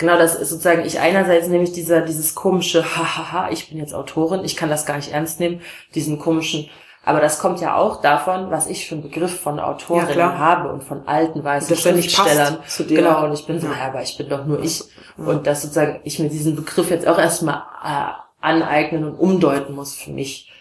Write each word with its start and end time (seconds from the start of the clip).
genau, 0.00 0.18
das 0.18 0.34
ist 0.34 0.48
sozusagen, 0.48 0.84
ich 0.84 0.98
einerseits 0.98 1.46
nehme 1.46 1.62
ich 1.62 1.72
dieser, 1.72 2.00
dieses 2.00 2.34
komische, 2.34 2.82
hahaha, 2.96 3.50
ich 3.52 3.68
bin 3.68 3.78
jetzt 3.78 3.94
Autorin, 3.94 4.44
ich 4.44 4.56
kann 4.56 4.68
das 4.68 4.84
gar 4.84 4.96
nicht 4.96 5.12
ernst 5.12 5.38
nehmen, 5.38 5.60
diesen 5.94 6.18
komischen, 6.18 6.68
aber 7.04 7.20
das 7.20 7.38
kommt 7.38 7.60
ja 7.60 7.76
auch 7.76 8.02
davon, 8.02 8.50
was 8.50 8.66
ich 8.66 8.86
für 8.86 8.94
einen 8.94 9.02
Begriff 9.02 9.40
von 9.40 9.58
Autorinnen 9.58 10.18
ja, 10.18 10.38
habe 10.38 10.70
und 10.70 10.84
von 10.84 11.08
alten 11.08 11.42
weißen 11.42 11.74
Schriftstellern. 11.74 12.58
Genau, 12.88 13.24
und 13.24 13.32
ich 13.32 13.46
bin 13.46 13.58
so, 13.58 13.68
ja, 13.68 13.86
aber 13.86 14.02
ich 14.02 14.18
bin 14.18 14.28
doch 14.28 14.44
nur 14.44 14.62
ich. 14.62 14.82
Und 15.16 15.46
dass 15.46 15.62
sozusagen 15.62 16.00
ich 16.04 16.18
mir 16.18 16.28
diesen 16.28 16.56
Begriff 16.56 16.90
jetzt 16.90 17.08
auch 17.08 17.18
erstmal 17.18 17.62
äh, 17.82 18.12
aneignen 18.42 19.04
und 19.04 19.14
umdeuten 19.14 19.74
muss 19.74 19.94
für 19.94 20.10
mich. 20.10 20.52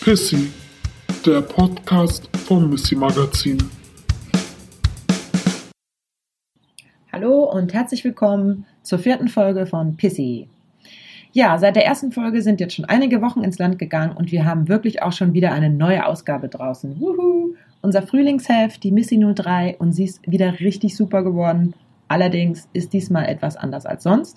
Pissy, 0.00 0.50
der 1.26 1.42
Podcast 1.42 2.30
vom 2.46 2.70
Missy 2.70 2.96
Magazin. 2.96 3.75
Hallo 7.18 7.44
und 7.44 7.72
herzlich 7.72 8.04
willkommen 8.04 8.66
zur 8.82 8.98
vierten 8.98 9.28
Folge 9.28 9.64
von 9.64 9.96
Pissy. 9.96 10.50
Ja, 11.32 11.56
seit 11.56 11.74
der 11.74 11.86
ersten 11.86 12.12
Folge 12.12 12.42
sind 12.42 12.60
jetzt 12.60 12.74
schon 12.74 12.84
einige 12.84 13.22
Wochen 13.22 13.42
ins 13.42 13.58
Land 13.58 13.78
gegangen 13.78 14.14
und 14.14 14.32
wir 14.32 14.44
haben 14.44 14.68
wirklich 14.68 15.00
auch 15.00 15.12
schon 15.12 15.32
wieder 15.32 15.50
eine 15.52 15.70
neue 15.70 16.04
Ausgabe 16.04 16.50
draußen. 16.50 17.00
Wuhu! 17.00 17.54
Unser 17.80 18.02
Frühlingsheft, 18.02 18.82
die 18.82 18.92
Missy 18.92 19.16
03 19.16 19.76
und 19.78 19.92
sie 19.92 20.04
ist 20.04 20.30
wieder 20.30 20.60
richtig 20.60 20.94
super 20.94 21.22
geworden. 21.22 21.72
Allerdings 22.06 22.68
ist 22.74 22.92
diesmal 22.92 23.24
etwas 23.24 23.56
anders 23.56 23.86
als 23.86 24.02
sonst. 24.02 24.36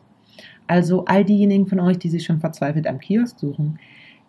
Also 0.65 1.03
all 1.03 1.25
diejenigen 1.25 1.67
von 1.67 1.81
euch, 1.81 1.99
die 1.99 2.07
sich 2.07 2.23
schon 2.23 2.39
verzweifelt 2.39 2.87
am 2.87 3.01
Kiosk 3.01 3.39
suchen. 3.39 3.77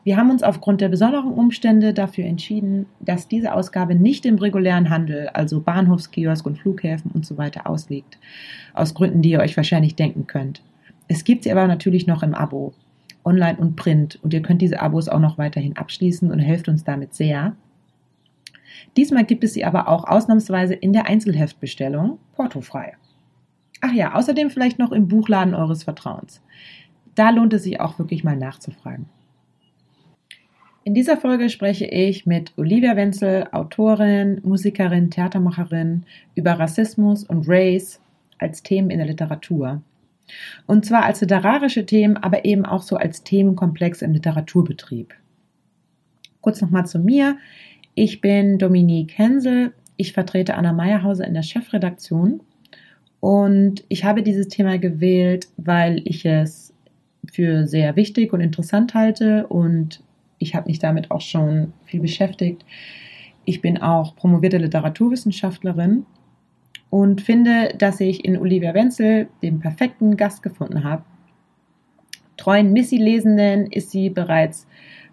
Wir 0.02 0.16
haben 0.16 0.30
uns 0.30 0.42
aufgrund 0.42 0.80
der 0.80 0.88
besonderen 0.88 1.32
Umstände 1.32 1.92
dafür 1.92 2.24
entschieden, 2.24 2.86
dass 3.00 3.28
diese 3.28 3.52
Ausgabe 3.52 3.94
nicht 3.94 4.24
im 4.24 4.36
regulären 4.36 4.88
Handel, 4.88 5.28
also 5.28 5.60
Bahnhofskiosk 5.60 6.46
und 6.46 6.58
Flughäfen 6.58 7.10
und 7.10 7.26
so 7.26 7.36
weiter 7.36 7.68
ausliegt. 7.68 8.18
Aus 8.72 8.94
Gründen, 8.94 9.20
die 9.20 9.30
ihr 9.30 9.40
euch 9.40 9.56
wahrscheinlich 9.56 9.96
denken 9.96 10.26
könnt. 10.26 10.62
Es 11.08 11.24
gibt 11.24 11.44
sie 11.44 11.52
aber 11.52 11.66
natürlich 11.66 12.06
noch 12.06 12.22
im 12.22 12.34
Abo, 12.34 12.72
online 13.24 13.58
und 13.58 13.76
print. 13.76 14.18
Und 14.22 14.32
ihr 14.32 14.42
könnt 14.42 14.62
diese 14.62 14.80
Abos 14.80 15.08
auch 15.08 15.20
noch 15.20 15.36
weiterhin 15.36 15.76
abschließen 15.76 16.30
und 16.30 16.38
helft 16.38 16.68
uns 16.68 16.84
damit 16.84 17.14
sehr. 17.14 17.56
Diesmal 18.96 19.24
gibt 19.24 19.44
es 19.44 19.52
sie 19.52 19.64
aber 19.64 19.88
auch 19.88 20.04
ausnahmsweise 20.04 20.74
in 20.74 20.94
der 20.94 21.06
Einzelheftbestellung, 21.06 22.18
portofrei. 22.34 22.94
Ach 23.82 23.92
ja, 23.92 24.14
außerdem 24.14 24.50
vielleicht 24.50 24.78
noch 24.78 24.92
im 24.92 25.08
Buchladen 25.08 25.54
eures 25.54 25.84
Vertrauens. 25.84 26.42
Da 27.14 27.30
lohnt 27.30 27.52
es 27.52 27.64
sich 27.64 27.80
auch 27.80 27.98
wirklich 27.98 28.24
mal 28.24 28.36
nachzufragen. 28.36 29.06
In 30.82 30.94
dieser 30.94 31.18
Folge 31.18 31.50
spreche 31.50 31.84
ich 31.84 32.24
mit 32.24 32.56
Olivia 32.56 32.96
Wenzel, 32.96 33.46
Autorin, 33.52 34.40
Musikerin, 34.42 35.10
Theatermacherin, 35.10 36.04
über 36.34 36.52
Rassismus 36.52 37.22
und 37.24 37.46
Race 37.46 38.00
als 38.38 38.62
Themen 38.62 38.88
in 38.88 38.96
der 38.96 39.06
Literatur. 39.06 39.82
Und 40.66 40.86
zwar 40.86 41.04
als 41.04 41.20
literarische 41.20 41.84
Themen, 41.84 42.16
aber 42.16 42.46
eben 42.46 42.64
auch 42.64 42.82
so 42.82 42.96
als 42.96 43.24
Themenkomplex 43.24 44.00
im 44.00 44.12
Literaturbetrieb. 44.12 45.12
Kurz 46.40 46.62
nochmal 46.62 46.86
zu 46.86 46.98
mir. 46.98 47.36
Ich 47.94 48.22
bin 48.22 48.58
Dominique 48.58 49.18
Hensel. 49.18 49.74
Ich 49.98 50.14
vertrete 50.14 50.54
Anna 50.54 50.72
Meyerhauser 50.72 51.26
in 51.26 51.34
der 51.34 51.42
Chefredaktion. 51.42 52.40
Und 53.20 53.84
ich 53.88 54.04
habe 54.04 54.22
dieses 54.22 54.48
Thema 54.48 54.78
gewählt, 54.78 55.48
weil 55.58 56.00
ich 56.06 56.24
es 56.24 56.72
für 57.30 57.66
sehr 57.66 57.96
wichtig 57.96 58.32
und 58.32 58.40
interessant 58.40 58.94
halte 58.94 59.46
und 59.48 60.02
ich 60.40 60.56
habe 60.56 60.68
mich 60.68 60.80
damit 60.80 61.12
auch 61.12 61.20
schon 61.20 61.72
viel 61.84 62.00
beschäftigt. 62.00 62.64
Ich 63.44 63.60
bin 63.60 63.78
auch 63.78 64.16
promovierte 64.16 64.58
Literaturwissenschaftlerin 64.58 66.06
und 66.88 67.20
finde, 67.20 67.74
dass 67.78 68.00
ich 68.00 68.24
in 68.24 68.36
Olivia 68.36 68.74
Wenzel 68.74 69.28
den 69.42 69.60
perfekten 69.60 70.16
Gast 70.16 70.42
gefunden 70.42 70.82
habe. 70.82 71.04
Treuen 72.36 72.72
Missy-Lesenden 72.72 73.66
ist 73.66 73.90
sie 73.90 74.10
bereits 74.10 74.66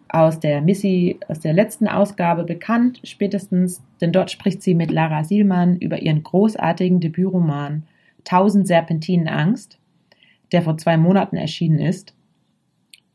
aus 0.09 0.39
der 0.39 0.61
Missy, 0.61 1.19
aus 1.27 1.41
der 1.41 1.53
letzten 1.53 1.87
Ausgabe 1.87 2.45
bekannt, 2.45 3.01
spätestens, 3.03 3.83
denn 3.99 4.13
dort 4.13 4.31
spricht 4.31 4.63
sie 4.63 4.73
mit 4.73 4.91
Lara 4.91 5.25
Sielmann 5.25 5.77
über 5.77 6.01
ihren 6.01 6.23
großartigen 6.23 6.99
Debütroman 6.99 7.83
Tausend 8.23 8.67
Serpentinen 8.67 9.27
Angst, 9.27 9.79
der 10.51 10.61
vor 10.61 10.77
zwei 10.77 10.97
Monaten 10.97 11.37
erschienen 11.37 11.79
ist. 11.79 12.16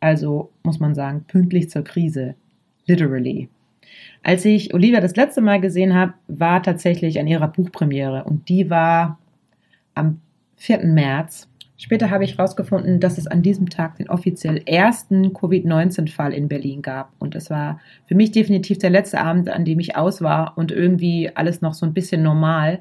Also 0.03 0.51
muss 0.65 0.81
man 0.81 0.97
sagen, 0.97 1.25
pünktlich 1.29 1.71
zur 1.71 1.85
Krise. 1.85 2.35
Literally. 2.87 3.49
Als 4.25 4.45
ich 4.45 4.75
Olivia 4.75 5.01
das 5.01 5.15
letzte 5.15 5.41
Mal 5.41 5.61
gesehen 5.61 5.95
habe, 5.95 6.15
war 6.27 6.61
tatsächlich 6.61 7.21
an 7.21 7.29
ihrer 7.29 7.47
Buchpremiere 7.47 8.25
und 8.25 8.49
die 8.49 8.69
war 8.69 9.21
am 9.95 10.21
4. 10.57 10.85
März. 10.87 11.49
Später 11.77 12.11
habe 12.11 12.25
ich 12.25 12.37
herausgefunden, 12.37 12.99
dass 12.99 13.17
es 13.17 13.29
an 13.29 13.43
diesem 13.43 13.71
Tag 13.71 13.97
den 13.97 14.11
offiziell 14.11 14.63
ersten 14.67 15.33
Covid-19-Fall 15.35 16.33
in 16.33 16.49
Berlin 16.49 16.83
gab. 16.83 17.13
Und 17.21 17.37
es 17.37 17.49
war 17.49 17.81
für 18.07 18.17
mich 18.17 18.33
definitiv 18.33 18.79
der 18.79 18.91
letzte 18.91 19.21
Abend, 19.21 19.49
an 19.51 19.65
dem 19.65 19.79
ich 19.79 19.95
aus 19.95 20.21
war 20.21 20.59
und 20.59 20.73
irgendwie 20.73 21.31
alles 21.33 21.61
noch 21.61 21.75
so 21.75 21.87
ein 21.87 21.95
bisschen 21.95 22.25
normal. 22.25 22.81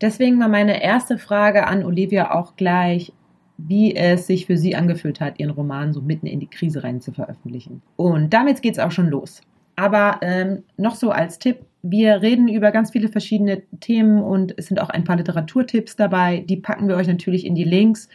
Deswegen 0.00 0.38
war 0.38 0.48
meine 0.48 0.80
erste 0.80 1.18
Frage 1.18 1.66
an 1.66 1.84
Olivia 1.84 2.32
auch 2.32 2.54
gleich, 2.54 3.12
wie 3.58 3.94
es 3.94 4.26
sich 4.26 4.46
für 4.46 4.56
sie 4.56 4.74
angefühlt 4.74 5.20
hat, 5.20 5.38
ihren 5.38 5.50
Roman 5.50 5.92
so 5.92 6.00
mitten 6.00 6.26
in 6.26 6.40
die 6.40 6.48
Krise 6.48 6.82
rein 6.82 7.00
zu 7.00 7.12
veröffentlichen. 7.12 7.82
Und 7.96 8.32
damit 8.32 8.62
geht 8.62 8.74
es 8.74 8.78
auch 8.78 8.90
schon 8.90 9.08
los. 9.08 9.42
Aber 9.76 10.18
ähm, 10.22 10.64
noch 10.76 10.94
so 10.94 11.10
als 11.10 11.38
Tipp, 11.38 11.64
wir 11.82 12.22
reden 12.22 12.48
über 12.48 12.70
ganz 12.70 12.92
viele 12.92 13.08
verschiedene 13.08 13.62
Themen 13.80 14.22
und 14.22 14.54
es 14.56 14.66
sind 14.66 14.80
auch 14.80 14.90
ein 14.90 15.04
paar 15.04 15.16
Literaturtipps 15.16 15.96
dabei. 15.96 16.44
Die 16.48 16.56
packen 16.56 16.88
wir 16.88 16.96
euch 16.96 17.08
natürlich 17.08 17.44
in 17.44 17.54
die 17.54 17.64
Links. 17.64 18.08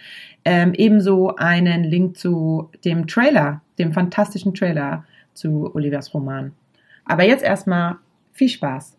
Ähm, 0.46 0.74
ebenso 0.74 1.36
einen 1.36 1.84
Link 1.84 2.18
zu 2.18 2.70
dem 2.86 3.08
Trailer, 3.08 3.62
dem 3.78 3.92
fantastischen 3.92 4.54
Trailer 4.54 5.04
zu 5.34 5.74
Olivias 5.76 6.14
Roman. 6.14 6.54
Aber 7.06 7.24
jetzt 7.24 7.44
erstmal 7.44 7.98
viel 8.32 8.50
Spaß. 8.50 8.98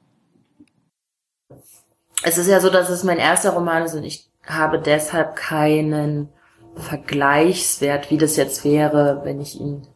Es 2.24 2.36
ist 2.36 2.48
ja 2.48 2.60
so, 2.60 2.68
dass 2.68 2.90
es 2.90 3.04
mein 3.04 3.18
erster 3.18 3.50
Roman 3.50 3.84
ist 3.84 3.94
und 3.94 4.04
ich 4.04 4.27
habe 4.48 4.78
deshalb 4.78 5.36
keinen 5.36 6.28
Vergleichswert, 6.76 8.10
wie 8.10 8.18
das 8.18 8.36
jetzt 8.36 8.64
wäre, 8.64 9.22
wenn 9.24 9.40
ich 9.40 9.60
ihn 9.60 9.86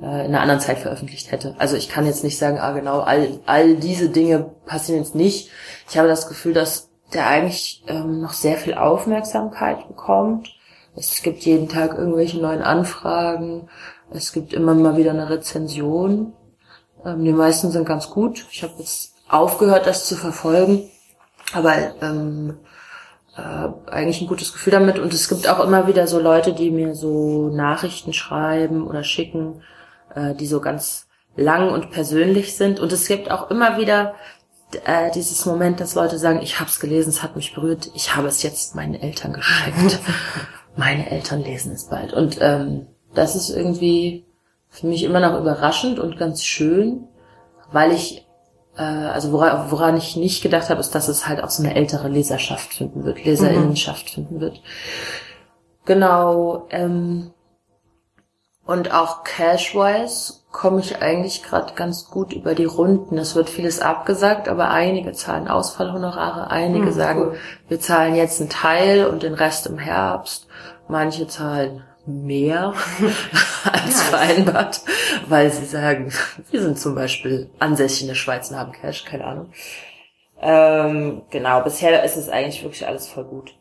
äh, 0.00 0.26
in 0.26 0.34
einer 0.34 0.40
anderen 0.40 0.60
Zeit 0.60 0.78
veröffentlicht 0.78 1.30
hätte. 1.30 1.54
Also 1.58 1.76
ich 1.76 1.88
kann 1.88 2.06
jetzt 2.06 2.24
nicht 2.24 2.38
sagen, 2.38 2.58
ah 2.58 2.72
genau, 2.72 3.00
all, 3.00 3.40
all 3.46 3.76
diese 3.76 4.08
Dinge 4.10 4.50
passieren 4.66 5.02
jetzt 5.02 5.14
nicht. 5.14 5.50
Ich 5.88 5.96
habe 5.98 6.08
das 6.08 6.28
Gefühl, 6.28 6.52
dass 6.52 6.90
der 7.12 7.26
eigentlich 7.26 7.82
ähm, 7.86 8.20
noch 8.20 8.32
sehr 8.32 8.56
viel 8.56 8.74
Aufmerksamkeit 8.74 9.88
bekommt. 9.88 10.54
Es 10.94 11.22
gibt 11.22 11.44
jeden 11.44 11.68
Tag 11.68 11.96
irgendwelche 11.96 12.38
neuen 12.38 12.62
Anfragen. 12.62 13.68
Es 14.10 14.32
gibt 14.32 14.52
immer 14.52 14.74
mal 14.74 14.96
wieder 14.96 15.12
eine 15.12 15.30
Rezension. 15.30 16.32
Ähm, 17.04 17.24
die 17.24 17.32
meisten 17.32 17.70
sind 17.70 17.86
ganz 17.86 18.10
gut. 18.10 18.46
Ich 18.50 18.62
habe 18.62 18.74
jetzt 18.78 19.14
aufgehört, 19.28 19.86
das 19.86 20.06
zu 20.06 20.16
verfolgen. 20.16 20.90
Aber 21.54 21.74
ähm, 22.02 22.58
äh, 23.38 23.90
eigentlich 23.90 24.20
ein 24.20 24.26
gutes 24.26 24.52
Gefühl 24.52 24.72
damit. 24.72 24.98
Und 24.98 25.14
es 25.14 25.28
gibt 25.28 25.48
auch 25.48 25.60
immer 25.60 25.86
wieder 25.86 26.06
so 26.06 26.18
Leute, 26.18 26.52
die 26.52 26.70
mir 26.70 26.94
so 26.94 27.48
Nachrichten 27.48 28.12
schreiben 28.12 28.86
oder 28.86 29.04
schicken, 29.04 29.62
äh, 30.14 30.34
die 30.34 30.46
so 30.46 30.60
ganz 30.60 31.06
lang 31.36 31.70
und 31.70 31.90
persönlich 31.90 32.56
sind. 32.56 32.80
Und 32.80 32.92
es 32.92 33.06
gibt 33.06 33.30
auch 33.30 33.50
immer 33.50 33.78
wieder 33.78 34.14
äh, 34.84 35.10
dieses 35.12 35.46
Moment, 35.46 35.78
dass 35.80 35.94
Leute 35.94 36.18
sagen, 36.18 36.40
ich 36.42 36.58
habe 36.58 36.68
es 36.68 36.80
gelesen, 36.80 37.10
es 37.10 37.22
hat 37.22 37.36
mich 37.36 37.54
berührt, 37.54 37.90
ich 37.94 38.16
habe 38.16 38.26
es 38.26 38.42
jetzt 38.42 38.74
meinen 38.74 38.94
Eltern 38.94 39.32
geschenkt. 39.32 40.00
Meine 40.76 41.10
Eltern 41.10 41.42
lesen 41.42 41.72
es 41.72 41.84
bald. 41.84 42.12
Und 42.12 42.38
ähm, 42.40 42.88
das 43.14 43.36
ist 43.36 43.50
irgendwie 43.50 44.24
für 44.68 44.86
mich 44.86 45.04
immer 45.04 45.20
noch 45.20 45.38
überraschend 45.38 45.98
und 45.98 46.18
ganz 46.18 46.44
schön, 46.44 47.08
weil 47.72 47.92
ich 47.92 48.27
äh, 48.78 48.82
also 48.82 49.32
woran, 49.32 49.70
woran 49.70 49.96
ich 49.96 50.16
nicht 50.16 50.42
gedacht 50.42 50.70
habe, 50.70 50.80
ist, 50.80 50.94
dass 50.94 51.08
es 51.08 51.26
halt 51.26 51.42
auch 51.42 51.50
so 51.50 51.62
eine 51.62 51.74
ältere 51.74 52.08
Leserschaft 52.08 52.72
finden 52.72 53.04
wird, 53.04 53.24
Leserinnenschaft 53.24 54.06
mhm. 54.06 54.10
finden 54.10 54.40
wird. 54.40 54.62
Genau. 55.84 56.66
Ähm, 56.70 57.32
und 58.64 58.92
auch 58.92 59.24
Cashwise 59.24 60.34
komme 60.52 60.80
ich 60.80 61.00
eigentlich 61.00 61.42
gerade 61.42 61.72
ganz 61.74 62.10
gut 62.10 62.32
über 62.32 62.54
die 62.54 62.66
Runden. 62.66 63.16
Es 63.18 63.34
wird 63.34 63.48
vieles 63.48 63.80
abgesagt, 63.80 64.48
aber 64.48 64.70
einige 64.70 65.12
zahlen 65.12 65.48
Ausfallhonorare, 65.48 66.50
einige 66.50 66.86
mhm, 66.86 66.92
sagen, 66.92 67.20
cool. 67.28 67.38
wir 67.68 67.80
zahlen 67.80 68.14
jetzt 68.14 68.40
einen 68.40 68.50
Teil 68.50 69.06
und 69.06 69.22
den 69.22 69.34
Rest 69.34 69.66
im 69.66 69.78
Herbst. 69.78 70.46
Manche 70.86 71.26
zahlen 71.26 71.82
mehr 72.08 72.74
als 73.72 74.02
vereinbart, 74.02 74.80
weil 75.28 75.52
sie 75.52 75.66
sagen, 75.66 76.12
wir 76.50 76.62
sind 76.62 76.78
zum 76.78 76.94
Beispiel 76.94 77.50
ansässig 77.58 78.02
in 78.02 78.08
der 78.08 78.14
Schweiz 78.14 78.50
und 78.50 78.56
haben 78.56 78.72
Cash, 78.72 79.04
keine 79.04 79.24
Ahnung. 79.24 79.52
Ähm, 80.40 81.22
genau, 81.30 81.62
bisher 81.62 82.02
ist 82.04 82.16
es 82.16 82.28
eigentlich 82.28 82.62
wirklich 82.62 82.86
alles 82.86 83.08
voll 83.08 83.24
gut. 83.24 83.54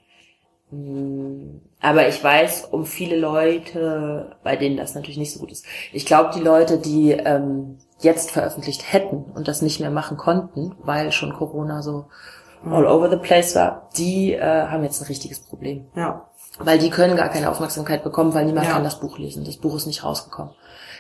Hm, 0.70 1.62
aber 1.82 2.08
ich 2.08 2.24
weiß 2.24 2.66
um 2.72 2.86
viele 2.86 3.18
Leute, 3.18 4.36
bei 4.44 4.56
denen 4.56 4.78
das 4.78 4.96
natürlich 4.96 5.18
nicht 5.18 5.34
so 5.34 5.40
gut 5.40 5.52
ist. 5.52 5.66
Ich 5.94 6.06
glaube, 6.06 6.32
die 6.36 6.42
Leute, 6.42 6.78
die 6.78 7.12
ähm, 7.12 7.78
jetzt 8.00 8.32
veröffentlicht 8.32 8.92
hätten 8.92 9.24
und 9.34 9.48
das 9.48 9.62
nicht 9.62 9.80
mehr 9.80 9.92
machen 9.92 10.18
konnten, 10.18 10.76
weil 10.80 11.12
schon 11.12 11.34
Corona 11.34 11.82
so 11.82 12.06
all 12.66 12.86
over 12.86 13.10
the 13.10 13.18
place 13.18 13.56
war, 13.56 13.90
die 13.98 14.34
äh, 14.34 14.68
haben 14.68 14.84
jetzt 14.84 15.02
ein 15.02 15.08
richtiges 15.08 15.40
Problem. 15.40 15.88
Ja. 15.96 16.28
Weil 16.60 16.80
die 16.80 16.90
können 16.90 17.16
gar 17.18 17.30
keine 17.30 17.52
Aufmerksamkeit 17.52 18.04
bekommen, 18.04 18.34
weil 18.34 18.46
niemand 18.46 18.68
Ja. 18.68 18.74
kann 18.74 18.84
das 18.84 19.00
Buch 19.00 19.18
lesen. 19.18 19.46
Das 19.46 19.58
Buch 19.58 19.76
ist 19.76 19.86
nicht 19.86 20.04
rausgekommen. 20.04 20.54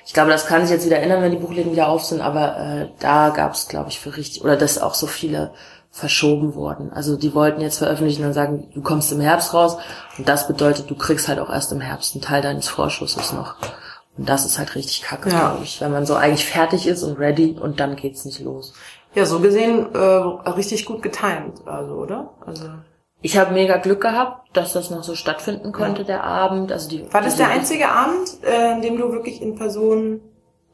Ich 0.05 0.13
glaube, 0.13 0.29
das 0.31 0.45
kann 0.45 0.61
sich 0.61 0.71
jetzt 0.71 0.85
wieder 0.85 0.99
ändern, 0.99 1.21
wenn 1.21 1.31
die 1.31 1.37
Buchläden 1.37 1.71
wieder 1.71 1.89
auf 1.89 2.03
sind, 2.05 2.21
aber 2.21 2.57
äh, 2.57 2.87
da 2.99 3.29
gab 3.29 3.53
es, 3.53 3.67
glaube 3.67 3.89
ich, 3.89 3.99
für 3.99 4.15
richtig, 4.15 4.43
oder 4.43 4.55
dass 4.55 4.81
auch 4.81 4.93
so 4.93 5.05
viele 5.07 5.51
verschoben 5.91 6.53
wurden. 6.55 6.93
Also 6.93 7.17
die 7.17 7.33
wollten 7.33 7.59
jetzt 7.59 7.79
veröffentlichen 7.79 8.23
und 8.25 8.33
sagen, 8.33 8.69
du 8.73 8.81
kommst 8.81 9.11
im 9.11 9.19
Herbst 9.19 9.53
raus 9.53 9.77
und 10.17 10.29
das 10.29 10.47
bedeutet, 10.47 10.89
du 10.89 10.95
kriegst 10.95 11.27
halt 11.27 11.39
auch 11.39 11.49
erst 11.49 11.71
im 11.71 11.81
Herbst 11.81 12.13
einen 12.13 12.21
Teil 12.21 12.41
deines 12.41 12.67
Vorschusses 12.67 13.33
noch. 13.33 13.55
Und 14.17 14.29
das 14.29 14.45
ist 14.45 14.59
halt 14.59 14.75
richtig 14.75 15.01
kacke, 15.01 15.29
Ja. 15.29 15.49
glaube 15.51 15.63
ich, 15.63 15.81
wenn 15.81 15.91
man 15.91 16.05
so 16.05 16.15
eigentlich 16.15 16.45
fertig 16.45 16.87
ist 16.87 17.03
und 17.03 17.19
ready 17.19 17.57
und 17.59 17.79
dann 17.79 17.95
geht's 17.95 18.25
nicht 18.25 18.39
los. 18.39 18.73
Ja, 19.15 19.25
so 19.25 19.39
gesehen 19.39 19.93
äh, 19.93 19.97
richtig 20.51 20.85
gut 20.85 21.01
getimt, 21.01 21.65
also, 21.65 21.93
oder? 21.95 22.29
Also 22.45 22.65
Ich 23.21 23.37
habe 23.37 23.53
mega 23.53 23.77
Glück 23.77 24.01
gehabt, 24.01 24.55
dass 24.55 24.73
das 24.73 24.89
noch 24.91 25.03
so 25.03 25.15
stattfinden 25.15 25.71
konnte, 25.71 26.05
der 26.05 26.23
Abend. 26.23 26.71
Also 26.71 26.89
die, 26.89 27.11
war 27.11 27.21
das 27.21 27.35
der 27.35 27.49
einzige 27.49 27.89
Abend, 27.89 28.37
äh, 28.43 28.73
in 28.73 28.81
dem 28.81 28.97
du 28.97 29.11
wirklich 29.11 29.41
in 29.41 29.55
Person 29.55 30.21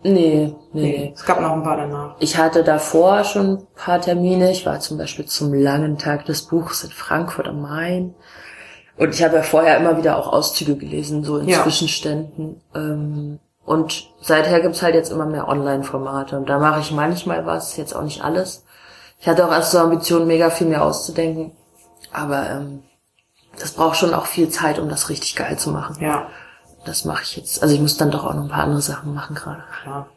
Nee, 0.04 0.54
nee, 0.74 0.82
nee. 0.82 1.14
Es 1.16 1.26
gab 1.26 1.40
noch 1.40 1.54
ein 1.54 1.64
paar 1.64 1.78
danach. 1.78 2.16
Ich 2.20 2.38
hatte 2.38 2.64
davor 2.64 3.24
schon 3.24 3.52
ein 3.52 3.68
paar 3.76 4.02
Termine. 4.02 4.52
Ich 4.52 4.66
war 4.66 4.80
zum 4.80 4.98
Beispiel 4.98 5.26
zum 5.26 5.54
langen 5.54 5.98
Tag 5.98 6.26
des 6.26 6.44
Buchs 6.44 6.84
in 6.84 6.92
Frankfurt 6.92 7.48
am 7.48 7.62
Main. 7.62 8.14
Und 8.98 9.16
ich 9.16 9.24
habe 9.24 9.38
ja 9.38 9.44
vorher 9.44 9.78
immer 9.78 9.98
wieder 9.98 10.18
auch 10.18 10.32
Auszüge 10.32 10.76
gelesen, 10.76 11.24
so 11.24 11.38
in 11.38 11.48
Ja. 11.48 11.64
Zwischenständen. 11.64 12.62
Ähm, 12.76 13.40
und 13.66 14.10
seither 14.22 14.60
gibt's 14.60 14.82
halt 14.82 14.94
jetzt 14.94 15.12
immer 15.12 15.26
mehr 15.26 15.48
Online-Formate. 15.48 16.38
Und 16.38 16.50
da 16.50 16.60
mache 16.60 16.82
ich 16.82 16.92
manchmal 16.92 17.46
was, 17.46 17.78
jetzt 17.78 17.96
auch 17.96 18.04
nicht 18.04 18.24
alles. 18.24 18.66
Ich 19.20 19.28
hatte 19.28 19.48
auch 19.48 19.52
erst 19.52 19.72
so 19.72 19.80
Ambitionen, 19.80 20.28
mega 20.28 20.50
viel 20.50 20.68
mehr 20.68 20.84
auszudenken. 20.84 21.54
Aber 22.14 22.50
ähm, 22.50 22.84
das 23.60 23.72
braucht 23.74 23.98
schon 23.98 24.14
auch 24.14 24.26
viel 24.26 24.50
Zeit, 24.50 24.80
um 24.80 24.90
das 24.90 25.10
richtig 25.10 25.36
geil 25.36 25.58
zu 25.58 25.72
machen. 25.72 25.98
Ja, 26.02 26.28
Das 26.86 27.06
mache 27.06 27.24
ich 27.24 27.38
jetzt. 27.38 27.62
Also 27.62 27.74
ich 27.76 27.82
muss 27.82 27.98
dann 27.98 28.12
doch 28.12 28.26
auch 28.26 28.34
noch 28.34 28.44
ein 28.44 28.50
paar 28.50 28.64
andere 28.64 28.82
Sachen 28.82 29.14
machen 29.14 29.36
gerade. 29.36 29.64
klar. 29.82 30.08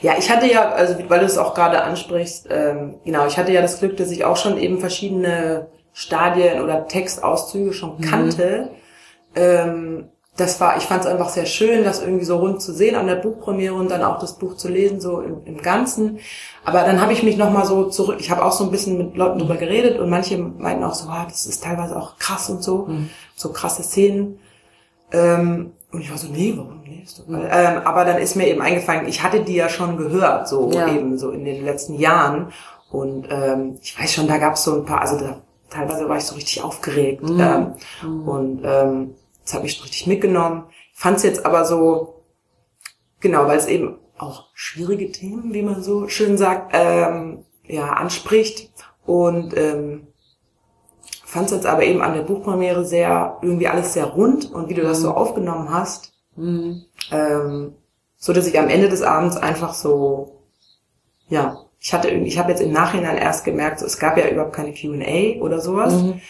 Ja, 0.00 0.14
ich 0.18 0.30
hatte 0.30 0.46
ja, 0.46 0.70
also 0.70 0.96
weil 1.08 1.20
du 1.20 1.26
es 1.26 1.36
auch 1.36 1.52
gerade 1.54 1.82
ansprichst, 1.82 2.46
ähm, 2.50 3.00
genau, 3.04 3.26
ich 3.26 3.36
hatte 3.36 3.52
ja 3.52 3.60
das 3.60 3.78
Glück, 3.78 3.98
dass 3.98 4.10
ich 4.10 4.24
auch 4.24 4.36
schon 4.38 4.56
eben 4.56 4.80
verschiedene 4.80 5.66
Stadien 5.92 6.62
oder 6.62 6.86
Textauszüge 6.88 7.72
schon 7.74 8.00
kannte. 8.00 8.70
Ähm, 9.34 10.08
das 10.38 10.60
war, 10.60 10.76
ich 10.78 10.84
fand 10.84 11.00
es 11.02 11.06
einfach 11.06 11.28
sehr 11.28 11.44
schön, 11.46 11.84
das 11.84 12.00
irgendwie 12.00 12.24
so 12.24 12.36
rund 12.38 12.62
zu 12.62 12.72
sehen 12.72 12.94
an 12.94 13.06
der 13.08 13.16
Buchpremiere 13.16 13.74
und 13.74 13.90
dann 13.90 14.02
auch 14.02 14.18
das 14.18 14.34
Buch 14.38 14.56
zu 14.56 14.68
lesen, 14.68 15.00
so 15.00 15.20
im, 15.20 15.44
im 15.44 15.58
Ganzen. 15.60 16.18
Aber 16.64 16.82
dann 16.82 17.00
habe 17.02 17.12
ich 17.12 17.22
mich 17.22 17.36
nochmal 17.36 17.66
so 17.66 17.84
zurück, 17.90 18.16
ich 18.20 18.30
habe 18.30 18.44
auch 18.44 18.52
so 18.52 18.64
ein 18.64 18.70
bisschen 18.70 18.96
mit 18.96 19.16
Leuten 19.16 19.38
drüber 19.40 19.56
geredet 19.56 19.98
und 19.98 20.08
manche 20.08 20.38
meinten 20.38 20.84
auch 20.84 20.94
so, 20.94 21.08
ah, 21.10 21.26
das 21.28 21.44
ist 21.46 21.62
teilweise 21.64 21.96
auch 21.96 22.16
krass 22.18 22.48
und 22.50 22.62
so, 22.62 22.88
so 23.36 23.52
krasse 23.52 23.82
Szenen. 23.82 24.38
Ähm, 25.12 25.72
und 25.90 26.00
ich 26.02 26.10
war 26.10 26.18
so, 26.18 26.28
nee, 26.28 26.52
warum 26.56 26.82
nee, 26.84 27.02
ist 27.04 27.18
doch 27.18 27.26
geil. 27.26 27.48
ähm, 27.50 27.80
Aber 27.84 28.04
dann 28.04 28.18
ist 28.18 28.36
mir 28.36 28.46
eben 28.46 28.60
eingefallen, 28.60 29.08
ich 29.08 29.22
hatte 29.22 29.40
die 29.40 29.54
ja 29.54 29.68
schon 29.68 29.96
gehört, 29.96 30.46
so 30.48 30.70
Ja. 30.70 30.86
eben 30.94 31.18
so 31.18 31.30
in 31.30 31.44
den 31.44 31.64
letzten 31.64 31.94
Jahren. 31.94 32.52
Und 32.90 33.26
ähm, 33.30 33.78
ich 33.82 33.98
weiß 33.98 34.12
schon, 34.14 34.28
da 34.28 34.38
gab 34.38 34.54
es 34.54 34.64
so 34.64 34.74
ein 34.76 34.84
paar, 34.84 35.00
also 35.00 35.18
da, 35.18 35.40
teilweise 35.70 36.08
war 36.08 36.16
ich 36.18 36.24
so 36.24 36.34
richtig 36.34 36.62
aufgeregt. 36.62 37.22
Ähm, 37.28 37.72
Und 38.26 38.60
ähm, 38.64 39.14
das 39.48 39.54
hat 39.54 39.62
mich 39.62 39.72
schon 39.76 39.84
richtig 39.84 40.06
mitgenommen. 40.06 40.64
Fand 40.92 41.16
es 41.16 41.22
jetzt 41.22 41.46
aber 41.46 41.64
so, 41.64 42.22
genau, 43.20 43.46
weil 43.46 43.56
es 43.56 43.66
eben 43.66 43.98
auch 44.18 44.48
schwierige 44.52 45.10
Themen, 45.10 45.54
wie 45.54 45.62
man 45.62 45.82
so 45.82 46.06
schön 46.08 46.36
sagt, 46.36 46.72
ähm, 46.74 47.46
ja, 47.66 47.94
anspricht. 47.94 48.70
Und 49.06 49.56
ähm, 49.56 50.08
fand 51.24 51.46
es 51.46 51.52
jetzt 51.52 51.66
aber 51.66 51.84
eben 51.84 52.02
an 52.02 52.12
der 52.12 52.22
Buchpremiere 52.24 52.84
sehr, 52.84 53.38
irgendwie 53.40 53.68
alles 53.68 53.94
sehr 53.94 54.04
rund 54.04 54.52
und 54.52 54.68
wie 54.68 54.74
du 54.74 54.82
das 54.82 55.00
so 55.00 55.12
aufgenommen 55.12 55.70
hast, 55.72 56.12
Mhm. 56.36 56.84
ähm, 57.10 57.74
so 58.16 58.34
dass 58.34 58.46
ich 58.46 58.58
am 58.58 58.68
Ende 58.68 58.90
des 58.90 59.00
Abends 59.00 59.36
einfach 59.38 59.72
so, 59.72 60.42
ja, 61.28 61.64
ich 61.80 61.94
hatte 61.94 62.08
irgendwie, 62.08 62.28
ich 62.28 62.38
habe 62.38 62.50
jetzt 62.50 62.60
im 62.60 62.72
Nachhinein 62.72 63.16
erst 63.16 63.44
gemerkt, 63.46 63.80
so, 63.80 63.86
es 63.86 63.98
gab 63.98 64.18
ja 64.18 64.28
überhaupt 64.28 64.52
keine 64.54 64.74
Q&A 64.74 65.40
oder 65.40 65.58
sowas, 65.60 65.94
Mhm. 65.94 66.20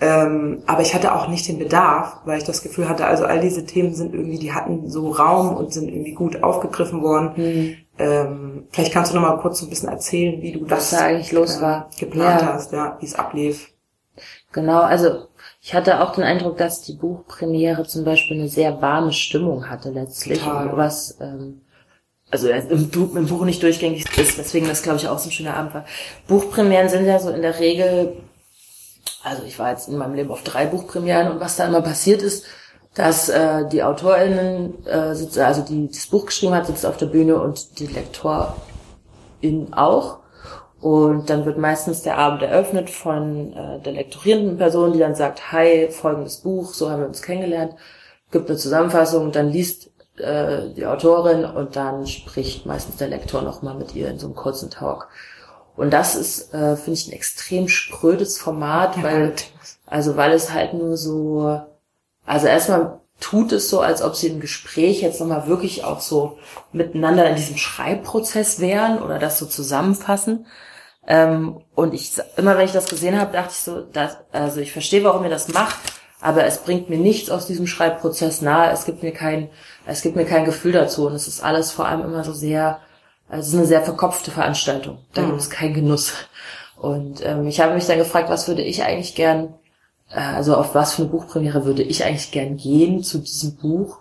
Ähm, 0.00 0.62
aber 0.66 0.82
ich 0.82 0.94
hatte 0.94 1.14
auch 1.14 1.28
nicht 1.28 1.46
den 1.46 1.58
Bedarf, 1.58 2.18
weil 2.24 2.38
ich 2.38 2.44
das 2.44 2.62
Gefühl 2.62 2.88
hatte, 2.88 3.06
also 3.06 3.24
all 3.24 3.40
diese 3.40 3.64
Themen 3.64 3.94
sind 3.94 4.12
irgendwie, 4.14 4.38
die 4.38 4.52
hatten 4.52 4.90
so 4.90 5.10
Raum 5.10 5.56
und 5.56 5.72
sind 5.72 5.88
irgendwie 5.88 6.14
gut 6.14 6.42
aufgegriffen 6.42 7.02
worden. 7.02 7.32
Mhm. 7.36 7.76
Ähm, 7.98 8.66
vielleicht 8.70 8.92
kannst 8.92 9.12
du 9.12 9.16
noch 9.16 9.22
mal 9.22 9.38
kurz 9.38 9.60
so 9.60 9.66
ein 9.66 9.70
bisschen 9.70 9.88
erzählen, 9.88 10.42
wie 10.42 10.52
du 10.52 10.62
Was 10.68 10.90
das 10.90 10.98
da 10.98 11.06
eigentlich 11.06 11.30
los 11.30 11.58
äh, 11.58 11.62
war. 11.62 11.90
geplant 11.98 12.42
Ja. 12.42 12.52
hast, 12.54 12.72
ja, 12.72 12.96
wie 13.00 13.06
es 13.06 13.14
ablief. 13.14 13.70
Genau, 14.52 14.80
also 14.80 15.26
ich 15.60 15.74
hatte 15.74 16.00
auch 16.00 16.12
den 16.12 16.24
Eindruck, 16.24 16.58
dass 16.58 16.82
die 16.82 16.94
Buchpremiere 16.94 17.84
zum 17.84 18.04
Beispiel 18.04 18.38
eine 18.38 18.48
sehr 18.48 18.82
warme 18.82 19.12
Stimmung 19.12 19.70
hatte 19.70 19.90
letztlich. 19.90 20.40
Total. 20.40 20.76
Was, 20.76 21.18
ähm, 21.20 21.60
also 22.30 22.48
äh, 22.48 22.62
im, 22.68 22.90
im 23.16 23.26
Buch 23.26 23.44
nicht 23.44 23.62
durchgängig 23.62 24.04
ist, 24.18 24.38
weswegen 24.38 24.68
das, 24.68 24.82
glaube 24.82 24.98
ich, 24.98 25.06
auch 25.08 25.18
so 25.18 25.28
ein 25.28 25.32
schöner 25.32 25.56
Abend 25.56 25.72
war. 25.74 25.84
Buchpremieren 26.26 26.88
sind 26.88 27.06
ja 27.06 27.18
so 27.20 27.30
in 27.30 27.42
der 27.42 27.60
Regel, 27.60 28.16
also 29.24 29.42
ich 29.44 29.58
war 29.58 29.70
jetzt 29.70 29.88
in 29.88 29.96
meinem 29.96 30.14
Leben 30.14 30.30
auf 30.30 30.42
drei 30.42 30.66
Buchpremieren 30.66 31.32
und 31.32 31.40
was 31.40 31.56
da 31.56 31.66
immer 31.66 31.80
passiert 31.80 32.22
ist, 32.22 32.44
dass 32.94 33.28
äh, 33.28 33.66
die 33.68 33.82
AutorInnen 33.82 34.86
äh, 34.86 35.14
sitzt, 35.14 35.38
also 35.38 35.62
die 35.62 35.88
das 35.88 36.06
Buch 36.06 36.26
geschrieben 36.26 36.54
hat, 36.54 36.66
sitzt 36.66 36.86
auf 36.86 36.96
der 36.96 37.06
Bühne 37.06 37.40
und 37.40 37.80
die 37.80 37.86
LektorInnen 37.86 39.72
auch. 39.72 40.18
Und 40.80 41.30
dann 41.30 41.46
wird 41.46 41.56
meistens 41.56 42.02
der 42.02 42.18
Abend 42.18 42.42
eröffnet 42.42 42.90
von 42.90 43.54
äh, 43.54 43.80
der 43.80 43.94
lektorierenden 43.94 44.58
Person, 44.58 44.92
die 44.92 44.98
dann 44.98 45.14
sagt, 45.14 45.50
hi, 45.50 45.88
folgendes 45.90 46.36
Buch, 46.38 46.74
so 46.74 46.90
haben 46.90 47.00
wir 47.00 47.08
uns 47.08 47.22
kennengelernt, 47.22 47.74
gibt 48.30 48.50
eine 48.50 48.58
Zusammenfassung, 48.58 49.32
dann 49.32 49.48
liest 49.48 49.90
äh, 50.18 50.68
die 50.76 50.86
Autorin 50.86 51.44
und 51.44 51.76
dann 51.76 52.06
spricht 52.06 52.66
meistens 52.66 52.96
der 52.96 53.08
Lektor 53.08 53.40
nochmal 53.42 53.74
mit 53.74 53.94
ihr 53.94 54.08
in 54.08 54.18
so 54.18 54.26
einem 54.26 54.36
kurzen 54.36 54.70
Talk. 54.70 55.08
Und 55.76 55.90
das 55.90 56.14
ist, 56.14 56.54
äh, 56.54 56.76
finde 56.76 56.92
ich, 56.92 57.08
ein 57.08 57.12
extrem 57.12 57.68
sprödes 57.68 58.38
Format, 58.38 59.02
weil, 59.02 59.34
also 59.86 60.16
weil 60.16 60.32
es 60.32 60.52
halt 60.52 60.74
nur 60.74 60.96
so, 60.96 61.60
also 62.24 62.46
erstmal 62.46 63.00
tut 63.20 63.52
es 63.52 63.70
so, 63.70 63.80
als 63.80 64.02
ob 64.02 64.16
sie 64.16 64.28
im 64.28 64.40
Gespräch 64.40 65.00
jetzt 65.00 65.20
nochmal 65.20 65.46
wirklich 65.46 65.84
auch 65.84 66.00
so 66.00 66.38
miteinander 66.72 67.28
in 67.28 67.36
diesem 67.36 67.56
Schreibprozess 67.56 68.60
wären 68.60 69.02
oder 69.02 69.18
das 69.18 69.38
so 69.38 69.46
zusammenfassen. 69.46 70.46
Ähm, 71.06 71.60
und 71.74 71.94
ich, 71.94 72.12
immer 72.36 72.56
wenn 72.56 72.66
ich 72.66 72.72
das 72.72 72.88
gesehen 72.88 73.18
habe, 73.18 73.32
dachte 73.32 73.52
ich 73.52 73.58
so, 73.58 73.80
dass, 73.82 74.18
also 74.32 74.60
ich 74.60 74.72
verstehe, 74.72 75.04
warum 75.04 75.24
ihr 75.24 75.30
das 75.30 75.48
macht, 75.48 75.78
aber 76.20 76.44
es 76.44 76.58
bringt 76.58 76.88
mir 76.88 76.98
nichts 76.98 77.30
aus 77.30 77.46
diesem 77.46 77.66
Schreibprozess 77.66 78.40
nahe. 78.40 78.72
Es 78.72 78.86
gibt 78.86 79.02
mir 79.02 79.12
kein, 79.12 79.50
es 79.86 80.00
gibt 80.00 80.16
mir 80.16 80.24
kein 80.24 80.46
Gefühl 80.46 80.72
dazu. 80.72 81.06
Und 81.06 81.14
es 81.14 81.28
ist 81.28 81.44
alles 81.44 81.70
vor 81.70 81.86
allem 81.86 82.02
immer 82.02 82.24
so 82.24 82.32
sehr, 82.32 82.80
also 83.34 83.48
es 83.48 83.48
ist 83.52 83.58
eine 83.58 83.66
sehr 83.66 83.82
verkopfte 83.82 84.30
Veranstaltung. 84.30 84.98
Da 85.12 85.22
Mhm. 85.22 85.26
gibt 85.30 85.40
es 85.40 85.50
keinen 85.50 85.74
Genuss. 85.74 86.12
Und 86.76 87.24
ähm, 87.26 87.46
ich 87.48 87.60
habe 87.60 87.74
mich 87.74 87.86
dann 87.86 87.98
gefragt, 87.98 88.28
was 88.30 88.46
würde 88.46 88.62
ich 88.62 88.84
eigentlich 88.84 89.14
gern, 89.16 89.54
äh, 90.10 90.20
also 90.20 90.54
auf 90.56 90.74
was 90.74 90.94
für 90.94 91.02
eine 91.02 91.10
Buchpremiere 91.10 91.64
würde 91.64 91.82
ich 91.82 92.04
eigentlich 92.04 92.30
gern 92.30 92.56
gehen 92.56 93.02
zu 93.02 93.18
diesem 93.18 93.56
Buch? 93.56 93.98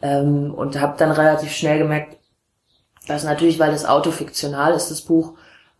Ähm, 0.00 0.54
und 0.54 0.80
habe 0.80 0.96
dann 0.96 1.10
relativ 1.10 1.52
schnell 1.52 1.78
gemerkt, 1.78 2.16
dass 3.08 3.24
natürlich, 3.24 3.58
weil 3.58 3.72
das 3.72 3.84
autofiktional 3.84 4.74
ist, 4.74 4.90
das 4.92 5.00
Buch, 5.00 5.34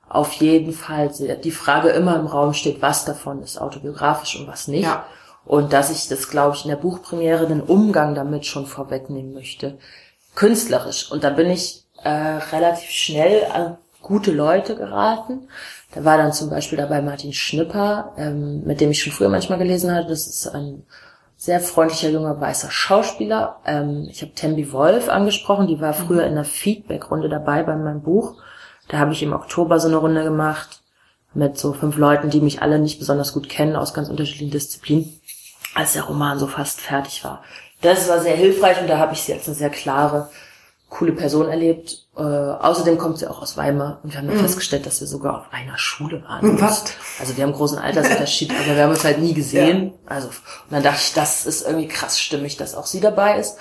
auf 0.08 0.32
jeden 0.34 0.72
Fall 0.72 1.10
die 1.42 1.50
Frage 1.52 1.88
immer 1.90 2.16
im 2.16 2.26
Raum 2.26 2.52
steht, 2.52 2.82
was 2.82 3.04
davon 3.04 3.42
ist 3.42 3.60
autobiografisch 3.60 4.38
und 4.38 4.46
was 4.48 4.66
nicht. 4.68 4.84
Ja. 4.84 5.06
Und 5.44 5.72
dass 5.72 5.90
ich 5.90 6.08
das, 6.08 6.28
glaube 6.28 6.56
ich, 6.56 6.64
in 6.64 6.70
der 6.70 6.76
Buchpremiere 6.76 7.46
den 7.46 7.60
Umgang 7.60 8.14
damit 8.14 8.44
schon 8.44 8.66
vorwegnehmen 8.66 9.32
möchte. 9.34 9.78
Künstlerisch. 10.34 11.10
Und 11.10 11.24
da 11.24 11.30
bin 11.30 11.48
ich 11.50 11.81
äh, 12.04 12.10
relativ 12.10 12.90
schnell 12.90 13.44
an 13.52 13.78
gute 14.02 14.32
Leute 14.32 14.76
geraten. 14.76 15.48
Da 15.94 16.04
war 16.04 16.16
dann 16.16 16.32
zum 16.32 16.50
Beispiel 16.50 16.78
dabei 16.78 17.02
Martin 17.02 17.32
Schnipper, 17.32 18.12
ähm, 18.16 18.64
mit 18.64 18.80
dem 18.80 18.90
ich 18.90 19.02
schon 19.02 19.12
früher 19.12 19.28
manchmal 19.28 19.58
gelesen 19.58 19.94
hatte. 19.94 20.08
Das 20.08 20.26
ist 20.26 20.48
ein 20.48 20.84
sehr 21.36 21.60
freundlicher 21.60 22.08
junger 22.08 22.40
weißer 22.40 22.70
Schauspieler. 22.70 23.56
Ähm, 23.66 24.08
ich 24.10 24.22
habe 24.22 24.32
Tembi 24.32 24.72
Wolf 24.72 25.08
angesprochen, 25.08 25.66
die 25.66 25.80
war 25.80 25.92
früher 25.92 26.24
in 26.24 26.34
der 26.34 26.44
Feedback-Runde 26.44 27.28
dabei 27.28 27.62
bei 27.62 27.76
meinem 27.76 28.02
Buch. 28.02 28.36
Da 28.88 28.98
habe 28.98 29.12
ich 29.12 29.22
im 29.22 29.32
Oktober 29.32 29.80
so 29.80 29.88
eine 29.88 29.96
Runde 29.96 30.24
gemacht 30.24 30.82
mit 31.34 31.58
so 31.58 31.72
fünf 31.72 31.96
Leuten, 31.96 32.30
die 32.30 32.40
mich 32.40 32.62
alle 32.62 32.78
nicht 32.78 32.98
besonders 32.98 33.32
gut 33.32 33.48
kennen, 33.48 33.76
aus 33.76 33.94
ganz 33.94 34.08
unterschiedlichen 34.08 34.50
Disziplinen, 34.50 35.20
als 35.74 35.94
der 35.94 36.02
Roman 36.02 36.38
so 36.38 36.46
fast 36.46 36.80
fertig 36.80 37.24
war. 37.24 37.42
Das 37.80 38.08
war 38.08 38.20
sehr 38.20 38.36
hilfreich 38.36 38.80
und 38.80 38.88
da 38.88 38.98
habe 38.98 39.14
ich 39.14 39.22
sie 39.22 39.32
als 39.32 39.46
eine 39.46 39.56
sehr 39.56 39.70
klare, 39.70 40.30
coole 40.92 41.12
Person 41.12 41.48
erlebt. 41.48 42.06
Äh, 42.16 42.20
außerdem 42.20 42.98
kommt 42.98 43.18
sie 43.18 43.26
auch 43.26 43.40
aus 43.40 43.56
Weimar 43.56 44.00
und 44.02 44.12
wir 44.12 44.18
haben 44.18 44.28
dann 44.28 44.36
festgestellt, 44.36 44.84
dass 44.84 45.00
wir 45.00 45.08
sogar 45.08 45.40
auf 45.40 45.46
einer 45.50 45.78
Schule 45.78 46.22
waren. 46.22 46.60
Was? 46.60 46.84
Also 47.18 47.36
wir 47.36 47.44
haben 47.44 47.54
großen 47.54 47.78
Altersunterschied, 47.78 48.50
aber 48.64 48.76
wir 48.76 48.82
haben 48.82 48.90
uns 48.90 49.04
halt 49.04 49.18
nie 49.18 49.32
gesehen. 49.32 49.94
Also 50.06 50.28
und 50.28 50.34
dann 50.70 50.82
dachte 50.82 51.00
ich, 51.02 51.14
das 51.14 51.46
ist 51.46 51.66
irgendwie 51.66 51.88
krass 51.88 52.20
stimmig, 52.20 52.58
dass 52.58 52.74
auch 52.74 52.86
sie 52.86 53.00
dabei 53.00 53.38
ist. 53.38 53.56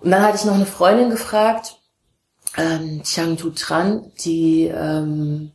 Und 0.00 0.10
dann 0.10 0.22
hatte 0.22 0.36
ich 0.36 0.44
noch 0.44 0.54
eine 0.54 0.66
Freundin 0.66 1.10
gefragt, 1.10 1.76
ähm, 2.58 3.02
Chiang 3.04 3.36
Tu 3.36 3.50
Tran, 3.50 4.10
die 4.24 4.66
ähm, 4.66 5.52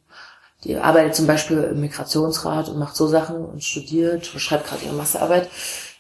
die 0.63 0.77
arbeitet 0.77 1.15
zum 1.15 1.27
Beispiel 1.27 1.63
im 1.63 1.81
Migrationsrat 1.81 2.69
und 2.69 2.79
macht 2.79 2.95
so 2.95 3.07
Sachen 3.07 3.45
und 3.45 3.63
studiert, 3.63 4.25
schreibt 4.25 4.67
gerade 4.67 4.85
ihre 4.85 4.95
Massearbeit. 4.95 5.49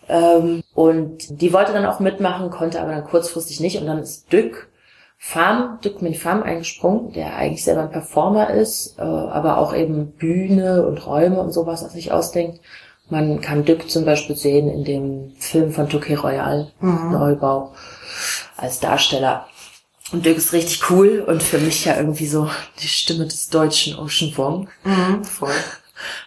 Ähm, 0.07 0.63
und 0.73 1.41
die 1.41 1.51
wollte 1.51 1.73
dann 1.73 1.85
auch 1.85 1.99
mitmachen, 1.99 2.49
konnte 2.49 2.81
aber 2.81 2.91
dann 2.91 3.03
kurzfristig 3.03 3.59
nicht. 3.59 3.79
Und 3.79 3.85
dann 3.85 3.99
ist 3.99 4.31
Dück 4.31 4.69
Farm, 5.17 5.79
Dück 5.83 6.01
Min 6.01 6.13
Farm 6.13 6.43
eingesprungen, 6.43 7.11
der 7.13 7.35
eigentlich 7.35 7.63
selber 7.63 7.81
ein 7.81 7.91
Performer 7.91 8.51
ist, 8.51 8.97
äh, 8.99 9.01
aber 9.01 9.57
auch 9.57 9.75
eben 9.75 10.11
Bühne 10.11 10.85
und 10.85 11.05
Räume 11.05 11.39
und 11.41 11.51
sowas 11.51 11.83
was 11.83 11.93
sich 11.93 12.11
ausdenkt. 12.11 12.61
Man 13.09 13.41
kann 13.41 13.65
Dück 13.65 13.89
zum 13.89 14.05
Beispiel 14.05 14.35
sehen 14.35 14.69
in 14.69 14.83
dem 14.83 15.33
Film 15.39 15.71
von 15.71 15.89
Touquet 15.89 16.23
Royal, 16.23 16.71
mhm. 16.79 17.11
Neubau, 17.11 17.73
als 18.57 18.79
Darsteller. 18.79 19.47
Und 20.11 20.25
Dirk 20.25 20.37
ist 20.37 20.53
richtig 20.53 20.89
cool 20.89 21.23
und 21.27 21.43
für 21.43 21.57
mich 21.57 21.83
ja 21.83 21.97
irgendwie 21.97 22.27
so 22.27 22.49
die 22.81 22.87
Stimme 22.87 23.25
des 23.25 23.49
deutschen 23.49 23.97
Ocean 23.97 24.31
Wong. 24.37 24.69
Mhm, 24.83 25.23
voll. 25.23 25.51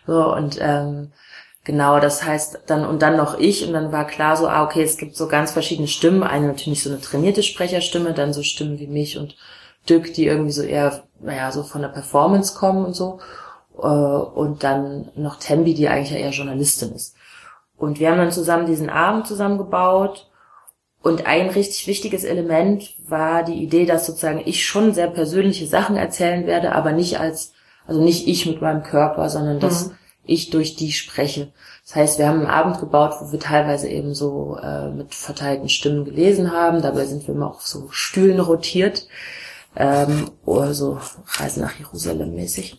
So, 0.04 0.34
und 0.34 0.58
ähm, 0.60 1.12
genau, 1.70 2.00
das 2.00 2.24
heißt 2.24 2.62
dann, 2.66 2.84
und 2.84 3.00
dann 3.00 3.16
noch 3.16 3.38
ich, 3.38 3.64
und 3.64 3.72
dann 3.72 3.92
war 3.92 4.04
klar 4.04 4.36
so, 4.36 4.48
ah, 4.48 4.64
okay, 4.64 4.82
es 4.82 4.96
gibt 4.96 5.14
so 5.14 5.28
ganz 5.28 5.52
verschiedene 5.52 5.86
Stimmen. 5.86 6.24
Eine 6.24 6.48
natürlich 6.48 6.82
so 6.82 6.90
eine 6.90 7.00
trainierte 7.00 7.44
Sprecherstimme, 7.44 8.12
dann 8.12 8.32
so 8.32 8.42
Stimmen 8.42 8.80
wie 8.80 8.88
mich 8.88 9.18
und 9.18 9.36
Dirk, 9.88 10.12
die 10.14 10.26
irgendwie 10.26 10.50
so 10.50 10.62
eher, 10.62 11.04
naja, 11.20 11.52
so 11.52 11.62
von 11.62 11.82
der 11.82 11.88
Performance 11.88 12.58
kommen 12.58 12.84
und 12.84 12.94
so. 12.94 13.20
Äh, 13.80 13.86
und 13.86 14.64
dann 14.64 15.10
noch 15.14 15.36
Tembi, 15.36 15.74
die 15.74 15.88
eigentlich 15.88 16.10
ja 16.10 16.16
eher 16.16 16.30
Journalistin 16.30 16.92
ist. 16.92 17.14
Und 17.76 18.00
wir 18.00 18.10
haben 18.10 18.18
dann 18.18 18.32
zusammen 18.32 18.66
diesen 18.66 18.90
Abend 18.90 19.28
zusammengebaut 19.28 20.28
und 21.02 21.26
ein 21.26 21.50
richtig 21.50 21.86
wichtiges 21.86 22.24
Element 22.24 22.94
war 23.08 23.44
die 23.44 23.62
Idee, 23.62 23.86
dass 23.86 24.06
sozusagen 24.06 24.42
ich 24.44 24.66
schon 24.66 24.92
sehr 24.92 25.08
persönliche 25.08 25.66
Sachen 25.66 25.96
erzählen 25.96 26.46
werde, 26.46 26.72
aber 26.74 26.92
nicht 26.92 27.20
als, 27.20 27.52
also 27.86 28.02
nicht 28.02 28.26
ich 28.26 28.44
mit 28.44 28.60
meinem 28.60 28.82
Körper, 28.82 29.30
sondern 29.30 29.60
dass 29.60 29.86
mhm. 29.86 29.94
Ich 30.30 30.50
durch 30.50 30.76
die 30.76 30.92
spreche. 30.92 31.52
Das 31.84 31.96
heißt, 31.96 32.18
wir 32.18 32.28
haben 32.28 32.40
einen 32.40 32.46
Abend 32.46 32.78
gebaut, 32.78 33.14
wo 33.20 33.32
wir 33.32 33.40
teilweise 33.40 33.88
eben 33.88 34.14
so 34.14 34.56
äh, 34.62 34.90
mit 34.90 35.14
verteilten 35.14 35.68
Stimmen 35.68 36.04
gelesen 36.04 36.52
haben. 36.52 36.82
Dabei 36.82 37.04
sind 37.04 37.26
wir 37.26 37.34
immer 37.34 37.50
auf 37.50 37.66
so 37.66 37.88
Stühlen 37.90 38.40
rotiert. 38.40 39.06
Ähm, 39.76 40.30
oder 40.44 40.74
so 40.74 40.98
Reise 41.38 41.60
nach 41.60 41.78
Jerusalem 41.78 42.34
mäßig. 42.34 42.78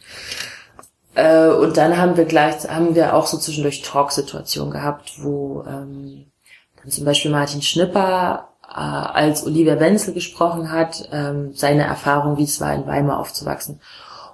Äh, 1.15 1.47
und 1.47 1.77
dann 1.77 1.97
haben 1.97 2.17
wir 2.17 2.25
gleich, 2.25 2.67
haben 2.69 2.95
wir 2.95 3.15
auch 3.15 3.27
so 3.27 3.37
zwischendurch 3.37 3.81
Talksituationen 3.81 4.71
gehabt, 4.71 5.13
wo 5.21 5.63
ähm, 5.67 6.25
dann 6.81 6.91
zum 6.91 7.05
Beispiel 7.05 7.31
Martin 7.31 7.61
Schnipper 7.61 8.49
äh, 8.63 8.73
als 8.75 9.45
Olivia 9.45 9.79
Wenzel 9.79 10.13
gesprochen 10.13 10.71
hat, 10.71 11.09
ähm, 11.11 11.53
seine 11.53 11.83
Erfahrung, 11.83 12.37
wie 12.37 12.43
es 12.43 12.59
war, 12.61 12.73
in 12.73 12.87
Weimar 12.87 13.19
aufzuwachsen. 13.19 13.81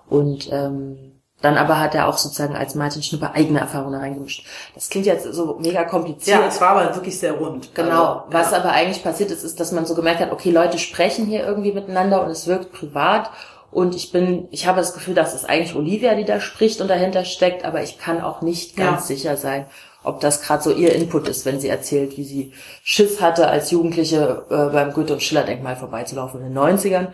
Und 0.07 0.49
ähm, 0.51 1.16
dann 1.41 1.57
aber 1.57 1.79
hat 1.79 1.93
er 1.93 2.07
auch 2.07 2.17
sozusagen 2.17 2.55
als 2.55 2.73
Martin 2.73 3.03
Schnipper 3.03 3.33
eigene 3.35 3.59
Erfahrungen 3.59 3.99
reingemischt. 3.99 4.45
Das 4.73 4.89
klingt 4.89 5.05
jetzt 5.05 5.31
so 5.33 5.57
mega 5.59 5.83
kompliziert. 5.83 6.39
Ja, 6.39 6.47
es 6.47 6.59
war 6.59 6.69
aber 6.69 6.95
wirklich 6.95 7.19
sehr 7.19 7.33
rund. 7.33 7.75
Genau. 7.75 8.05
Also, 8.05 8.23
Was 8.31 8.51
ja. 8.51 8.57
aber 8.57 8.71
eigentlich 8.71 9.03
passiert 9.03 9.29
ist, 9.29 9.43
ist, 9.43 9.59
dass 9.59 9.71
man 9.71 9.85
so 9.85 9.93
gemerkt 9.93 10.19
hat, 10.19 10.31
okay, 10.31 10.49
Leute 10.49 10.79
sprechen 10.79 11.27
hier 11.27 11.45
irgendwie 11.45 11.73
miteinander 11.73 12.23
und 12.23 12.31
es 12.31 12.47
wirkt 12.47 12.73
privat. 12.73 13.29
Und 13.69 13.95
ich 13.95 14.11
bin, 14.11 14.47
ich 14.49 14.65
habe 14.65 14.79
das 14.79 14.93
Gefühl, 14.93 15.13
dass 15.13 15.35
es 15.35 15.45
eigentlich 15.45 15.75
Olivia, 15.75 16.15
die 16.15 16.25
da 16.25 16.39
spricht 16.39 16.81
und 16.81 16.87
dahinter 16.87 17.25
steckt, 17.25 17.65
aber 17.65 17.83
ich 17.83 17.99
kann 17.99 18.21
auch 18.21 18.41
nicht 18.41 18.75
ganz 18.75 19.01
ja. 19.01 19.15
sicher 19.15 19.37
sein, 19.37 19.67
ob 20.03 20.21
das 20.21 20.41
gerade 20.41 20.63
so 20.63 20.71
ihr 20.71 20.95
Input 20.95 21.27
ist, 21.27 21.45
wenn 21.45 21.59
sie 21.59 21.67
erzählt, 21.67 22.17
wie 22.17 22.23
sie 22.23 22.53
Schiss 22.81 23.21
hatte, 23.21 23.47
als 23.49 23.69
Jugendliche 23.69 24.45
äh, 24.49 24.73
beim 24.73 24.93
Goethe- 24.93 25.13
und 25.13 25.21
Schiller-Denkmal 25.21 25.75
vorbeizulaufen 25.75 26.41
in 26.41 26.53
den 26.53 26.57
90ern. 26.57 27.09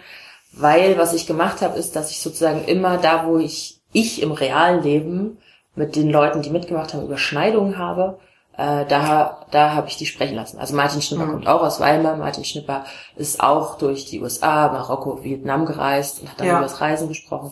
Weil 0.54 0.98
was 1.00 1.14
ich 1.14 1.26
gemacht 1.26 1.62
habe, 1.62 1.78
ist, 1.80 1.96
dass 1.96 2.12
ich 2.12 2.22
sozusagen 2.22 2.64
immer 2.66 2.98
da, 2.98 3.26
wo 3.26 3.40
ich, 3.40 3.82
ich 3.94 4.22
im 4.22 4.32
realen 4.32 4.84
Leben 4.84 5.38
mit 5.76 5.96
den 5.96 6.10
Leuten, 6.10 6.42
die 6.42 6.50
mitgemacht 6.50 6.94
haben, 6.94 7.06
Überschneidungen 7.06 7.78
habe, 7.78 8.20
äh, 8.56 8.86
da, 8.86 9.46
da 9.50 9.74
habe 9.74 9.88
ich 9.88 9.98
die 9.98 10.06
sprechen 10.06 10.36
lassen. 10.36 10.60
Also 10.60 10.76
Martin 10.76 11.02
Schnipper 11.02 11.26
mhm. 11.26 11.32
kommt 11.32 11.48
auch 11.48 11.62
aus 11.62 11.80
Weimar. 11.80 12.18
Martin 12.18 12.46
Schnipper 12.46 12.86
ist 13.16 13.42
auch 13.42 13.78
durch 13.78 14.06
die 14.06 14.22
USA, 14.22 14.72
Marokko, 14.72 15.24
Vietnam 15.24 15.66
gereist 15.66 16.22
und 16.22 16.30
hat 16.30 16.40
dann 16.40 16.48
ja. 16.48 16.54
über 16.54 16.64
das 16.64 16.80
Reisen 16.80 17.08
gesprochen. 17.08 17.52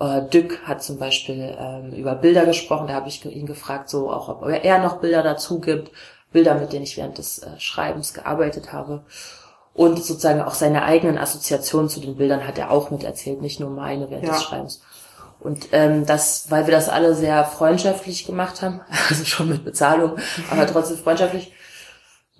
Äh, 0.00 0.22
Dück 0.28 0.60
hat 0.66 0.82
zum 0.82 0.98
Beispiel 0.98 1.56
ähm, 1.58 1.92
über 1.92 2.14
Bilder 2.14 2.44
gesprochen. 2.44 2.88
Da 2.88 2.94
habe 2.94 3.08
ich 3.08 3.24
ihn 3.24 3.46
gefragt, 3.46 3.88
so 3.88 4.10
auch 4.10 4.28
ob 4.28 4.46
er 4.46 4.78
noch 4.80 4.98
Bilder 4.98 5.22
dazu 5.22 5.60
gibt, 5.60 5.90
Bilder, 6.32 6.54
mit 6.56 6.72
denen 6.72 6.82
ich 6.82 6.98
während 6.98 7.16
des 7.16 7.38
äh, 7.38 7.58
Schreibens 7.58 8.12
gearbeitet 8.12 8.72
habe. 8.72 9.04
Und 9.72 9.96
sozusagen 10.04 10.42
auch 10.42 10.54
seine 10.54 10.84
eigenen 10.84 11.18
Assoziationen 11.18 11.88
zu 11.88 12.00
den 12.00 12.16
Bildern 12.16 12.46
hat 12.46 12.58
er 12.58 12.70
auch 12.70 12.90
mit 12.90 13.02
erzählt, 13.02 13.40
nicht 13.40 13.60
nur 13.60 13.70
meine 13.70 14.10
während 14.10 14.26
ja. 14.26 14.34
des 14.34 14.42
Schreibens. 14.42 14.82
Und 15.44 15.68
ähm, 15.72 16.06
das, 16.06 16.50
weil 16.50 16.66
wir 16.66 16.72
das 16.72 16.88
alle 16.88 17.14
sehr 17.14 17.44
freundschaftlich 17.44 18.26
gemacht 18.26 18.62
haben, 18.62 18.80
also 19.10 19.24
schon 19.26 19.50
mit 19.50 19.62
Bezahlung, 19.62 20.12
aber 20.50 20.66
trotzdem 20.66 20.96
freundschaftlich, 20.96 21.52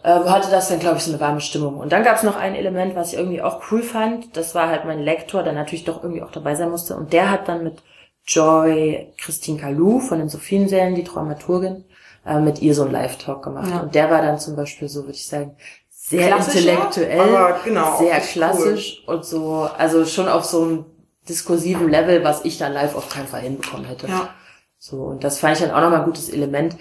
äh, 0.02 0.08
hatte 0.08 0.50
das 0.50 0.70
dann, 0.70 0.78
glaube 0.78 0.96
ich, 0.96 1.04
so 1.04 1.10
eine 1.10 1.20
warme 1.20 1.42
Stimmung. 1.42 1.76
Und 1.76 1.92
dann 1.92 2.02
gab 2.02 2.16
es 2.16 2.22
noch 2.22 2.36
ein 2.36 2.54
Element, 2.54 2.96
was 2.96 3.12
ich 3.12 3.18
irgendwie 3.18 3.42
auch 3.42 3.60
cool 3.70 3.82
fand. 3.82 4.34
Das 4.38 4.54
war 4.54 4.68
halt 4.68 4.86
mein 4.86 5.00
Lektor, 5.00 5.42
der 5.42 5.52
natürlich 5.52 5.84
doch 5.84 6.02
irgendwie 6.02 6.22
auch 6.22 6.30
dabei 6.30 6.54
sein 6.54 6.70
musste. 6.70 6.96
Und 6.96 7.12
der 7.12 7.30
hat 7.30 7.46
dann 7.46 7.62
mit 7.62 7.82
Joy 8.26 9.12
Christine 9.18 9.60
Kalou 9.60 10.00
von 10.00 10.18
den 10.18 10.30
Sophiensälen, 10.30 10.94
die 10.94 11.04
Dramaturgin, 11.04 11.84
äh, 12.24 12.40
mit 12.40 12.62
ihr 12.62 12.74
so 12.74 12.84
einen 12.84 12.92
Live-Talk 12.92 13.42
gemacht. 13.42 13.70
Ja. 13.70 13.80
Und 13.80 13.94
der 13.94 14.10
war 14.10 14.22
dann 14.22 14.38
zum 14.38 14.56
Beispiel 14.56 14.88
so, 14.88 15.02
würde 15.02 15.12
ich 15.12 15.26
sagen, 15.26 15.56
sehr 15.90 16.36
intellektuell, 16.36 17.54
genau, 17.64 17.98
sehr 17.98 18.20
klassisch 18.20 19.02
cool. 19.06 19.14
und 19.14 19.24
so, 19.24 19.68
also 19.76 20.04
schon 20.04 20.28
auf 20.28 20.44
so 20.44 20.62
einem 20.62 20.84
diskursiven 21.28 21.88
Level, 21.88 22.24
was 22.24 22.44
ich 22.44 22.58
dann 22.58 22.72
live 22.72 22.94
auf 22.94 23.08
keinen 23.08 23.28
Fall 23.28 23.40
hinbekommen 23.40 23.86
hätte. 23.86 24.06
Ja. 24.06 24.30
So, 24.78 24.98
und 24.98 25.24
das 25.24 25.38
fand 25.38 25.56
ich 25.56 25.62
dann 25.62 25.74
auch 25.74 25.80
nochmal 25.80 26.00
ein 26.00 26.04
gutes 26.04 26.28
Element. 26.28 26.76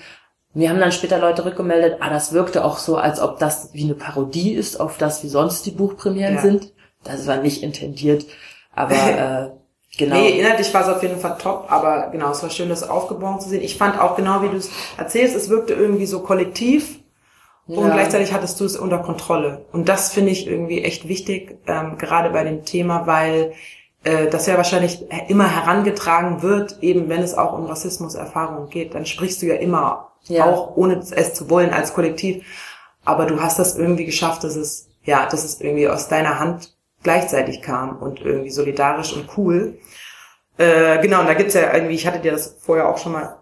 Mir 0.54 0.70
haben 0.70 0.80
dann 0.80 0.92
später 0.92 1.18
Leute 1.18 1.46
rückgemeldet, 1.46 1.98
ah, 2.02 2.10
das 2.10 2.34
wirkte 2.34 2.64
auch 2.64 2.78
so, 2.78 2.98
als 2.98 3.20
ob 3.20 3.40
das 3.40 3.74
wie 3.74 3.86
eine 3.86 3.96
Parodie 3.96 4.54
ist 4.54 4.80
auf 4.80 4.98
das, 4.98 5.24
wie 5.24 5.30
sonst 5.30 5.66
die 5.66 5.72
Buchpremieren 5.72 6.36
ja. 6.36 6.42
sind. 6.42 6.74
Das 7.04 7.26
war 7.28 7.38
nicht 7.38 7.64
intendiert, 7.64 8.26
aber 8.76 8.94
äh, 8.96 9.50
genau. 9.98 10.16
Nee, 10.16 10.40
inhaltlich 10.40 10.74
war 10.74 10.82
es 10.82 10.90
auf 10.90 11.02
jeden 11.02 11.20
Fall 11.20 11.38
top, 11.40 11.72
aber 11.72 12.10
genau, 12.12 12.32
es 12.32 12.44
war 12.44 12.50
schön, 12.50 12.70
das 12.70 12.88
aufgebaut 12.88 13.42
zu 13.42 13.50
sehen. 13.50 13.64
Ich 13.64 13.78
fand 13.78 14.00
auch 14.00 14.16
genau, 14.16 14.42
wie 14.44 14.50
du 14.50 14.58
es 14.58 14.70
erzählst, 14.98 15.36
es 15.36 15.50
wirkte 15.50 15.74
irgendwie 15.74 16.06
so 16.06 16.20
kollektiv 16.20 17.00
ja. 17.68 17.78
und 17.78 17.92
gleichzeitig 17.92 18.34
hattest 18.34 18.60
du 18.60 18.66
es 18.66 18.76
unter 18.76 19.00
Kontrolle. 19.00 19.66
Und 19.72 19.90
das 19.90 20.14
finde 20.14 20.32
ich 20.32 20.48
irgendwie 20.48 20.84
echt 20.84 21.08
wichtig, 21.08 21.58
ähm, 21.68 21.98
gerade 21.98 22.30
bei 22.30 22.44
dem 22.44 22.64
Thema, 22.64 23.08
weil 23.08 23.54
das 24.04 24.48
ja 24.48 24.58
wahrscheinlich 24.58 25.06
immer 25.30 25.48
herangetragen 25.48 26.42
wird, 26.42 26.82
eben 26.82 27.08
wenn 27.08 27.22
es 27.22 27.36
auch 27.36 27.58
um 27.58 27.66
Rassismuserfahrungen 27.66 28.70
geht, 28.70 28.96
dann 28.96 29.06
sprichst 29.06 29.42
du 29.42 29.46
ja 29.46 29.56
immer 29.56 30.12
ja. 30.24 30.46
auch 30.46 30.76
ohne 30.76 30.96
es 30.96 31.34
zu 31.34 31.50
wollen 31.50 31.72
als 31.72 31.94
Kollektiv. 31.94 32.44
Aber 33.06 33.26
du 33.26 33.42
hast 33.42 33.60
das 33.60 33.78
irgendwie 33.78 34.06
geschafft, 34.06 34.44
dass 34.44 34.56
es, 34.56 34.90
ja, 35.04 35.26
dass 35.26 35.44
es 35.44 35.62
irgendwie 35.62 35.88
aus 35.88 36.08
deiner 36.08 36.40
Hand 36.40 36.76
gleichzeitig 37.04 37.62
kam 37.62 37.98
und 37.98 38.22
irgendwie 38.22 38.50
solidarisch 38.50 39.14
und 39.14 39.30
cool. 39.38 39.78
Äh, 40.58 41.02
genau, 41.02 41.22
und 41.22 41.28
da 41.28 41.34
gibt's 41.34 41.54
ja 41.54 41.74
irgendwie, 41.74 41.96
ich 41.96 42.08
hatte 42.08 42.20
dir 42.20 42.32
das 42.32 42.58
vorher 42.60 42.88
auch 42.88 42.98
schon 42.98 43.12
mal 43.12 43.38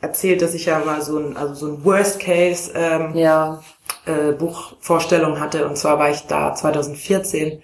erzählt, 0.00 0.42
dass 0.42 0.54
ich 0.54 0.66
ja 0.66 0.78
mal 0.78 1.02
so 1.02 1.18
ein, 1.18 1.36
also 1.36 1.54
so 1.54 1.66
ein 1.66 1.84
Worst 1.84 2.20
Case 2.20 2.72
ähm, 2.74 3.14
ja. 3.14 3.62
äh, 4.06 4.32
Buchvorstellung 4.32 5.40
hatte. 5.40 5.66
Und 5.66 5.76
zwar 5.76 5.98
war 5.98 6.10
ich 6.10 6.26
da 6.26 6.54
2014 6.54 7.62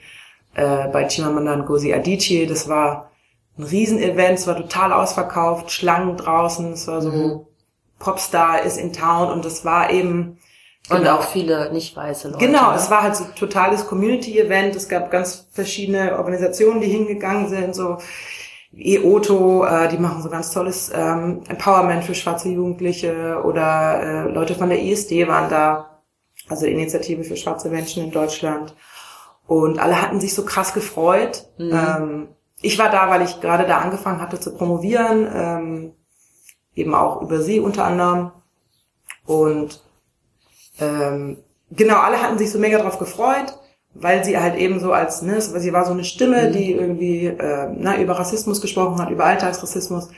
äh, 0.56 0.88
bei 0.88 1.06
Chimamanda 1.08 1.56
Ngozi 1.56 1.92
Adichie. 1.92 2.46
Das 2.46 2.68
war 2.68 3.10
ein 3.58 3.64
Riesenevent, 3.64 4.38
es 4.38 4.46
war 4.46 4.56
total 4.56 4.92
ausverkauft, 4.92 5.70
Schlangen 5.70 6.16
draußen, 6.16 6.72
es 6.72 6.86
war 6.88 7.00
so 7.00 7.10
mhm. 7.10 7.46
Popstar 7.98 8.62
ist 8.62 8.76
in 8.76 8.92
Town 8.92 9.30
und 9.30 9.44
das 9.44 9.64
war 9.64 9.90
eben 9.90 10.38
und 10.88 10.98
genau. 10.98 11.16
auch 11.16 11.22
viele 11.22 11.72
nicht 11.72 11.96
weiße 11.96 12.28
Leute. 12.28 12.46
Genau, 12.46 12.70
ne? 12.70 12.76
es 12.76 12.90
war 12.90 13.02
halt 13.02 13.16
so 13.16 13.24
ein 13.24 13.34
totales 13.34 13.86
Community-Event. 13.86 14.76
Es 14.76 14.88
gab 14.88 15.10
ganz 15.10 15.48
verschiedene 15.50 16.16
Organisationen, 16.16 16.80
die 16.80 16.86
hingegangen 16.86 17.48
sind, 17.48 17.74
so 17.74 17.98
EOTO, 18.72 19.64
äh, 19.64 19.88
die 19.88 19.98
machen 19.98 20.22
so 20.22 20.28
ganz 20.28 20.52
tolles 20.52 20.92
ähm, 20.94 21.42
Empowerment 21.48 22.04
für 22.04 22.14
schwarze 22.14 22.50
Jugendliche 22.50 23.42
oder 23.44 24.28
äh, 24.28 24.30
Leute 24.30 24.54
von 24.54 24.68
der 24.68 24.80
ISD 24.80 25.26
waren 25.26 25.50
da, 25.50 26.02
also 26.48 26.66
Initiative 26.66 27.24
für 27.24 27.36
schwarze 27.36 27.68
Menschen 27.68 28.04
in 28.04 28.12
Deutschland. 28.12 28.76
Und 29.46 29.78
alle 29.78 30.02
hatten 30.02 30.20
sich 30.20 30.34
so 30.34 30.44
krass 30.44 30.74
gefreut. 30.74 31.46
Mhm. 31.58 31.72
Ähm, 31.72 32.28
ich 32.60 32.78
war 32.78 32.90
da, 32.90 33.08
weil 33.10 33.22
ich 33.22 33.40
gerade 33.40 33.66
da 33.66 33.78
angefangen 33.78 34.20
hatte 34.20 34.40
zu 34.40 34.54
promovieren. 34.54 35.28
Ähm, 35.32 35.92
eben 36.74 36.94
auch 36.94 37.22
über 37.22 37.40
sie 37.40 37.58
unter 37.60 37.84
anderem. 37.84 38.32
Und 39.24 39.82
ähm, 40.78 41.38
genau, 41.70 41.96
alle 41.96 42.22
hatten 42.22 42.38
sich 42.38 42.52
so 42.52 42.58
mega 42.58 42.78
drauf 42.78 42.98
gefreut, 42.98 43.58
weil 43.94 44.24
sie 44.24 44.38
halt 44.38 44.56
eben 44.56 44.78
so 44.78 44.92
als, 44.92 45.22
ne, 45.22 45.40
sie 45.40 45.72
war 45.72 45.84
so 45.84 45.92
eine 45.92 46.04
Stimme, 46.04 46.48
mhm. 46.48 46.52
die 46.52 46.72
irgendwie 46.72 47.26
äh, 47.26 47.68
na, 47.74 47.98
über 47.98 48.18
Rassismus 48.18 48.60
gesprochen 48.60 49.00
hat, 49.00 49.10
über 49.10 49.24
Alltagsrassismus 49.24 50.10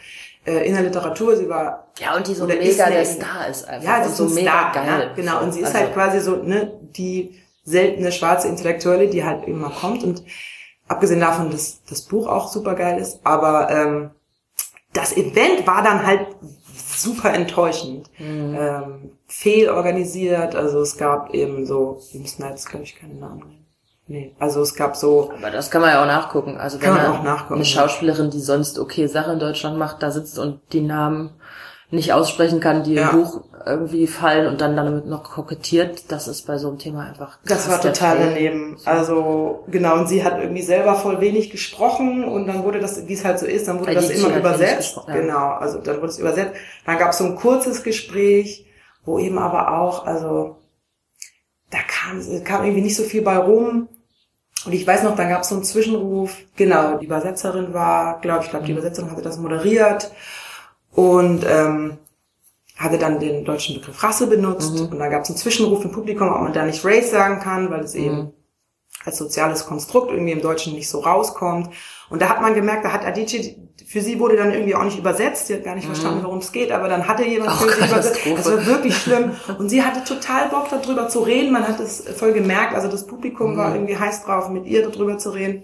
äh, 0.44 0.66
in 0.66 0.74
der 0.74 0.82
Literatur. 0.82 1.36
Sie 1.36 1.48
war 1.48 1.86
ja 1.98 2.16
und 2.16 2.26
die 2.26 2.34
so 2.34 2.44
mega 2.46 2.84
eine, 2.84 2.96
der 2.96 3.04
Star 3.04 3.48
ist 3.48 3.68
einfach. 3.68 3.88
Ja, 3.88 4.04
sie 4.04 4.10
ist 4.10 4.16
so 4.16 4.24
mega 4.26 4.50
Star, 4.50 4.72
geil. 4.72 5.00
Ja, 5.08 5.14
genau. 5.14 5.42
Und 5.42 5.52
sie 5.52 5.60
ist 5.60 5.68
also, 5.68 5.78
halt 5.78 5.94
quasi 5.94 6.20
so 6.20 6.36
ne 6.36 6.72
die 6.96 7.38
seltene 7.68 8.12
schwarze 8.12 8.48
Intellektuelle, 8.48 9.08
die 9.08 9.24
halt 9.24 9.46
immer 9.46 9.70
kommt 9.70 10.02
und 10.02 10.22
abgesehen 10.88 11.20
davon, 11.20 11.50
dass 11.50 11.82
das 11.84 12.02
Buch 12.02 12.26
auch 12.26 12.48
super 12.48 12.74
geil 12.74 12.98
ist, 12.98 13.20
aber 13.24 13.70
ähm, 13.70 14.10
das 14.92 15.16
Event 15.16 15.66
war 15.66 15.82
dann 15.82 16.06
halt 16.06 16.26
super 16.96 17.32
enttäuschend. 17.34 18.10
Mhm. 18.18 18.56
Ähm, 18.58 19.10
fehlorganisiert, 19.26 20.54
also 20.54 20.80
es 20.80 20.96
gab 20.96 21.34
eben 21.34 21.66
so, 21.66 22.00
wir 22.12 22.20
müssen 22.20 22.44
jetzt, 22.48 22.68
glaube 22.68 22.84
ich, 22.84 22.96
keine 22.96 23.14
Namen 23.14 23.40
nennen. 23.40 23.66
Nee, 24.10 24.34
also 24.38 24.62
es 24.62 24.74
gab 24.74 24.96
so, 24.96 25.30
Aber 25.36 25.50
das 25.50 25.70
kann 25.70 25.82
man 25.82 25.90
ja 25.90 26.02
auch 26.02 26.06
nachgucken. 26.06 26.56
Also 26.56 26.78
Kann 26.78 26.96
wenn 26.96 27.02
man 27.02 27.12
auch 27.12 27.22
nachgucken, 27.22 27.56
eine. 27.56 27.64
Schauspielerin, 27.66 28.30
die 28.30 28.40
sonst 28.40 28.78
okay 28.78 29.06
Sachen 29.06 29.34
in 29.34 29.38
Deutschland 29.38 29.76
macht, 29.76 30.02
da 30.02 30.10
sitzt 30.10 30.38
und 30.38 30.60
die 30.72 30.80
Namen 30.80 31.30
nicht 31.90 32.12
aussprechen 32.12 32.60
kann, 32.60 32.84
die 32.84 32.94
Ja. 32.94 33.10
im 33.10 33.22
Buch 33.22 33.40
irgendwie 33.64 34.06
fallen 34.06 34.46
und 34.46 34.60
dann 34.60 34.76
damit 34.76 35.06
noch 35.06 35.24
kokettiert, 35.24 36.10
das 36.12 36.28
ist 36.28 36.46
bei 36.46 36.58
so 36.58 36.68
einem 36.68 36.78
Thema 36.78 37.04
einfach 37.06 37.38
das 37.44 37.68
war 37.68 37.80
total 37.80 38.16
Fail. 38.16 38.28
daneben. 38.34 38.76
Also 38.84 39.64
genau, 39.68 39.94
und 39.96 40.06
sie 40.08 40.22
hat 40.24 40.38
irgendwie 40.40 40.62
selber 40.62 40.94
voll 40.94 41.20
wenig 41.20 41.50
gesprochen 41.50 42.24
und 42.24 42.46
dann 42.46 42.64
wurde 42.64 42.78
das, 42.80 43.06
wie 43.08 43.12
es 43.14 43.24
halt 43.24 43.38
so 43.38 43.46
ist, 43.46 43.68
dann 43.68 43.78
wurde 43.78 43.88
Weil 43.88 43.94
das 43.96 44.10
immer 44.10 44.28
wenig 44.28 44.38
übersetzt. 44.38 44.98
ja. 45.06 45.14
Genau, 45.14 45.48
also 45.52 45.78
dann 45.78 45.96
wurde 45.96 46.08
es 46.08 46.18
übersetzt. 46.18 46.52
Dann 46.86 46.98
gab 46.98 47.10
es 47.12 47.18
so 47.18 47.24
ein 47.24 47.36
kurzes 47.36 47.82
Gespräch, 47.82 48.66
wo 49.04 49.18
eben 49.18 49.38
aber 49.38 49.78
auch, 49.80 50.06
also 50.06 50.56
da 51.70 51.78
kam, 51.86 52.20
kam 52.44 52.64
irgendwie 52.64 52.82
nicht 52.82 52.96
so 52.96 53.02
viel 53.02 53.22
bei 53.22 53.36
rum. 53.36 53.88
Und 54.66 54.72
ich 54.72 54.86
weiß 54.86 55.04
noch, 55.04 55.14
dann 55.14 55.28
gab 55.28 55.42
es 55.42 55.50
so 55.50 55.54
einen 55.54 55.64
Zwischenruf. 55.64 56.36
Genau, 56.56 56.98
die 56.98 57.06
Übersetzerin 57.06 57.72
war, 57.74 58.20
glaube 58.20 58.44
ich, 58.44 58.50
glaube 58.50 58.66
die 58.66 58.72
Mhm. 58.72 58.78
Übersetzerin 58.78 59.10
hatte 59.10 59.22
das 59.22 59.38
moderiert 59.38 60.10
und 60.98 61.46
ähm, 61.48 61.98
hatte 62.76 62.98
dann 62.98 63.20
den 63.20 63.44
deutschen 63.44 63.76
Begriff 63.76 64.02
Rasse 64.02 64.26
benutzt. 64.26 64.74
Mhm. 64.74 64.86
Und 64.88 64.98
dann 64.98 65.10
gab 65.12 65.22
es 65.22 65.28
einen 65.28 65.38
Zwischenruf 65.38 65.84
im 65.84 65.92
Publikum, 65.92 66.28
ob 66.28 66.40
man 66.40 66.52
da 66.52 66.64
nicht 66.66 66.84
Race 66.84 67.12
sagen 67.12 67.38
kann, 67.38 67.70
weil 67.70 67.84
es 67.84 67.94
eben 67.94 68.16
Mhm. 68.16 68.30
als 69.04 69.16
soziales 69.18 69.64
Konstrukt 69.66 70.10
irgendwie 70.10 70.32
im 70.32 70.40
Deutschen 70.40 70.74
nicht 70.74 70.88
so 70.88 70.98
rauskommt. 70.98 71.70
Und 72.10 72.20
da 72.20 72.28
hat 72.28 72.40
man 72.42 72.54
gemerkt, 72.54 72.84
da 72.84 72.92
hat 72.92 73.04
Adichie, 73.04 73.56
für 73.86 74.00
sie 74.00 74.18
wurde 74.18 74.36
dann 74.36 74.52
irgendwie 74.52 74.74
auch 74.74 74.82
nicht 74.82 74.98
übersetzt, 74.98 75.46
sie 75.46 75.54
hat 75.54 75.62
gar 75.62 75.76
nicht 75.76 75.86
verstanden, 75.86 76.24
worum 76.24 76.38
es 76.38 76.50
geht, 76.50 76.72
aber 76.72 76.88
dann 76.88 77.06
hatte 77.06 77.22
jemand 77.24 77.52
Auch 77.52 77.60
für 77.60 77.70
sie 77.70 77.88
übersetzt. 77.88 78.18
Das 78.36 78.46
war 78.50 78.66
wirklich 78.66 78.96
schlimm. 78.96 79.30
Und 79.56 79.68
sie 79.68 79.84
hatte 79.84 80.02
total 80.02 80.48
Bock 80.48 80.66
darüber 80.68 81.08
zu 81.08 81.20
reden, 81.20 81.52
man 81.52 81.68
hat 81.68 81.78
es 81.78 82.08
voll 82.16 82.32
gemerkt, 82.32 82.74
also 82.74 82.88
das 82.88 83.06
Publikum 83.06 83.56
war 83.56 83.72
irgendwie 83.72 83.96
heiß 83.96 84.24
drauf, 84.24 84.48
mit 84.48 84.66
ihr 84.66 84.88
darüber 84.90 85.16
zu 85.16 85.30
reden. 85.30 85.62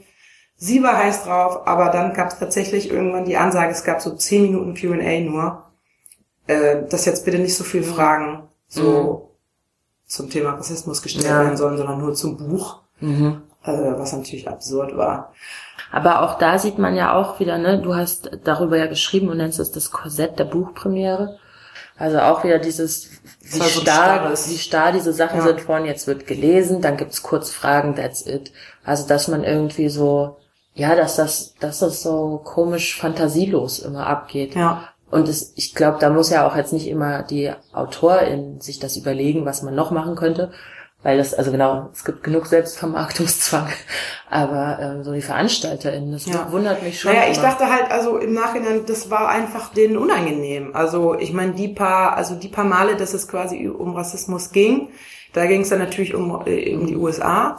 Sie 0.56 0.82
war 0.82 0.96
heiß 0.96 1.24
drauf, 1.24 1.66
aber 1.66 1.90
dann 1.90 2.14
gab 2.14 2.28
es 2.32 2.38
tatsächlich 2.38 2.90
irgendwann 2.90 3.24
die 3.24 3.36
Ansage, 3.36 3.72
es 3.72 3.84
gab 3.84 4.00
so 4.00 4.14
10 4.14 4.42
Minuten 4.42 4.74
Q&A 4.74 5.20
nur, 5.20 5.62
äh, 6.46 6.82
dass 6.88 7.04
jetzt 7.04 7.24
bitte 7.24 7.38
nicht 7.38 7.56
so 7.56 7.64
viel 7.64 7.82
Fragen 7.82 8.48
so 8.68 9.30
zum 10.06 10.30
Thema 10.30 10.50
Rassismus 10.52 11.02
gestellt 11.02 11.26
Ja. 11.26 11.42
werden 11.42 11.56
sollen, 11.56 11.76
sondern 11.76 11.98
nur 11.98 12.14
zum 12.14 12.36
Buch 12.36 12.80
Mhm. 13.00 13.42
äh, 13.64 13.72
was 13.72 14.12
natürlich 14.12 14.48
absurd 14.48 14.96
war. 14.96 15.32
Aber 15.90 16.22
auch 16.22 16.38
da 16.38 16.58
sieht 16.58 16.78
man 16.78 16.94
ja 16.96 17.14
auch 17.14 17.40
wieder, 17.40 17.58
ne, 17.58 17.80
du 17.80 17.94
hast 17.94 18.30
darüber 18.44 18.76
ja 18.76 18.86
geschrieben 18.86 19.28
und 19.28 19.38
nennst 19.38 19.58
es 19.58 19.72
das 19.72 19.90
Korsett 19.90 20.38
der 20.38 20.44
Buchpremiere. 20.44 21.38
Also 21.96 22.18
auch 22.20 22.42
wieder 22.44 22.58
dieses, 22.58 23.10
wie 23.40 23.60
war 23.60 23.66
so 23.68 23.80
ein 23.80 23.86
starr, 23.86 24.32
wie 24.32 24.58
starr 24.58 24.92
diese 24.92 25.12
Sachen 25.12 25.38
Ja. 25.38 25.44
sind 25.44 25.60
von, 25.60 25.84
jetzt 25.84 26.06
wird 26.06 26.26
gelesen, 26.26 26.80
dann 26.80 26.96
gibt's 26.96 27.22
kurz 27.22 27.50
Fragen, 27.50 27.94
that's 27.94 28.26
it. 28.26 28.52
Also 28.84 29.06
dass 29.06 29.28
man 29.28 29.44
irgendwie 29.44 29.88
so, 29.88 30.38
ja, 30.74 30.94
dass 30.96 31.16
das, 31.16 31.54
dass 31.60 31.78
das 31.78 32.02
so 32.02 32.40
komisch 32.44 32.98
fantasielos 32.98 33.78
immer 33.78 34.06
abgeht. 34.06 34.54
Ja. 34.54 34.88
Und 35.10 35.28
es, 35.28 35.52
ich 35.54 35.74
glaube, 35.74 35.98
da 36.00 36.10
muss 36.10 36.30
ja 36.30 36.46
auch 36.46 36.56
jetzt 36.56 36.72
nicht 36.72 36.88
immer 36.88 37.22
die 37.22 37.52
Autorin 37.72 38.60
sich 38.60 38.80
das 38.80 38.96
überlegen, 38.96 39.44
was 39.46 39.62
man 39.62 39.74
noch 39.74 39.92
machen 39.92 40.16
könnte. 40.16 40.50
Weil 41.04 41.18
das, 41.18 41.34
also 41.34 41.52
genau, 41.52 41.90
es 41.92 42.04
gibt 42.04 42.24
genug 42.24 42.46
Selbstvermarktungszwang. 42.46 43.68
Aber 44.30 44.78
ähm, 44.80 45.04
so 45.04 45.12
die 45.12 45.20
VeranstalterInnen, 45.20 46.12
das 46.12 46.24
Ja. 46.26 46.50
wundert 46.50 46.82
mich 46.82 46.98
schon. 46.98 47.12
Naja, 47.12 47.30
ich 47.30 47.36
immer. 47.38 47.46
dachte 47.48 47.70
halt, 47.70 47.90
also 47.92 48.16
im 48.16 48.32
Nachhinein, 48.32 48.86
das 48.86 49.10
war 49.10 49.28
einfach 49.28 49.72
denen 49.74 49.98
unangenehm. 49.98 50.74
Also 50.74 51.14
ich 51.14 51.32
meine, 51.32 51.52
die 51.52 51.68
paar, 51.68 52.16
also 52.16 52.34
die 52.34 52.48
paar 52.48 52.64
Male, 52.64 52.96
dass 52.96 53.12
es 53.14 53.28
quasi 53.28 53.68
um 53.68 53.94
Rassismus 53.94 54.50
ging, 54.50 54.88
da 55.34 55.46
ging 55.46 55.60
es 55.60 55.68
dann 55.68 55.78
natürlich 55.80 56.14
um, 56.14 56.42
äh, 56.46 56.74
um 56.74 56.86
die 56.86 56.96
USA. 56.96 57.54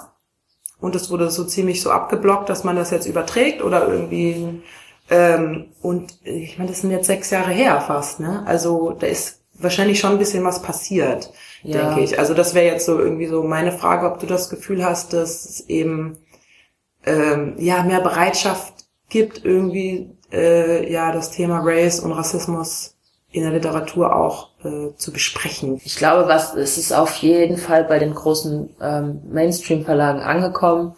Und 0.80 0.96
es 0.96 1.10
wurde 1.10 1.30
so 1.32 1.46
ziemlich 1.46 1.82
so 1.82 1.92
abgeblockt, 1.92 2.50
dass 2.50 2.64
man 2.64 2.76
das 2.76 2.92
jetzt 2.92 3.08
überträgt 3.08 3.64
oder 3.64 3.88
irgendwie. 3.88 4.62
Ähm, 5.10 5.68
und 5.82 6.20
ich 6.24 6.58
meine, 6.58 6.72
das 6.72 6.82
sind 6.82 6.92
jetzt 6.92 7.08
sechs 7.08 7.30
Jahre 7.30 7.52
her 7.52 7.82
fast, 7.82 8.20
ne? 8.20 8.44
Also 8.46 8.92
da 8.92 9.08
ist 9.08 9.42
wahrscheinlich 9.54 10.00
schon 10.00 10.12
ein 10.12 10.18
bisschen 10.20 10.44
was 10.44 10.62
passiert, 10.62 11.32
Ja. 11.64 11.86
denke 11.90 12.02
ich. 12.04 12.20
Also 12.20 12.34
das 12.34 12.54
wäre 12.54 12.66
jetzt 12.66 12.86
so 12.86 13.00
irgendwie 13.00 13.28
so 13.28 13.44
meine 13.44 13.72
Frage, 13.72 14.08
ob 14.12 14.20
du 14.20 14.26
das 14.26 14.50
Gefühl 14.50 14.84
hast, 14.84 15.14
dass 15.14 15.46
es 15.46 15.70
eben 15.70 16.18
ähm, 17.06 17.56
ja 17.58 17.84
mehr 17.84 18.02
Bereitschaft 18.02 18.74
gibt, 19.10 19.46
irgendwie 19.46 20.10
äh, 20.32 20.92
ja 20.92 21.12
das 21.12 21.32
Thema 21.32 21.62
Race 21.64 22.00
und 22.00 22.12
Rassismus 22.12 22.96
in 23.32 23.44
der 23.44 23.52
Literatur 23.52 24.16
auch 24.16 24.50
äh, 24.66 24.96
zu 24.98 25.12
besprechen. 25.12 25.80
Ich 25.84 25.96
glaube, 25.96 26.28
was 26.28 26.56
es 26.56 26.78
ist 26.78 26.92
auf 26.92 27.16
jeden 27.18 27.58
Fall 27.58 27.84
bei 27.84 28.00
den 28.00 28.14
großen 28.14 28.70
ähm, 28.82 29.22
Mainstream-Verlagen 29.32 30.22
angekommen. 30.22 30.96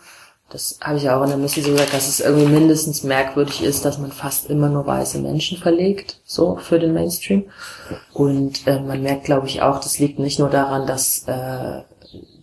Das 0.50 0.80
habe 0.82 0.98
ich 0.98 1.04
ja 1.04 1.18
auch 1.18 1.24
in 1.24 1.30
der 1.30 1.38
Missy 1.38 1.62
so 1.62 1.72
gesagt, 1.72 1.94
dass 1.94 2.08
es 2.08 2.22
irgendwie 2.22 2.48
mindestens 2.48 3.04
merkwürdig 3.04 3.62
ist, 3.62 3.84
dass 3.84 3.98
man 3.98 4.14
fast 4.14 4.50
immer 4.50 4.70
nur 4.70 4.88
weiße 4.88 5.20
Menschen 5.20 5.58
verlegt, 5.58 6.22
so 6.26 6.56
für 6.56 6.80
den 6.80 6.94
Mainstream. 6.94 7.50
Und 8.14 8.66
äh, 8.66 8.80
man 8.80 9.04
merkt, 9.04 9.26
glaube 9.26 9.48
ich, 9.48 9.62
auch, 9.62 9.82
das 9.82 10.00
liegt 10.00 10.20
nicht 10.20 10.40
nur 10.40 10.50
daran, 10.50 10.88
dass 10.88 11.28
äh, 11.28 11.82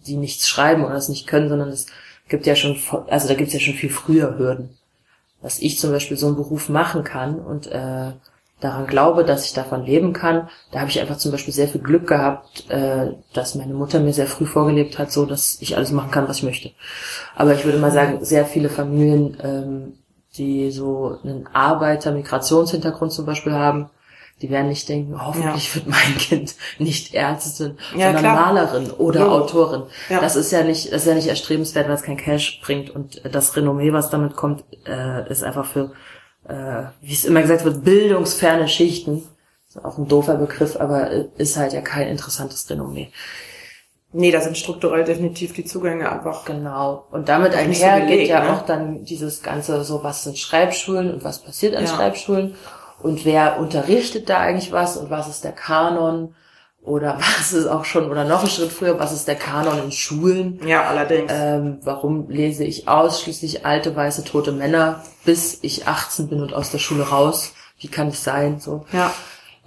die 0.07 0.17
nichts 0.17 0.47
schreiben 0.47 0.85
oder 0.85 0.97
es 0.97 1.09
nicht 1.09 1.27
können, 1.27 1.49
sondern 1.49 1.71
es 1.71 1.87
gibt 2.29 2.47
ja 2.47 2.55
schon, 2.57 2.77
also 3.09 3.29
da 3.29 3.35
gibt 3.35 3.49
es 3.49 3.55
ja 3.55 3.61
schon 3.61 3.75
viel 3.75 3.91
früher 3.91 4.37
Hürden. 4.39 4.77
Dass 5.41 5.59
ich 5.59 5.79
zum 5.79 5.91
Beispiel 5.91 6.17
so 6.17 6.27
einen 6.27 6.37
Beruf 6.37 6.69
machen 6.69 7.05
kann 7.05 7.39
und 7.39 7.67
äh, 7.67 8.13
daran 8.65 8.87
glaube, 8.87 9.25
dass 9.25 9.45
ich 9.45 9.53
davon 9.53 9.85
leben 9.85 10.13
kann, 10.13 10.49
da 10.73 10.81
habe 10.81 10.91
ich 10.91 11.01
einfach 11.01 11.19
zum 11.19 11.31
Beispiel 11.31 11.55
sehr 11.55 11.69
viel 11.69 11.81
Glück 11.83 12.07
gehabt, 12.09 12.69
äh, 12.71 13.13
dass 13.33 13.55
meine 13.55 13.75
Mutter 13.75 14.01
mir 14.01 14.13
sehr 14.13 14.27
früh 14.27 14.47
vorgelebt 14.47 14.99
hat, 14.99 15.13
so 15.13 15.27
dass 15.27 15.59
ich 15.61 15.77
alles 15.77 15.93
machen 15.93 16.11
kann, 16.11 16.29
was 16.29 16.39
ich 16.39 16.43
möchte. 16.43 16.71
Aber 17.37 17.55
ich 17.55 17.65
würde 17.65 17.79
mal 17.79 17.91
sagen, 17.93 18.25
sehr 18.25 18.47
viele 18.47 18.69
Familien, 18.71 19.37
ähm, 19.43 19.93
die 20.37 20.71
so 20.73 21.19
einen 21.23 21.49
Arbeiter-Migrationshintergrund 21.53 23.13
zum 23.13 23.27
Beispiel 23.27 23.53
haben, 23.53 23.91
die 24.43 24.51
werden 24.51 24.69
nicht 24.69 24.89
denken, 24.89 25.25
hoffentlich 25.25 25.73
wird 25.75 25.87
mein 25.87 26.17
Kind 26.19 26.57
nicht 26.79 27.15
Ärztin, 27.15 27.79
Ja, 27.97 28.07
sondern 28.07 28.23
klar. 28.23 28.53
Malerin 28.53 28.91
oder 28.91 29.21
Ja. 29.21 29.29
Autorin. 29.29 29.83
Ja. 30.09 30.21
Das 30.21 30.35
ist 30.35 30.51
ja 30.51 30.65
nicht, 30.65 30.93
das 30.93 31.03
ist 31.03 31.09
ja 31.09 31.15
nicht 31.15 31.29
erstrebenswert, 31.29 31.87
weil 31.87 31.95
es 31.95 32.03
kein 32.03 32.17
Cash 32.17 32.61
bringt 32.63 32.91
und 32.91 33.23
das 33.31 33.55
Renommee, 33.57 33.93
was 33.93 34.11
damit 34.11 34.35
kommt, 34.35 34.65
äh, 34.87 35.31
ist 35.31 35.45
einfach 35.45 35.65
für, 35.67 35.93
äh, 36.49 36.85
wie 37.01 37.13
es 37.13 37.25
immer 37.25 37.43
gesagt 37.43 37.65
wird, 37.65 37.85
bildungsferne 37.85 38.69
Schichten. 38.69 39.23
Ist 39.69 39.85
auch 39.85 39.99
ein 39.99 40.09
doofer 40.09 40.37
Begriff, 40.37 40.77
aber 40.77 41.11
ist 41.37 41.57
halt 41.57 41.73
ja 41.73 41.81
kein 41.81 42.09
interessantes 42.09 42.69
Renommee. 42.71 43.11
Nee, 44.17 44.31
da 44.31 44.41
sind 44.41 44.57
strukturell 44.57 45.03
definitiv 45.03 45.55
die 45.55 45.65
Zugänge 45.65 46.11
einfach. 46.11 46.45
Genau. 46.45 47.05
Und 47.11 47.29
damit 47.29 47.53
Nicht 47.67 47.81
so 47.81 47.87
einher 47.87 48.07
geht 48.07 48.29
ja 48.29 48.45
ne? 48.45 48.53
auch 48.53 48.65
dann 48.65 49.05
dieses 49.05 49.43
ganze, 49.43 49.83
so 49.83 50.05
was 50.05 50.23
sind 50.23 50.39
Schreibschulen 50.39 51.13
und 51.13 51.25
was 51.25 51.41
passiert 51.43 51.75
an 51.75 51.85
Ja. 51.85 51.91
Schreibschulen 51.91 52.55
und 53.03 53.25
wer 53.25 53.59
unterrichtet 53.59 54.31
da 54.31 54.39
eigentlich 54.39 54.71
was 54.71 54.97
und 54.97 55.11
was 55.11 55.29
ist 55.29 55.43
der 55.43 55.51
Kanon 55.53 56.37
oder 56.85 57.19
was 57.39 57.53
ist 57.53 57.67
auch 57.67 57.85
schon, 57.85 58.11
oder 58.11 58.25
noch 58.25 58.41
einen 58.41 58.51
Schritt 58.51 58.71
früher, 58.71 58.99
was 58.99 59.13
ist 59.13 59.27
der 59.27 59.37
Kanon 59.37 59.83
in 59.83 59.93
Schulen? 59.93 60.61
Ja, 60.67 60.85
allerdings. 60.85 61.33
Ähm, 61.35 61.79
warum 61.83 62.29
lese 62.29 62.65
ich 62.65 62.87
ausschließlich 62.87 63.67
alte, 63.67 63.97
weiße, 63.97 64.25
tote 64.25 64.53
Männer, 64.53 65.03
bis 65.25 65.59
ich 65.63 65.89
18 65.89 66.29
bin 66.29 66.43
und 66.43 66.55
aus 66.55 66.71
der 66.71 66.79
Schule 66.79 67.09
raus? 67.09 67.55
Wie 67.79 67.89
kann 67.89 68.09
das 68.09 68.23
sein? 68.23 68.61
So. 68.61 68.85
ja. 68.93 69.13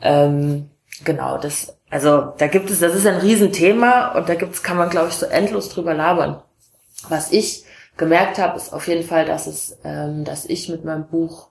Ähm, 0.02 0.70
genau, 1.04 1.40
das, 1.40 1.76
also 1.90 2.34
da 2.38 2.48
gibt 2.48 2.70
es, 2.70 2.80
das 2.80 2.94
ist 2.94 3.08
ein 3.08 3.18
Riesenthema 3.18 4.10
und 4.10 4.30
da 4.30 4.36
gibt's, 4.36 4.62
kann 4.62 4.78
man, 4.78 4.90
glaube 4.90 5.10
ich, 5.10 5.16
so 5.16 5.26
endlos 5.26 5.70
drüber 5.70 5.96
labern. 5.96 6.42
Was 7.10 7.32
ich 7.32 7.66
gemerkt 7.98 8.38
habe, 8.38 8.58
ist 8.58 8.74
auf 8.74 8.88
jeden 8.88 9.08
Fall, 9.08 9.26
dass 9.26 9.48
es, 9.48 9.78
ähm, 9.84 10.24
dass 10.24 10.46
ich 10.46 10.70
mit 10.70 10.86
meinem 10.86 11.08
Buch 11.08 11.50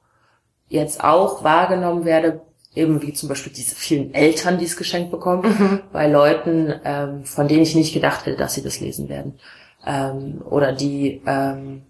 jetzt 0.69 1.03
auch 1.03 1.43
wahrgenommen 1.43 2.05
werde, 2.05 2.43
eben 2.77 3.03
wie 3.03 3.13
zum 3.13 3.29
Beispiel 3.29 3.53
diese 3.53 3.75
vielen 3.75 4.15
Eltern, 4.15 4.59
die 4.59 4.67
es 4.67 4.77
geschenkt 4.77 5.11
bekommen, 5.11 5.83
bei 5.93 6.07
Leuten, 6.07 6.73
ähm, 6.85 7.25
von 7.25 7.49
denen 7.49 7.63
ich 7.63 7.75
nicht 7.75 7.95
gedacht 7.95 8.27
hätte, 8.27 8.37
dass 8.37 8.55
sie 8.55 8.63
das 8.63 8.81
lesen 8.81 9.09
werden. 9.09 9.39
Ähm, 9.85 10.43
oder 10.49 10.73
die, 10.73 11.23
ähm, 11.27 11.83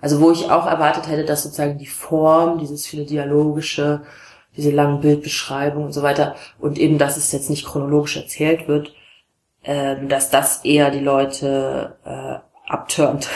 also 0.00 0.20
wo 0.20 0.30
ich 0.30 0.50
auch 0.50 0.66
erwartet 0.66 1.08
hätte, 1.08 1.24
dass 1.24 1.42
sozusagen 1.42 1.78
die 1.78 1.86
Form, 1.86 2.58
dieses 2.58 2.86
viele 2.86 3.04
dialogische, 3.04 4.02
diese 4.56 4.70
langen 4.70 5.00
Bildbeschreibungen 5.00 5.86
und 5.86 5.92
so 5.92 6.02
weiter 6.02 6.36
und 6.58 6.78
eben, 6.78 6.98
dass 6.98 7.16
es 7.16 7.32
jetzt 7.32 7.50
nicht 7.50 7.66
chronologisch 7.66 8.16
erzählt 8.16 8.68
wird, 8.68 8.94
ähm, 9.64 10.08
dass 10.08 10.30
das 10.30 10.64
eher 10.64 10.90
die 10.90 11.00
Leute 11.00 11.96
äh, 12.04 12.38
abturnt 12.70 13.28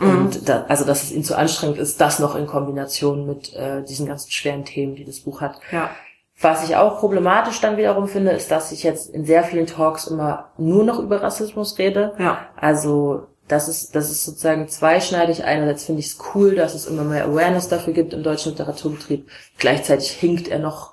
und 0.00 0.48
da, 0.48 0.64
also 0.68 0.84
dass 0.84 1.02
es 1.02 1.12
ihnen 1.12 1.24
zu 1.24 1.36
anstrengend 1.36 1.78
ist, 1.78 2.00
das 2.00 2.20
noch 2.20 2.36
in 2.36 2.46
Kombination 2.46 3.26
mit 3.26 3.52
äh, 3.54 3.82
diesen 3.82 4.06
ganzen 4.06 4.30
schweren 4.30 4.64
Themen, 4.64 4.94
die 4.94 5.04
das 5.04 5.20
Buch 5.20 5.40
hat. 5.40 5.58
Ja. 5.72 5.90
Was 6.38 6.68
ich 6.68 6.76
auch 6.76 6.98
problematisch 6.98 7.60
dann 7.60 7.78
wiederum 7.78 8.08
finde, 8.08 8.32
ist, 8.32 8.50
dass 8.50 8.70
ich 8.70 8.82
jetzt 8.82 9.08
in 9.08 9.24
sehr 9.24 9.42
vielen 9.42 9.66
Talks 9.66 10.06
immer 10.06 10.50
nur 10.58 10.84
noch 10.84 10.98
über 10.98 11.22
Rassismus 11.22 11.78
rede. 11.78 12.12
Ja. 12.18 12.38
Also 12.56 13.26
das 13.48 13.68
ist, 13.68 13.94
das 13.94 14.10
ist 14.10 14.24
sozusagen 14.24 14.68
zweischneidig. 14.68 15.44
Einerseits 15.44 15.84
finde 15.84 16.00
ich 16.00 16.08
es 16.08 16.18
cool, 16.34 16.54
dass 16.56 16.74
es 16.74 16.86
immer 16.86 17.04
mehr 17.04 17.24
Awareness 17.24 17.68
dafür 17.68 17.94
gibt 17.94 18.12
im 18.12 18.22
deutschen 18.22 18.52
Literaturbetrieb. 18.52 19.28
Gleichzeitig 19.56 20.10
hinkt 20.10 20.48
er 20.48 20.58
noch 20.58 20.92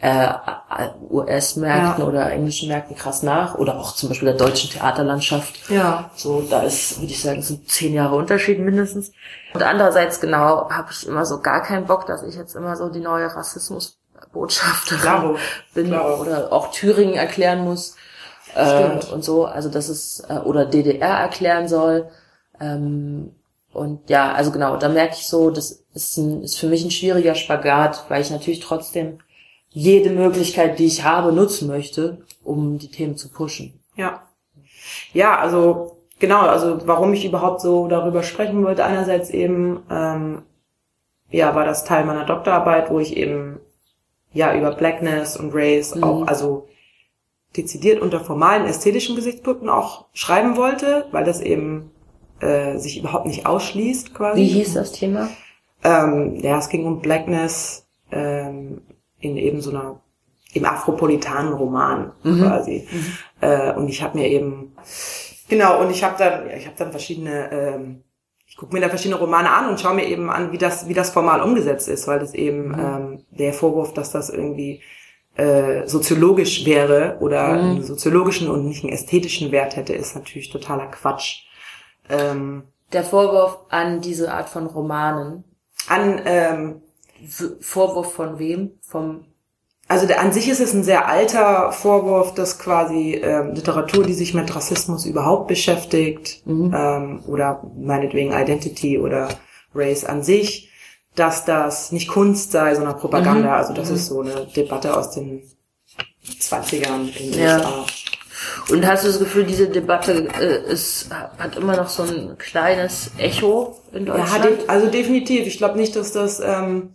äh, 0.00 0.28
US-Märkten 1.08 2.02
Ja. 2.02 2.08
oder 2.08 2.30
englischen 2.32 2.68
Märkten 2.68 2.96
krass 2.96 3.22
nach. 3.22 3.54
Oder 3.54 3.78
auch 3.78 3.94
zum 3.94 4.08
Beispiel 4.10 4.28
der 4.28 4.36
deutschen 4.36 4.70
Theaterlandschaft. 4.70 5.70
Ja. 5.70 6.10
So, 6.14 6.42
da 6.42 6.62
ist, 6.62 7.00
würde 7.00 7.12
ich 7.12 7.22
sagen, 7.22 7.40
sind 7.42 7.70
zehn 7.70 7.94
Jahre 7.94 8.16
Unterschied 8.16 8.58
mindestens. 8.58 9.12
Und 9.54 9.62
andererseits, 9.62 10.20
genau, 10.20 10.68
habe 10.68 10.88
ich 10.90 11.06
immer 11.06 11.24
so 11.24 11.40
gar 11.40 11.62
keinen 11.62 11.86
Bock, 11.86 12.06
dass 12.06 12.22
ich 12.22 12.34
jetzt 12.34 12.54
immer 12.54 12.76
so 12.76 12.88
die 12.90 13.00
neue 13.00 13.34
Rassismusbotschafterin 14.34 15.00
Klaro, 15.00 15.36
bin 15.74 15.86
klaro. 15.86 16.20
oder 16.20 16.52
auch 16.52 16.70
Thüringen 16.70 17.14
erklären 17.14 17.64
muss 17.64 17.96
äh, 18.54 18.98
und 19.12 19.24
so. 19.24 19.44
Also 19.44 19.68
das 19.68 19.88
ist 19.88 20.24
äh, 20.28 20.38
oder 20.38 20.66
DDR 20.66 21.18
erklären 21.18 21.68
soll. 21.68 22.08
Ähm, 22.60 23.32
und 23.72 24.08
ja, 24.08 24.32
also 24.32 24.52
genau, 24.52 24.76
da 24.76 24.88
merke 24.88 25.14
ich 25.14 25.26
so, 25.26 25.50
das 25.50 25.82
ist, 25.94 26.16
ein, 26.16 26.42
ist 26.42 26.58
für 26.58 26.68
mich 26.68 26.84
ein 26.84 26.92
schwieriger 26.92 27.34
Spagat, 27.34 28.04
weil 28.08 28.22
ich 28.22 28.30
natürlich 28.30 28.60
trotzdem 28.60 29.18
jede 29.70 30.10
Möglichkeit, 30.10 30.78
die 30.78 30.86
ich 30.86 31.02
habe, 31.02 31.32
nutzen 31.32 31.66
möchte, 31.66 32.18
um 32.44 32.78
die 32.78 32.90
Themen 32.90 33.16
zu 33.16 33.28
pushen. 33.28 33.80
Ja. 33.96 34.22
Ja, 35.12 35.38
also 35.38 35.98
genau, 36.20 36.42
also 36.42 36.86
warum 36.86 37.12
ich 37.14 37.24
überhaupt 37.24 37.60
so 37.60 37.88
darüber 37.88 38.22
sprechen 38.22 38.62
wollte, 38.62 38.84
einerseits 38.84 39.30
eben, 39.30 39.82
ähm, 39.90 40.42
ja, 41.30 41.56
war 41.56 41.64
das 41.64 41.84
Teil 41.84 42.04
meiner 42.04 42.26
Doktorarbeit, 42.26 42.90
wo 42.90 43.00
ich 43.00 43.16
eben 43.16 43.58
ja 44.34 44.54
über 44.54 44.72
Blackness 44.72 45.36
und 45.36 45.52
Race 45.54 45.94
Mhm. 45.94 46.04
auch, 46.04 46.26
also 46.26 46.68
dezidiert 47.56 48.02
unter 48.02 48.20
formalen 48.20 48.66
ästhetischen 48.66 49.16
Gesichtspunkten 49.16 49.68
auch 49.68 50.06
schreiben 50.12 50.56
wollte, 50.56 51.06
weil 51.12 51.24
das 51.24 51.40
eben 51.40 51.90
äh, 52.40 52.78
sich 52.78 52.98
überhaupt 52.98 53.26
nicht 53.26 53.46
ausschließt 53.46 54.12
quasi. 54.14 54.40
Wie 54.40 54.48
hieß 54.48 54.74
das 54.74 54.92
Thema? 54.92 55.28
Ähm, 55.84 56.36
ja, 56.40 56.58
es 56.58 56.68
ging 56.68 56.84
um 56.84 57.00
Blackness 57.00 57.86
ähm, 58.10 58.82
in 59.20 59.36
eben 59.36 59.60
so 59.60 59.70
einer 59.70 60.00
im 60.52 60.64
afropolitanen 60.64 61.52
Roman 61.52 62.12
Mhm. 62.22 62.40
quasi. 62.40 62.88
Äh, 63.40 63.72
und 63.74 63.88
ich 63.88 64.02
habe 64.02 64.18
mir 64.18 64.28
eben 64.28 64.72
genau 65.48 65.80
und 65.80 65.90
ich 65.90 66.02
habe 66.02 66.16
dann 66.18 66.48
ja, 66.48 66.56
ich 66.56 66.66
habe 66.66 66.76
dann 66.78 66.90
verschiedene 66.90 67.50
ähm, 67.52 68.02
ich 68.54 68.58
gucke 68.60 68.72
mir 68.72 68.80
da 68.80 68.88
verschiedene 68.88 69.18
Romane 69.18 69.50
an 69.50 69.68
und 69.68 69.80
schaue 69.80 69.94
mir 69.94 70.06
eben 70.06 70.30
an, 70.30 70.52
wie 70.52 70.58
das 70.58 70.86
wie 70.88 70.94
das 70.94 71.10
formal 71.10 71.40
umgesetzt 71.42 71.88
ist, 71.88 72.06
weil 72.06 72.20
das 72.20 72.34
eben 72.34 72.68
Mhm. 72.68 72.74
ähm, 72.78 73.24
der 73.32 73.52
Vorwurf, 73.52 73.92
dass 73.94 74.12
das 74.12 74.30
irgendwie 74.30 74.80
äh, 75.36 75.88
soziologisch 75.88 76.64
wäre 76.64 77.16
oder 77.20 77.48
Mhm. 77.48 77.58
einen 77.58 77.82
soziologischen 77.82 78.48
und 78.48 78.66
nicht 78.68 78.84
einen 78.84 78.92
ästhetischen 78.92 79.50
Wert 79.50 79.74
hätte, 79.74 79.92
ist 79.92 80.14
natürlich 80.14 80.50
totaler 80.50 80.86
Quatsch. 80.86 81.46
Ähm, 82.08 82.62
Der 82.92 83.02
Vorwurf 83.02 83.58
an 83.70 84.00
diese 84.00 84.32
Art 84.32 84.48
von 84.48 84.66
Romanen. 84.66 85.42
an 85.88 86.20
ähm, 86.24 86.82
Vorwurf 87.60 88.12
von 88.14 88.38
wem? 88.38 88.78
Vom 88.82 89.24
Also 89.86 90.12
an 90.14 90.32
sich 90.32 90.48
ist 90.48 90.60
es 90.60 90.72
ein 90.72 90.82
sehr 90.82 91.08
alter 91.08 91.70
Vorwurf, 91.72 92.34
dass 92.34 92.58
quasi 92.58 93.14
ähm, 93.22 93.52
Literatur, 93.54 94.04
die 94.04 94.14
sich 94.14 94.32
mit 94.32 94.54
Rassismus 94.54 95.04
überhaupt 95.04 95.46
beschäftigt, 95.48 96.42
ähm, 96.46 97.22
oder 97.26 97.62
meinetwegen 97.76 98.32
Identity 98.32 98.98
oder 98.98 99.28
Race 99.74 100.04
an 100.04 100.22
sich, 100.22 100.70
dass 101.16 101.44
das 101.44 101.92
nicht 101.92 102.08
Kunst 102.08 102.52
sei, 102.52 102.74
sondern 102.74 102.96
Propaganda. 102.98 103.56
Also 103.56 103.74
das 103.74 103.90
ist 103.90 104.06
so 104.06 104.20
eine 104.22 104.46
Debatte 104.56 104.96
aus 104.96 105.10
den 105.10 105.42
20ern 106.40 107.14
in 107.18 107.32
den 107.32 107.40
Ja. 107.42 107.56
USA. 107.58 107.86
Und 108.70 108.86
hast 108.86 109.04
du 109.04 109.08
das 109.08 109.18
Gefühl, 109.18 109.44
diese 109.44 109.68
Debatte 109.68 110.28
äh, 110.40 110.70
ist, 110.72 111.08
hat 111.38 111.56
immer 111.56 111.76
noch 111.76 111.88
so 111.88 112.02
ein 112.02 112.36
kleines 112.38 113.10
Echo 113.18 113.76
in 113.92 114.06
Ja, 114.06 114.16
Deutschland? 114.16 114.44
de 114.44 114.68
also 114.68 114.86
definitiv. 114.88 115.46
Ich 115.46 115.58
glaube 115.58 115.78
nicht, 115.78 115.94
dass 115.96 116.12
das, 116.12 116.40
ähm, 116.40 116.90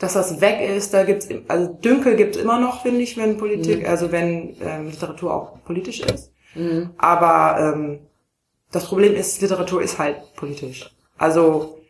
dass 0.00 0.14
das 0.14 0.40
weg 0.40 0.60
ist. 0.60 0.92
Da 0.92 1.04
gibt's, 1.04 1.28
also 1.46 1.72
Dünkel 1.74 2.16
gibt's 2.16 2.38
immer 2.38 2.58
noch, 2.58 2.82
finde 2.82 3.02
ich, 3.02 3.16
wenn 3.16 3.36
Politik, 3.36 3.86
also 3.86 4.10
wenn 4.10 4.56
ähm, 4.60 4.86
Literatur 4.86 5.32
auch 5.32 5.62
politisch 5.64 6.00
ist. 6.00 6.32
Mhm. 6.54 6.90
Aber 6.98 7.60
ähm, 7.60 8.00
das 8.72 8.86
Problem 8.86 9.14
ist, 9.14 9.40
Literatur 9.42 9.82
ist 9.82 9.98
halt 9.98 10.34
politisch. 10.34 10.90
Also, 11.18 11.80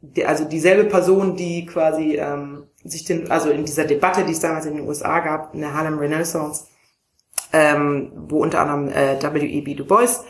die, 0.00 0.24
also 0.24 0.44
dieselbe 0.44 0.84
Person, 0.88 1.36
die 1.36 1.66
quasi 1.66 2.16
ähm, 2.16 2.68
sich 2.84 3.04
den, 3.04 3.30
also 3.30 3.50
in 3.50 3.64
dieser 3.64 3.84
Debatte, 3.84 4.24
die 4.24 4.32
es 4.32 4.40
damals 4.40 4.66
in 4.66 4.76
den 4.76 4.86
USA 4.86 5.20
gab, 5.20 5.54
in 5.54 5.60
der 5.60 5.74
Harlem 5.74 5.98
Renaissance, 5.98 6.66
ähm, 7.52 8.12
wo 8.14 8.42
unter 8.42 8.60
anderem 8.60 8.88
äh, 8.88 9.20
W.E.B. 9.20 9.74
Du 9.74 9.86
Bois 9.86 10.24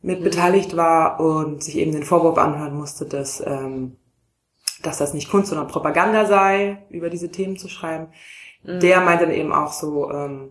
mit 0.00 0.22
beteiligt 0.22 0.76
war 0.76 1.18
und 1.18 1.64
sich 1.64 1.76
eben 1.78 1.90
den 1.90 2.04
Vorwurf 2.04 2.38
anhören 2.38 2.76
musste, 2.76 3.06
dass, 3.06 3.42
ähm, 3.44 3.96
dass 4.82 4.98
das 4.98 5.14
nicht 5.14 5.30
Kunst, 5.30 5.48
sondern 5.48 5.68
Propaganda 5.68 6.26
sei, 6.26 6.78
über 6.90 7.10
diese 7.10 7.30
Themen 7.30 7.56
zu 7.56 7.68
schreiben. 7.68 8.08
Der 8.80 9.00
meint 9.00 9.22
dann 9.22 9.30
eben 9.30 9.52
auch 9.52 9.72
so, 9.72 10.10
ähm, 10.10 10.50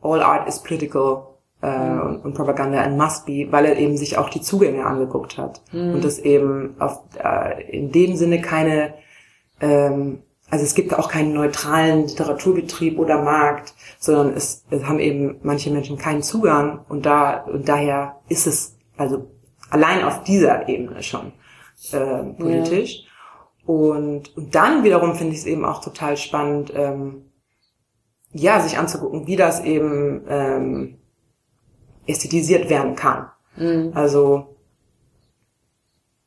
all 0.00 0.22
art 0.22 0.48
is 0.48 0.62
political 0.62 1.34
äh, 1.62 1.66
und, 1.66 2.24
und 2.24 2.34
Propaganda 2.34 2.82
and 2.82 2.98
must 2.98 3.26
be, 3.26 3.48
weil 3.50 3.64
er 3.64 3.76
eben 3.78 3.96
sich 3.96 4.18
auch 4.18 4.28
die 4.28 4.42
Zugänge 4.42 4.84
angeguckt 4.84 5.38
hat. 5.38 5.62
Und 5.94 6.04
das 6.04 6.18
eben 6.18 6.76
auf, 6.78 7.00
äh, 7.22 7.70
in 7.70 7.90
dem 7.90 8.16
Sinne 8.16 8.40
keine, 8.40 8.94
ähm, 9.60 10.22
also 10.50 10.64
es 10.64 10.74
gibt 10.74 10.94
auch 10.94 11.08
keinen 11.08 11.32
neutralen 11.32 12.06
Literaturbetrieb 12.06 12.98
oder 12.98 13.22
Markt, 13.22 13.74
sondern 13.98 14.34
es, 14.34 14.64
es 14.70 14.84
haben 14.84 15.00
eben 15.00 15.36
manche 15.42 15.70
Menschen 15.70 15.96
keinen 15.96 16.22
Zugang 16.22 16.80
und 16.88 17.06
da 17.06 17.44
und 17.44 17.68
daher 17.68 18.20
ist 18.28 18.46
es 18.46 18.76
also 18.96 19.30
allein 19.70 20.04
auf 20.04 20.22
dieser 20.22 20.68
Ebene 20.68 21.02
schon 21.02 21.32
äh, 21.92 22.24
politisch. 22.38 23.04
Und, 23.66 24.36
und 24.36 24.54
dann 24.54 24.84
wiederum 24.84 25.14
finde 25.14 25.32
ich 25.32 25.40
es 25.40 25.46
eben 25.46 25.64
auch 25.64 25.80
total 25.80 26.16
spannend, 26.16 26.72
ähm, 26.74 27.30
ja, 28.32 28.60
sich 28.60 28.76
anzugucken, 28.76 29.26
wie 29.26 29.36
das 29.36 29.62
eben 29.64 30.24
ähm, 30.28 30.98
ästhetisiert 32.06 32.68
werden 32.68 32.94
kann. 32.96 33.30
Mhm. 33.56 33.92
Also 33.94 34.56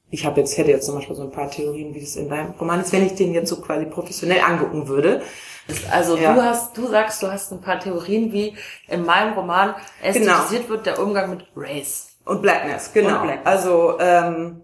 ich 0.09 0.25
habe 0.25 0.39
jetzt 0.39 0.57
hätte 0.57 0.71
jetzt 0.71 0.85
zum 0.85 0.95
Beispiel 0.95 1.15
so 1.15 1.23
ein 1.23 1.31
paar 1.31 1.51
Theorien, 1.51 1.93
wie 1.93 1.99
das 1.99 2.15
in 2.15 2.29
deinem 2.29 2.51
Roman 2.51 2.79
ist, 2.79 2.93
wenn 2.93 3.05
ich 3.05 3.15
den 3.15 3.33
jetzt 3.33 3.49
so 3.49 3.59
quasi 3.59 3.85
professionell 3.85 4.39
angucken 4.41 4.87
würde. 4.87 5.21
Also 5.91 6.15
Ja. 6.15 6.33
du 6.33 6.41
hast, 6.41 6.77
du 6.77 6.87
sagst, 6.87 7.21
du 7.21 7.27
hast 7.27 7.51
ein 7.51 7.59
paar 7.59 7.79
Theorien, 7.79 8.31
wie 8.31 8.55
in 8.87 9.05
meinem 9.05 9.33
Roman 9.33 9.75
ästhetisiert 10.01 10.69
wird 10.69 10.85
der 10.85 10.99
Umgang 10.99 11.29
mit 11.29 11.45
Race. 11.55 12.07
Und 12.23 12.41
Blackness, 12.41 12.91
genau. 12.93 13.21
Und 13.21 13.23
Blackness. 13.23 13.45
Also, 13.45 13.99
ähm, 13.99 14.61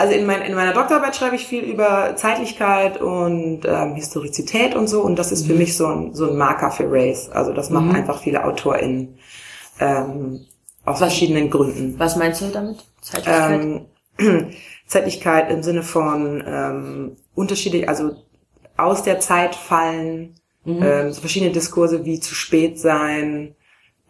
also 0.00 0.14
in, 0.14 0.24
mein, 0.24 0.40
in 0.40 0.54
meiner 0.54 0.72
Doktorarbeit 0.72 1.14
schreibe 1.14 1.36
ich 1.36 1.46
viel 1.46 1.62
über 1.62 2.16
Zeitlichkeit 2.16 3.02
und 3.02 3.66
ähm, 3.66 3.94
Historizität 3.96 4.74
und 4.74 4.88
so. 4.88 5.02
Und 5.02 5.18
das 5.18 5.30
ist 5.30 5.46
für 5.46 5.52
mich 5.52 5.76
so 5.76 5.88
ein, 5.88 6.14
so 6.14 6.30
ein 6.30 6.38
Marker 6.38 6.70
für 6.70 6.90
Race. 6.90 7.28
Also 7.28 7.52
das 7.52 7.68
machen 7.68 7.94
einfach 7.94 8.18
viele 8.22 8.42
AutorInnen 8.42 9.18
ähm, 9.78 10.46
aus 10.86 11.00
verschiedenen 11.00 11.50
Gründen. 11.50 11.98
Was 11.98 12.16
meinst 12.16 12.40
du 12.40 12.46
damit? 12.46 12.82
Zeitlichkeit? 13.02 13.60
Ähm, 14.18 14.52
Zeitlichkeit 14.86 15.50
im 15.50 15.62
Sinne 15.62 15.82
von 15.82 16.42
ähm, 16.46 17.16
unterschiedlich, 17.34 17.86
also 17.86 18.12
aus 18.78 19.02
der 19.02 19.20
Zeit 19.20 19.54
fallen, 19.54 20.34
ähm, 20.64 21.12
so 21.12 21.20
verschiedene 21.20 21.52
Diskurse 21.52 22.06
wie 22.06 22.20
zu 22.20 22.34
spät 22.34 22.80
sein, 22.80 23.54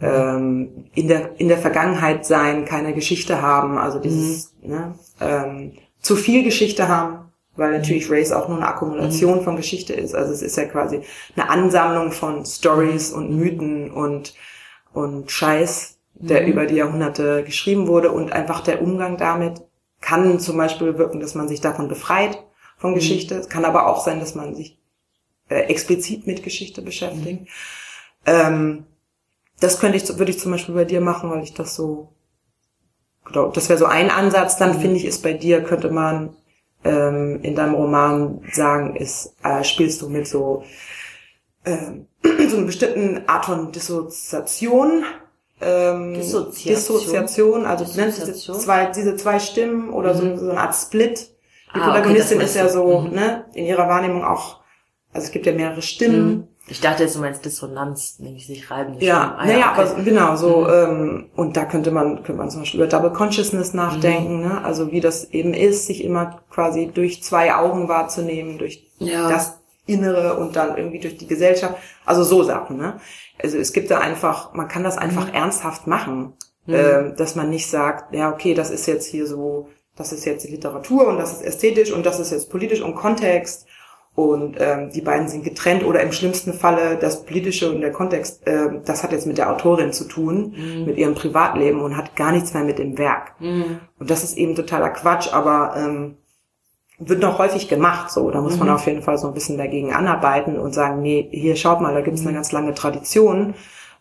ähm, 0.01 0.87
in 0.95 1.09
der 1.09 1.39
in 1.41 1.49
der 1.49 1.59
Vergangenheit 1.59 2.25
sein, 2.25 2.65
keine 2.65 2.95
Geschichte 2.95 3.43
haben, 3.43 3.77
also 3.77 3.99
dieses 3.99 4.55
ne, 4.63 4.95
ähm, 5.21 5.79
zu 6.01 6.17
viel 6.17 6.43
Geschichte 6.45 6.89
haben, 6.89 7.31
weil 7.57 7.73
natürlich 7.73 8.11
Race 8.11 8.33
auch 8.33 8.49
nur 8.49 8.57
eine 8.57 8.69
Akkumulation 8.69 9.43
von 9.43 9.57
Geschichte 9.57 9.93
ist. 9.93 10.15
Also 10.15 10.33
es 10.33 10.43
ist 10.43 10.57
ja 10.57 10.65
quasi 10.65 11.03
eine 11.37 11.49
Ansammlung 11.51 12.13
von 12.13 12.45
Stories 12.47 13.13
und 13.13 13.37
Mythen 13.37 13.91
und 13.91 14.35
und 14.93 15.31
Scheiß, 15.31 15.99
der 16.15 16.47
über 16.47 16.67
die 16.67 16.77
Jahrhunderte 16.77 17.45
geschrieben 17.45 17.87
wurde. 17.87 18.11
Und 18.11 18.33
einfach 18.33 18.61
der 18.61 18.83
Umgang 18.83 19.17
damit 19.17 19.63
kann 20.01 20.41
zum 20.41 20.57
Beispiel 20.57 20.99
wirken, 20.99 21.21
dass 21.21 21.35
man 21.35 21.49
sich 21.49 21.61
davon 21.61 21.89
befreit 21.89 22.43
von 22.79 22.95
Geschichte. 22.95 23.37
Es 23.37 23.49
kann 23.49 23.65
aber 23.65 23.87
auch 23.87 24.05
sein, 24.05 24.21
dass 24.21 24.35
man 24.35 24.55
sich 24.55 24.79
äh, 25.49 25.63
explizit 25.63 26.27
mit 26.27 26.43
Geschichte 26.43 26.83
beschäftigt. 26.83 27.49
Ähm, 28.27 28.87
das 29.61 29.79
könnte 29.79 29.99
ich, 29.99 30.09
würde 30.19 30.31
ich 30.31 30.39
zum 30.39 30.53
Beispiel 30.53 30.75
bei 30.75 30.85
dir 30.85 31.01
machen, 31.01 31.31
weil 31.31 31.43
ich 31.43 31.55
das 31.55 31.75
so, 31.75 32.13
das 33.55 33.69
wäre 33.69 33.79
so 33.79 33.87
ein 33.87 34.11
Ansatz. 34.11 34.57
Dann 34.57 34.81
finde 34.81 34.97
ich, 34.97 35.05
ist 35.05 35.23
bei 35.23 35.33
dir, 35.33 35.63
könnte 35.63 35.91
man 35.91 36.37
ähm, 36.85 37.41
in 37.43 37.55
deinem 37.55 37.75
Roman 37.75 38.43
sagen, 38.53 38.97
ist, 38.97 39.35
äh, 39.43 39.63
spielst 39.65 40.03
du 40.03 40.09
mit 40.09 40.27
so, 40.27 40.65
ähm, 41.65 42.07
so 42.49 42.57
einer 42.57 42.67
bestimmten 42.67 43.29
Art 43.29 43.45
von 43.47 43.73
Dissoziation. 43.73 45.05
Ähm, 45.61 46.15
Dissoziation? 46.15 46.75
Dissoziation, 46.75 47.67
also 47.67 47.85
du 47.85 47.91
nennst 48.01 48.19
diese 48.19 48.33
Dissoziation? 48.33 48.61
zwei, 48.61 48.87
diese 48.87 49.17
zwei 49.17 49.39
Stimmen 49.39 49.91
oder 49.91 50.15
so, 50.15 50.37
so 50.37 50.51
eine 50.51 50.61
Art 50.61 50.75
Split. 50.75 51.29
Die 51.75 51.79
Ah, 51.79 51.83
okay, 51.83 51.91
Protagonistin 51.91 52.41
das 52.41 52.51
ist 52.51 52.57
ja 52.57 52.69
so, 52.69 53.01
Mhm. 53.01 53.11
ne, 53.15 53.45
in 53.55 53.67
ihrer 53.67 53.87
Wahrnehmung 53.89 54.25
auch, 54.25 54.61
also 55.13 55.27
es 55.27 55.31
gibt 55.33 55.47
ja 55.47 55.53
mehrere 55.53 55.83
Stimmen. 55.83 56.49
Ich 56.71 56.81
dachte 56.81 57.03
jetzt, 57.03 57.17
du 57.17 57.21
meinst 57.21 57.45
Dissonanz, 57.45 58.19
nämlich 58.19 58.47
sich 58.47 58.71
reiben. 58.71 58.97
Ja, 59.01 59.37
naja, 59.45 59.73
okay. 59.73 59.89
aber 59.91 60.03
genau, 60.03 60.37
so, 60.37 60.69
ähm, 60.69 61.27
und 61.37 61.57
da 61.57 61.65
könnte 61.65 61.91
man, 61.91 62.17
könnte 62.23 62.35
man 62.35 62.51
zum 62.51 62.61
Beispiel 62.61 62.81
über 62.81 62.89
Double 62.89 63.11
Consciousness 63.13 63.75
nachdenken, 63.75 64.41
ne? 64.41 64.65
Also 64.65 64.93
wie 64.93 65.01
das 65.01 65.31
eben 65.31 65.53
ist, 65.53 65.87
sich 65.87 66.05
immer 66.05 66.41
quasi 66.51 66.91
durch 66.93 67.23
zwei 67.23 67.55
Augen 67.55 67.89
wahrzunehmen, 67.89 68.59
durch 68.59 68.89
Ja. 68.99 69.29
das 69.29 69.59
Innere 69.87 70.37
und 70.39 70.57
dann 70.57 70.77
irgendwie 70.77 71.01
durch 71.01 71.17
die 71.17 71.27
Gesellschaft. 71.27 71.75
Also 72.07 72.23
so 72.23 72.43
Sachen, 72.45 72.77
ne? 72.77 73.01
Also 73.43 73.59
es 73.59 73.73
gibt 73.73 73.91
da 73.91 73.99
einfach, 73.99 74.55
man 74.55 74.69
kann 74.69 74.85
das 74.85 74.97
einfach 74.97 75.33
ernsthaft 75.35 75.87
machen. 75.87 76.35
Ähm, 76.69 77.15
dass 77.17 77.35
man 77.35 77.51
nicht 77.51 77.69
sagt, 77.69 78.15
ja, 78.15 78.33
okay, 78.33 78.55
das 78.55 78.71
ist 78.71 78.87
jetzt 78.87 79.07
hier 79.07 79.27
so, 79.27 79.71
das 79.97 80.13
ist 80.13 80.25
jetzt 80.25 80.49
Literatur 80.49 81.09
und 81.09 81.19
das 81.19 81.33
ist 81.33 81.43
ästhetisch 81.43 81.91
und 81.91 82.07
das 82.07 82.21
ist 82.21 82.31
jetzt 82.31 82.49
politisch 82.49 82.81
und 82.81 82.95
Kontext 82.95 83.67
und 84.25 84.57
ähm, 84.61 84.91
die 84.93 85.01
beiden 85.01 85.29
sind 85.29 85.45
getrennt 85.45 85.85
oder 85.85 86.01
im 86.03 86.13
schlimmsten 86.13 86.53
Falle 86.53 86.97
das 87.01 87.25
Politische 87.25 87.71
und 87.71 87.81
der 87.81 87.93
Kontext, 87.93 88.43
ähm, 88.47 88.83
das 88.85 89.03
hat 89.03 89.13
jetzt 89.13 89.27
mit 89.27 89.39
der 89.39 89.51
Autorin 89.53 89.93
zu 89.93 90.05
tun, 90.05 90.55
mit 90.87 90.97
ihrem 90.99 91.15
Privatleben 91.15 91.81
und 91.81 91.97
hat 91.97 92.17
gar 92.17 92.33
nichts 92.33 92.55
mehr 92.55 92.65
mit 92.65 92.79
dem 92.79 92.99
Werk. 92.99 93.33
Und 93.99 94.11
das 94.11 94.23
ist 94.25 94.37
eben 94.37 94.55
totaler 94.55 94.91
Quatsch, 94.91 95.33
aber 95.33 95.75
ähm, 95.77 96.17
wird 96.99 97.21
noch 97.23 97.39
häufig 97.39 97.69
gemacht, 97.69 98.11
so. 98.11 98.31
Da 98.31 98.41
muss 98.43 98.59
man 98.59 98.69
auf 98.69 98.87
jeden 98.87 99.03
Fall 99.03 99.17
so 99.17 99.27
ein 99.27 99.35
bisschen 99.35 99.57
dagegen 99.57 99.93
anarbeiten 99.95 100.59
und 100.59 100.75
sagen, 100.75 101.01
nee, 101.01 101.29
hier 101.31 101.57
schaut 101.57 101.81
mal, 101.81 101.95
da 101.95 102.03
gibt's 102.03 102.21
eine 102.23 102.35
ganz 102.35 102.53
lange 102.53 102.75
Tradition 102.75 103.55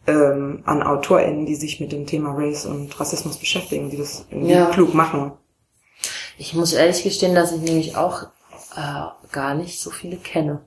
ähm, 0.05 0.63
an 0.65 0.84
AutorInnen, 0.84 1.45
die 1.45 1.55
sich 1.55 1.79
mit 1.79 1.91
dem 1.93 2.05
Thema 2.05 2.34
Race 2.36 2.65
und 2.65 2.99
Rassismus 2.99 3.38
beschäftigen, 3.38 3.89
die 3.89 3.97
das 3.97 4.25
irgendwie 4.29 4.51
Ja. 4.53 4.65
klug 4.65 4.93
machen. 4.93 5.32
Ich 6.38 6.53
muss 6.53 6.73
ehrlich 6.73 7.03
gestehen, 7.03 7.36
dass 7.36 7.51
ich 7.53 7.62
nämlich 7.62 7.95
auch 7.95 8.27
äh, 8.79 9.31
gar 9.33 9.55
nicht 9.55 9.79
so 9.81 9.89
viele 9.89 10.17
kenne. 10.17 10.61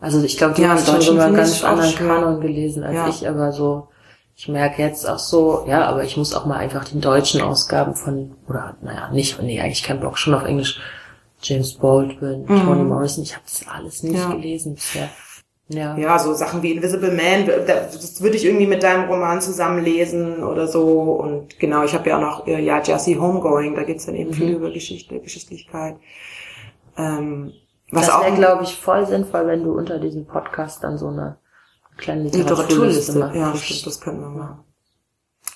Also 0.00 0.22
ich 0.22 0.36
glaube, 0.36 0.54
du 0.54 0.62
Ja, 0.62 0.70
hast 0.70 0.86
schon 0.86 1.00
so 1.00 1.20
einen 1.22 1.34
ganz 1.34 1.64
anderen. 1.64 1.94
Kanon 1.94 2.40
gelesen 2.40 2.84
als 2.84 2.94
Ja. 2.94 3.08
ich, 3.08 3.26
aber 3.28 3.52
so, 3.52 3.88
ich 4.36 4.46
merke 4.48 4.82
jetzt 4.82 5.08
auch 5.08 5.18
so, 5.18 5.64
ja, 5.66 5.86
aber 5.86 6.04
ich 6.04 6.16
muss 6.18 6.34
auch 6.34 6.44
mal 6.44 6.58
einfach 6.58 6.84
die 6.84 7.00
deutschen 7.00 7.40
Ausgaben 7.40 7.94
von, 7.94 8.36
oder 8.46 8.76
naja, 8.82 9.10
nicht, 9.10 9.40
nee, 9.42 9.58
eigentlich 9.60 9.82
kein 9.82 9.98
Blog, 10.00 10.18
schon 10.18 10.34
auf 10.34 10.44
Englisch, 10.44 10.78
James 11.42 11.74
Baldwin, 11.74 12.46
Toni 12.46 12.82
Morrison, 12.84 13.22
ich 13.22 13.34
habe 13.34 13.44
das 13.46 13.66
alles 13.68 14.02
nicht 14.02 14.14
Mhm. 14.14 14.18
Ja. 14.20 14.30
gelesen 14.36 14.74
bisher. 14.74 15.08
Ja. 15.68 15.96
Ja, 15.96 16.18
so 16.18 16.32
Sachen 16.34 16.62
wie 16.62 16.72
Invisible 16.72 17.10
Man, 17.10 17.46
da- 17.66 17.86
das 17.92 18.20
würde 18.22 18.36
ich 18.36 18.44
irgendwie 18.44 18.66
mit 18.68 18.82
deinem 18.82 19.08
Roman 19.10 19.40
zusammenlesen 19.40 20.44
oder 20.44 20.68
so. 20.68 20.84
Und 21.14 21.58
genau, 21.58 21.82
ich 21.84 21.92
habe 21.94 22.08
ja 22.08 22.18
auch 22.18 22.20
noch, 22.20 22.46
äh, 22.46 22.60
ja, 22.62 22.80
Jessie 22.80 23.18
Homegoing, 23.18 23.74
da 23.74 23.82
geht's 23.82 24.06
dann 24.06 24.14
eben 24.14 24.32
viel 24.32 24.50
über 24.50 24.70
Geschichte, 24.70 25.18
Geschichtlichkeit. 25.18 25.96
Ähm, 26.96 27.52
was 27.90 28.06
das 28.06 28.20
wäre, 28.20 28.34
glaube 28.34 28.64
ich, 28.64 28.76
voll 28.76 29.06
sinnvoll, 29.06 29.46
wenn 29.46 29.62
du 29.62 29.72
unter 29.72 29.98
diesem 29.98 30.26
Podcast 30.26 30.82
dann 30.82 30.98
so 30.98 31.08
eine 31.08 31.38
kleine 31.96 32.24
Literaturliste 32.24 33.12
Literaturliste. 33.12 33.18
machst. 33.18 33.36
Ja, 33.36 33.56
stimmt, 33.56 33.86
das 33.86 34.00
könnten 34.00 34.20
wir 34.20 34.30
machen. 34.30 34.64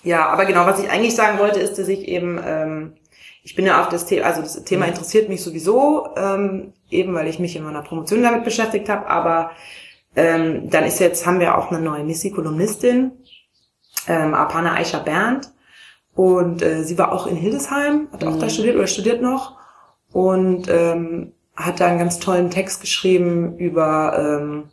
Ja, 0.03 0.29
aber 0.29 0.47
genau, 0.47 0.65
was 0.65 0.81
ich 0.81 0.91
eigentlich 0.91 1.15
sagen 1.15 1.39
wollte, 1.39 1.61
ist, 1.61 1.79
dass 1.79 1.89
ich 1.89 2.09
eben, 2.09 2.41
ähm, 2.45 2.95
ich 3.43 3.55
bin 3.55 3.67
ja 3.67 3.81
auf 3.81 3.89
das 3.89 4.07
Thema, 4.07 4.27
also 4.27 4.41
das 4.43 4.63
Thema 4.65 4.87
interessiert 4.87 5.29
mich 5.29 5.43
sowieso, 5.43 6.15
ähm, 6.17 6.73
eben 6.89 7.15
weil 7.15 7.27
ich 7.27 7.39
mich 7.39 7.57
in 7.57 7.65
meiner 7.65 7.83
Promotion 7.83 8.23
damit 8.23 8.45
beschäftigt 8.45 8.89
habe, 8.89 9.09
aber 9.09 9.51
ähm, 10.17 10.71
dann 10.71 10.85
ist 10.85 11.01
jetzt, 11.01 11.27
haben 11.27 11.41
wir 11.41 11.59
auch 11.59 11.71
eine 11.71 11.81
neue 11.81 12.05
Missy-Kolumnistin, 12.05 13.13
ähm, 14.07 14.35
Apana 14.35 14.75
Aisha 14.75 15.01
Berndt, 15.01 15.51
und 16.15 16.63
äh, 16.63 16.83
sie 16.83 16.99
war 16.99 17.13
auch 17.13 17.27
in 17.27 17.37
Hildesheim, 17.37 18.09
hat 18.13 18.25
auch 18.25 18.39
da 18.39 18.49
studiert 18.49 18.77
oder 18.77 18.87
studiert 18.87 19.21
noch 19.23 19.60
und 20.13 20.69
ähm, 20.69 21.33
hat 21.57 21.81
da 21.81 21.87
einen 21.87 21.99
ganz 21.99 22.19
tollen 22.19 22.51
Text 22.51 22.81
geschrieben 22.81 23.57
über 23.59 24.41
ähm, 24.41 24.65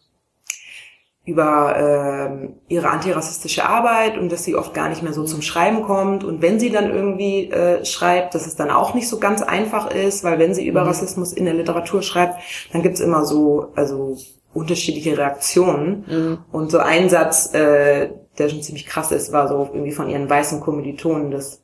über 1.28 1.76
ähm, 1.78 2.54
ihre 2.69 2.89
antirassistische 2.89 3.67
Arbeit 3.67 4.17
und 4.17 4.32
dass 4.32 4.45
sie 4.45 4.56
oft 4.56 4.73
gar 4.73 4.88
nicht 4.88 5.04
mehr 5.04 5.12
so 5.12 5.26
zum 5.26 5.41
Schreiben 5.41 5.84
kommt. 5.84 6.23
Und 6.23 6.41
wenn 6.41 6.58
sie 6.58 6.69
dann 6.69 6.89
irgendwie 6.89 7.52
äh, 7.52 7.84
schreibt, 7.84 8.34
dass 8.34 8.47
es 8.47 8.56
dann 8.56 8.71
auch 8.71 8.93
nicht 8.93 9.10
so 9.10 9.19
ganz 9.19 9.41
einfach 9.41 9.91
ist, 9.91 10.23
weil 10.23 10.39
wenn 10.39 10.54
sie 10.54 10.65
über 10.65 10.84
Rassismus 10.84 11.34
in 11.34 11.43
der 11.43 11.54
Literatur 11.54 12.02
schreibt, 12.02 12.39
dann 12.71 12.82
gibt's 12.82 13.02
immer 13.02 13.26
so, 13.26 13.73
also 13.76 14.15
unterschiedliche 14.54 15.17
Reaktionen. 15.17 16.06
Und 16.54 16.71
so 16.71 16.78
ein 16.78 17.10
Satz, 17.10 17.54
äh, 17.54 18.10
der 18.38 18.47
schon 18.47 18.62
ziemlich 18.62 18.86
krass 18.86 19.12
ist, 19.12 19.34
war 19.34 19.50
so 19.50 19.69
irgendwie 19.73 19.91
von 19.91 20.10
ihren 20.10 20.30
weißen 20.30 20.62
Kommilitonen, 20.62 21.32
das 21.32 21.62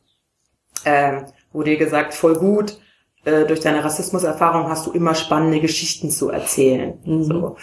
ähm, 0.84 1.24
wurde 1.54 1.72
ihr 1.72 1.78
gesagt, 1.78 2.14
voll 2.14 2.36
gut, 2.36 2.80
äh, 3.26 3.46
durch 3.46 3.62
deine 3.62 3.84
Rassismuserfahrung 3.84 4.70
hast 4.70 4.86
du 4.86 4.92
immer 4.92 5.16
spannende 5.16 5.60
Geschichten 5.60 6.12
zu 6.12 6.30
erzählen. 6.30 6.98
So. 7.06 7.58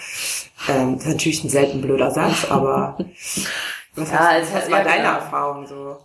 Ähm, 0.68 0.96
das 0.96 1.06
ist 1.06 1.12
natürlich 1.12 1.44
ein 1.44 1.50
selten 1.50 1.80
blöder 1.80 2.10
Satz, 2.10 2.46
aber 2.50 2.98
was, 3.94 4.10
Ja, 4.10 4.18
hast, 4.18 4.48
es 4.48 4.54
was 4.54 4.70
war 4.70 4.78
ja, 4.78 4.84
deine 4.84 5.02
genau. 5.02 5.14
Erfahrung 5.14 5.66
so? 5.66 5.96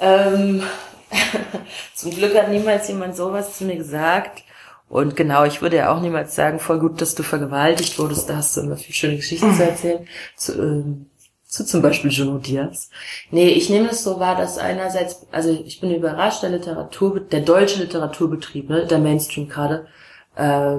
Ähm, 0.00 0.62
zum 1.94 2.10
Glück 2.10 2.36
hat 2.36 2.48
niemals 2.48 2.88
jemand 2.88 3.16
sowas 3.16 3.58
zu 3.58 3.64
mir 3.64 3.76
gesagt. 3.76 4.44
Und 4.88 5.16
genau, 5.16 5.44
ich 5.44 5.62
würde 5.62 5.76
ja 5.76 5.94
auch 5.94 6.00
niemals 6.00 6.34
sagen, 6.34 6.58
voll 6.58 6.78
gut, 6.78 7.00
dass 7.00 7.14
du 7.14 7.22
vergewaltigt 7.22 7.98
wurdest, 7.98 8.28
da 8.28 8.36
hast 8.36 8.56
du 8.56 8.60
immer 8.60 8.76
viel 8.76 8.94
schöne 8.94 9.16
Geschichten 9.16 9.54
zu 9.54 9.62
erzählen. 9.68 10.06
Zu, 10.36 10.52
ähm, 10.60 11.06
zu 11.52 11.66
zum 11.66 11.82
Beispiel 11.82 12.10
Juno 12.10 12.38
Diaz. 12.38 12.88
Nee, 13.30 13.48
ich 13.48 13.68
nehme 13.68 13.90
es 13.90 14.02
so 14.02 14.18
wahr, 14.18 14.36
dass 14.36 14.56
einerseits, 14.56 15.26
also 15.32 15.50
ich 15.50 15.80
bin 15.80 15.94
überrascht, 15.94 16.42
der 16.42 16.48
Literatur, 16.48 17.20
der 17.20 17.40
deutsche 17.40 17.80
Literaturbetrieb, 17.80 18.70
ne, 18.70 18.86
der 18.86 18.98
Mainstream 18.98 19.50
gerade, 19.50 19.86
äh, 20.34 20.76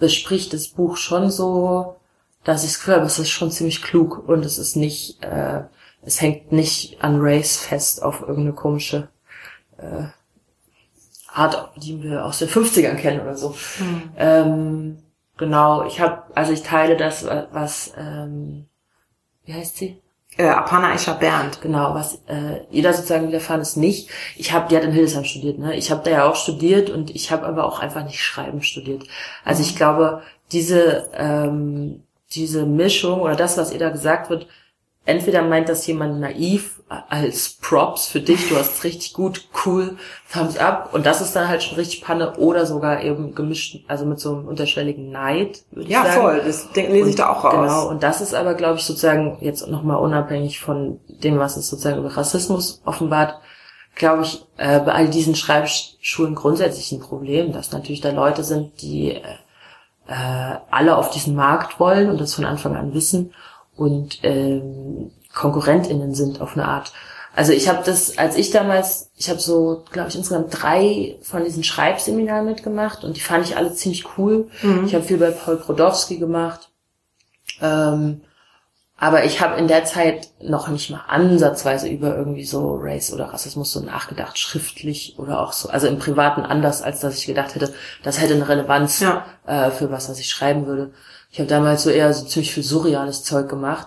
bespricht 0.00 0.52
das 0.52 0.66
Buch 0.66 0.96
schon 0.96 1.30
so, 1.30 1.96
dass 2.42 2.64
ich 2.64 2.74
Gefühl 2.74 2.94
habe, 2.94 3.06
es 3.06 3.20
ist 3.20 3.30
schon 3.30 3.52
ziemlich 3.52 3.82
klug 3.82 4.28
und 4.28 4.44
es 4.44 4.58
ist 4.58 4.74
nicht, 4.74 5.22
äh, 5.22 5.62
es 6.02 6.20
hängt 6.20 6.50
nicht 6.50 7.04
an 7.04 7.20
Race 7.20 7.58
fest 7.58 8.02
auf 8.02 8.22
irgendeine 8.22 8.54
komische 8.54 9.10
äh, 9.78 10.06
Art, 11.32 11.70
die 11.76 12.02
wir 12.02 12.24
aus 12.24 12.40
den 12.40 12.48
50ern 12.48 12.96
kennen 12.96 13.20
oder 13.20 13.36
so. 13.36 13.54
Ähm, 14.16 14.98
genau, 15.36 15.86
ich 15.86 16.00
habe, 16.00 16.24
also 16.34 16.52
ich 16.52 16.64
teile 16.64 16.96
das, 16.96 17.24
was, 17.52 17.92
ähm, 17.96 18.66
wie 19.50 19.54
heißt 19.54 19.78
sie? 19.78 19.98
Äh, 20.36 20.44
Apana 20.44 20.92
Aisha 20.92 21.14
Berndt. 21.14 21.60
Genau, 21.60 21.92
was 21.94 22.22
äh, 22.28 22.60
ihr 22.70 22.84
da 22.84 22.92
sozusagen 22.92 23.28
widerfahren 23.28 23.60
ist 23.60 23.76
nicht. 23.76 24.08
Ich 24.36 24.52
habe, 24.52 24.68
die 24.68 24.76
hat 24.76 24.84
in 24.84 24.92
Hildesheim 24.92 25.24
studiert, 25.24 25.58
ne? 25.58 25.74
Ich 25.74 25.90
habe 25.90 26.02
da 26.04 26.10
ja 26.10 26.30
auch 26.30 26.36
studiert 26.36 26.88
und 26.88 27.14
ich 27.14 27.32
habe 27.32 27.46
aber 27.46 27.64
auch 27.64 27.80
einfach 27.80 28.04
nicht 28.04 28.22
Schreiben 28.22 28.62
studiert. 28.62 29.04
Also 29.44 29.62
ich 29.62 29.74
glaube, 29.74 30.22
diese 30.52 31.10
ähm, 31.14 32.02
diese 32.32 32.64
Mischung 32.64 33.20
oder 33.20 33.34
das, 33.34 33.58
was 33.58 33.72
ihr 33.72 33.80
da 33.80 33.90
gesagt 33.90 34.30
wird, 34.30 34.46
entweder 35.04 35.42
meint 35.42 35.68
das 35.68 35.84
jemand 35.88 36.20
naiv 36.20 36.79
als 37.08 37.50
Props 37.50 38.08
für 38.08 38.20
dich, 38.20 38.48
du 38.48 38.56
hast 38.56 38.74
es 38.78 38.84
richtig 38.84 39.12
gut, 39.12 39.44
cool, 39.64 39.96
Thumbs 40.32 40.56
up 40.56 40.90
und 40.92 41.06
das 41.06 41.20
ist 41.20 41.36
dann 41.36 41.46
halt 41.46 41.62
schon 41.62 41.76
richtig 41.76 42.02
Panne 42.02 42.36
oder 42.36 42.66
sogar 42.66 43.02
eben 43.02 43.32
gemischt, 43.36 43.84
also 43.86 44.04
mit 44.04 44.18
so 44.18 44.34
einem 44.34 44.48
unterschwelligen 44.48 45.10
Neid, 45.12 45.62
würde 45.70 45.84
ich 45.84 45.90
Ja, 45.90 46.02
sagen. 46.04 46.20
voll. 46.20 46.42
Das 46.44 46.72
denk, 46.72 46.90
lese 46.90 47.10
ich 47.10 47.14
da 47.14 47.30
auch 47.30 47.44
raus. 47.44 47.52
Genau, 47.54 47.88
und 47.88 48.02
das 48.02 48.20
ist 48.20 48.34
aber, 48.34 48.54
glaube 48.54 48.78
ich, 48.78 48.84
sozusagen 48.84 49.38
jetzt 49.40 49.68
nochmal 49.68 49.98
unabhängig 49.98 50.58
von 50.58 50.98
dem, 51.06 51.38
was 51.38 51.56
es 51.56 51.68
sozusagen 51.68 51.98
über 51.98 52.16
Rassismus 52.16 52.82
offenbart, 52.84 53.36
glaube 53.94 54.22
ich, 54.24 54.44
äh, 54.56 54.80
bei 54.80 54.92
all 54.92 55.08
diesen 55.08 55.36
Schreibschulen 55.36 56.34
grundsätzlich 56.34 56.90
ein 56.90 57.00
Problem, 57.00 57.52
dass 57.52 57.70
natürlich 57.70 58.00
da 58.00 58.10
Leute 58.10 58.42
sind, 58.42 58.82
die 58.82 59.12
äh, 59.12 59.20
äh, 60.08 60.56
alle 60.72 60.96
auf 60.96 61.10
diesen 61.10 61.36
Markt 61.36 61.78
wollen 61.78 62.10
und 62.10 62.20
das 62.20 62.34
von 62.34 62.44
Anfang 62.46 62.74
an 62.74 62.94
wissen 62.94 63.32
und 63.76 64.18
ähm, 64.24 65.12
KonkurrentInnen 65.34 66.14
sind 66.14 66.40
auf 66.40 66.54
eine 66.56 66.66
Art. 66.66 66.92
Also 67.36 67.52
ich 67.52 67.68
habe 67.68 67.82
das, 67.84 68.18
als 68.18 68.34
ich 68.36 68.50
damals, 68.50 69.10
ich 69.16 69.30
habe 69.30 69.38
so, 69.38 69.84
glaube 69.92 70.08
ich, 70.08 70.16
insgesamt 70.16 70.48
drei 70.50 71.16
von 71.22 71.44
diesen 71.44 71.62
Schreibseminaren 71.62 72.44
mitgemacht 72.44 73.04
und 73.04 73.16
die 73.16 73.20
fand 73.20 73.44
ich 73.46 73.56
alle 73.56 73.72
ziemlich 73.72 74.18
cool. 74.18 74.48
Ich 74.86 74.94
habe 74.94 75.04
viel 75.04 75.18
bei 75.18 75.30
Paul 75.30 75.56
Brodowski 75.56 76.18
gemacht. 76.18 76.70
Ähm, 77.62 78.22
aber 78.98 79.24
ich 79.24 79.40
habe 79.40 79.56
in 79.58 79.66
der 79.68 79.84
Zeit 79.84 80.28
noch 80.42 80.68
nicht 80.68 80.90
mal 80.90 81.02
ansatzweise 81.08 81.88
über 81.88 82.16
irgendwie 82.16 82.44
so 82.44 82.74
Race 82.78 83.12
oder 83.12 83.26
Rassismus 83.32 83.72
so 83.72 83.80
nachgedacht, 83.80 84.38
schriftlich 84.38 85.14
oder 85.18 85.40
auch 85.40 85.52
so, 85.54 85.70
also 85.70 85.86
im 85.86 85.98
Privaten 85.98 86.42
anders, 86.42 86.82
als 86.82 87.00
dass 87.00 87.16
ich 87.16 87.26
gedacht 87.26 87.54
hätte, 87.54 87.72
das 88.02 88.20
hätte 88.20 88.34
eine 88.34 88.46
Relevanz 88.48 89.00
Ja. 89.00 89.24
äh, 89.46 89.70
für 89.70 89.90
was, 89.90 90.10
was 90.10 90.18
ich 90.18 90.28
schreiben 90.28 90.66
würde. 90.66 90.92
Ich 91.30 91.38
habe 91.38 91.48
damals 91.48 91.84
so 91.84 91.90
eher 91.90 92.12
so 92.12 92.26
ziemlich 92.26 92.52
viel 92.52 92.62
surreales 92.64 93.24
Zeug 93.24 93.48
gemacht 93.48 93.86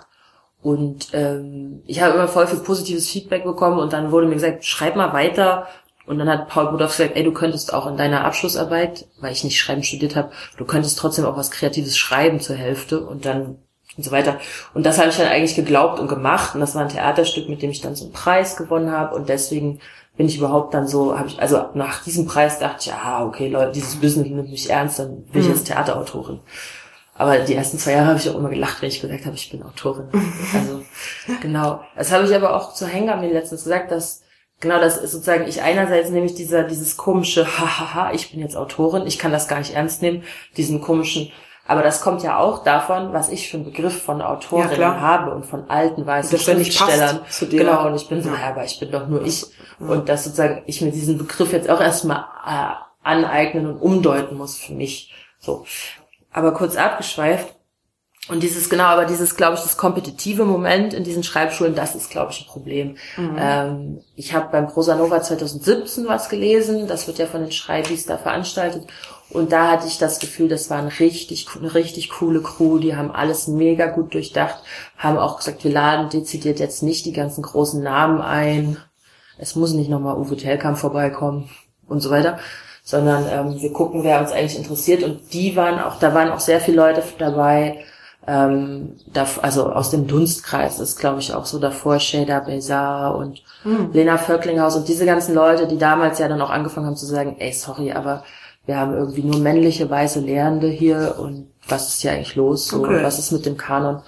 und 0.63 1.09
ähm, 1.13 1.83
ich 1.85 2.01
habe 2.01 2.13
immer 2.15 2.27
voll 2.27 2.47
viel 2.47 2.59
positives 2.59 3.09
Feedback 3.09 3.43
bekommen 3.43 3.79
und 3.79 3.93
dann 3.93 4.11
wurde 4.11 4.27
mir 4.27 4.35
gesagt, 4.35 4.65
schreib 4.65 4.95
mal 4.95 5.13
weiter. 5.13 5.67
Und 6.05 6.19
dann 6.19 6.27
hat 6.27 6.49
Paul 6.49 6.71
Budowski 6.71 7.03
gesagt, 7.03 7.17
ey, 7.17 7.23
du 7.23 7.31
könntest 7.31 7.73
auch 7.73 7.87
in 7.87 7.95
deiner 7.95 8.25
Abschlussarbeit, 8.25 9.07
weil 9.21 9.31
ich 9.31 9.45
nicht 9.45 9.57
Schreiben 9.57 9.83
studiert 9.83 10.17
habe, 10.17 10.31
du 10.57 10.65
könntest 10.65 10.99
trotzdem 10.99 11.23
auch 11.23 11.37
was 11.37 11.49
Kreatives 11.49 11.97
schreiben 11.97 12.41
zur 12.41 12.57
Hälfte 12.57 13.05
und 13.05 13.25
dann 13.25 13.57
und 13.95 14.03
so 14.03 14.11
weiter. 14.11 14.39
Und 14.73 14.85
das 14.85 14.97
habe 14.97 15.09
ich 15.09 15.17
dann 15.17 15.27
eigentlich 15.27 15.55
geglaubt 15.55 15.99
und 15.99 16.07
gemacht. 16.07 16.55
Und 16.55 16.61
das 16.61 16.75
war 16.75 16.81
ein 16.81 16.89
Theaterstück, 16.89 17.47
mit 17.47 17.61
dem 17.61 17.69
ich 17.69 17.81
dann 17.81 17.95
so 17.95 18.05
einen 18.05 18.13
Preis 18.13 18.57
gewonnen 18.57 18.91
habe. 18.91 19.15
Und 19.15 19.29
deswegen 19.29 19.79
bin 20.17 20.27
ich 20.27 20.37
überhaupt 20.37 20.73
dann 20.73 20.87
so, 20.87 21.17
habe 21.17 21.27
ich, 21.27 21.39
also 21.39 21.65
nach 21.73 22.03
diesem 22.03 22.25
Preis 22.25 22.59
dachte 22.59 22.77
ich, 22.79 22.85
ja, 22.87 23.23
okay, 23.25 23.49
Leute, 23.49 23.73
dieses 23.73 23.97
Business 23.97 24.27
nimmt 24.27 24.49
mich 24.49 24.69
ernst, 24.69 24.99
dann 24.99 25.23
bin 25.25 25.41
ich 25.41 25.47
jetzt 25.47 25.65
Theaterautorin. 25.65 26.39
Aber 27.15 27.37
die 27.39 27.53
ersten 27.53 27.77
zwei 27.77 27.91
Jahre 27.91 28.07
habe 28.07 28.19
ich 28.19 28.29
auch 28.29 28.35
immer 28.35 28.49
gelacht, 28.49 28.81
wenn 28.81 28.89
ich 28.89 29.01
gesagt 29.01 29.25
habe, 29.25 29.35
ich 29.35 29.51
bin 29.51 29.63
Autorin. 29.63 30.07
Also 30.53 30.83
genau. 31.41 31.83
Das 31.95 32.11
habe 32.11 32.25
ich 32.25 32.33
aber 32.33 32.55
auch 32.55 32.73
zu 32.73 32.87
Henker 32.87 33.17
mir 33.17 33.31
letztens 33.31 33.63
gesagt, 33.63 33.91
dass 33.91 34.23
genau 34.59 34.79
das 34.79 34.97
ist 34.97 35.11
sozusagen 35.11 35.47
ich 35.47 35.61
einerseits 35.61 36.09
nämlich 36.09 36.35
dieser 36.35 36.63
dieses 36.63 36.97
komische 36.97 37.45
hahaha, 37.59 38.13
ich 38.13 38.31
bin 38.31 38.39
jetzt 38.39 38.55
Autorin, 38.55 39.05
ich 39.05 39.19
kann 39.19 39.31
das 39.31 39.47
gar 39.47 39.59
nicht 39.59 39.75
ernst 39.75 40.01
nehmen, 40.01 40.23
diesen 40.57 40.81
komischen 40.81 41.31
aber 41.65 41.81
das 41.81 42.01
kommt 42.01 42.23
ja 42.23 42.39
auch 42.39 42.63
davon, 42.63 43.13
was 43.13 43.29
ich 43.29 43.49
für 43.49 43.55
einen 43.55 43.65
Begriff 43.65 44.01
von 44.01 44.21
Autorinnen 44.21 44.81
Ja, 44.81 44.99
habe 44.99 45.31
und 45.31 45.45
von 45.45 45.69
alten 45.69 46.05
weißen 46.05 46.37
Schriftstellern. 46.37 47.21
Genau, 47.49 47.87
und 47.87 47.95
ich 47.95 48.09
bin 48.09 48.21
so, 48.21 48.29
Ja. 48.29 48.35
ja, 48.35 48.49
aber 48.49 48.65
ich 48.65 48.79
bin 48.79 48.91
doch 48.91 49.07
nur 49.07 49.23
ich. 49.25 49.45
Und 49.79 50.09
dass 50.09 50.25
sozusagen 50.25 50.63
ich 50.65 50.81
mir 50.81 50.91
diesen 50.91 51.17
Begriff 51.17 51.53
jetzt 51.53 51.69
auch 51.69 51.79
erstmal 51.79 52.25
äh, 52.45 52.73
aneignen 53.03 53.67
und 53.67 53.77
umdeuten 53.77 54.37
muss 54.37 54.57
für 54.57 54.73
mich. 54.73 55.13
So. 55.39 55.65
Aber 56.33 56.53
kurz 56.53 56.75
abgeschweift. 56.75 57.55
Und 58.29 58.41
dieses, 58.41 58.69
genau, 58.69 58.85
aber 58.85 59.03
dieses, 59.03 59.35
glaube 59.35 59.55
ich, 59.55 59.61
das 59.61 59.75
kompetitive 59.75 60.45
Moment 60.45 60.93
in 60.93 61.03
diesen 61.03 61.23
Schreibschulen, 61.23 61.75
das 61.75 61.93
ist, 61.93 62.09
glaube 62.09 62.31
ich, 62.31 62.41
ein 62.41 62.47
Problem. 62.47 62.95
Ähm, 63.37 64.01
ich 64.15 64.33
habe 64.33 64.47
beim 64.49 64.67
Prosa 64.67 64.95
Nova 64.95 65.21
2017 65.21 66.07
was 66.07 66.29
gelesen, 66.29 66.87
das 66.87 67.05
wird 67.07 67.17
ja 67.17 67.25
von 67.25 67.41
den 67.41 67.51
Schreibis 67.51 68.05
da 68.05 68.17
veranstaltet. 68.17 68.87
Und 69.29 69.51
da 69.51 69.71
hatte 69.71 69.87
ich 69.87 69.97
das 69.97 70.19
Gefühl, 70.19 70.47
das 70.47 70.69
war 70.69 70.77
ein 70.77 70.87
richtig, 70.87 71.47
eine 71.57 71.73
richtig 71.73 72.11
coole 72.11 72.41
Crew, 72.41 72.77
die 72.77 72.95
haben 72.95 73.11
alles 73.11 73.47
mega 73.47 73.87
gut 73.87 74.13
durchdacht, 74.13 74.63
haben 74.97 75.17
auch 75.17 75.37
gesagt, 75.37 75.65
wir 75.65 75.71
laden 75.71 76.09
dezidiert 76.09 76.59
jetzt 76.59 76.81
nicht 76.81 77.05
die 77.05 77.13
ganzen 77.13 77.41
großen 77.41 77.83
Namen 77.83 78.21
ein. 78.21 78.77
Es 79.37 79.55
muss 79.55 79.73
nicht 79.73 79.89
nochmal 79.89 80.15
Uwe 80.15 80.37
Tellkamp 80.37 80.77
vorbeikommen 80.77 81.49
und 81.89 81.99
so 81.99 82.09
weiter, 82.09 82.39
sondern 82.83 83.25
ähm, 83.31 83.61
wir 83.61 83.71
gucken, 83.73 84.03
wer 84.03 84.19
uns 84.19 84.31
eigentlich 84.31 84.57
interessiert. 84.57 85.03
Und 85.03 85.33
die 85.33 85.55
waren 85.55 85.79
auch, 85.79 85.97
da 85.99 86.13
waren 86.13 86.31
auch 86.31 86.39
sehr 86.41 86.59
viele 86.59 86.77
Leute 86.77 87.01
dabei, 87.17 87.79
ähm, 88.25 88.95
da, 89.11 89.25
also 89.41 89.69
aus 89.69 89.89
dem 89.89 90.07
Dunstkreis 90.07 90.79
ist, 90.79 90.97
glaube 90.97 91.19
ich, 91.19 91.33
auch 91.33 91.45
so 91.45 91.59
davor 91.59 91.99
Shada 91.99 92.39
Bezar 92.39 93.15
und 93.15 93.41
Lena 93.93 94.17
Völklinghaus 94.17 94.75
und 94.75 94.87
diese 94.87 95.05
ganzen 95.05 95.33
Leute, 95.35 95.67
die 95.67 95.77
damals 95.77 96.19
ja 96.19 96.27
dann 96.27 96.41
auch 96.41 96.49
angefangen 96.49 96.85
haben 96.87 96.95
zu 96.95 97.05
sagen, 97.05 97.35
ey, 97.39 97.51
sorry, 97.53 97.91
aber 97.91 98.23
wir 98.65 98.77
haben 98.77 98.93
irgendwie 98.93 99.23
nur 99.23 99.39
männliche 99.39 99.89
weiße 99.89 100.21
Lehrende 100.21 100.67
hier 100.67 101.15
und 101.19 101.47
was 101.67 101.89
ist 101.89 102.01
hier 102.01 102.11
eigentlich 102.11 102.35
los? 102.35 102.67
So, 102.67 102.81
Okay. 102.81 103.03
was 103.03 103.19
ist 103.19 103.31
mit 103.31 103.45
dem 103.45 103.57
Kanon? 103.57 104.01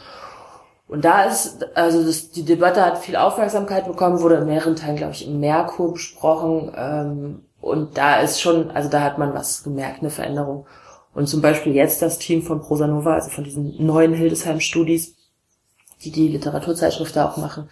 Und 0.88 1.04
da 1.04 1.24
ist, 1.24 1.66
also 1.76 2.04
das, 2.04 2.32
die 2.32 2.44
Debatte 2.44 2.86
hat 2.86 3.00
viel 3.00 3.16
Aufmerksamkeit 3.16 3.86
bekommen, 3.88 4.22
wurde 4.22 4.36
in 4.36 4.46
mehreren 4.46 4.76
Teilen, 4.76 4.98
glaube 4.98 5.14
ich, 5.14 5.28
im 5.28 5.40
Merkur 5.40 5.94
besprochen. 5.94 6.72
Ähm, 6.78 7.42
und 7.66 7.98
da 7.98 8.20
ist 8.20 8.42
schon, 8.42 8.70
also 8.70 8.90
da 8.90 9.02
hat 9.02 9.18
man 9.18 9.34
was 9.34 9.64
gemerkt, 9.64 10.02
eine 10.02 10.12
Veränderung. 10.12 10.68
Und 11.16 11.28
zum 11.28 11.42
Beispiel 11.42 11.74
jetzt 11.74 12.00
das 12.00 12.20
Team 12.20 12.44
von 12.44 12.62
Prosa 12.62 12.86
Nova, 12.86 13.16
also 13.16 13.32
von 13.32 13.44
diesen 13.44 13.84
neuen 13.84 14.14
Hildesheim-Studis, 14.14 15.16
die 16.04 16.12
die 16.12 16.28
Literaturzeitschrift 16.28 17.16
da 17.16 17.28
auch 17.28 17.38
machen, 17.38 17.68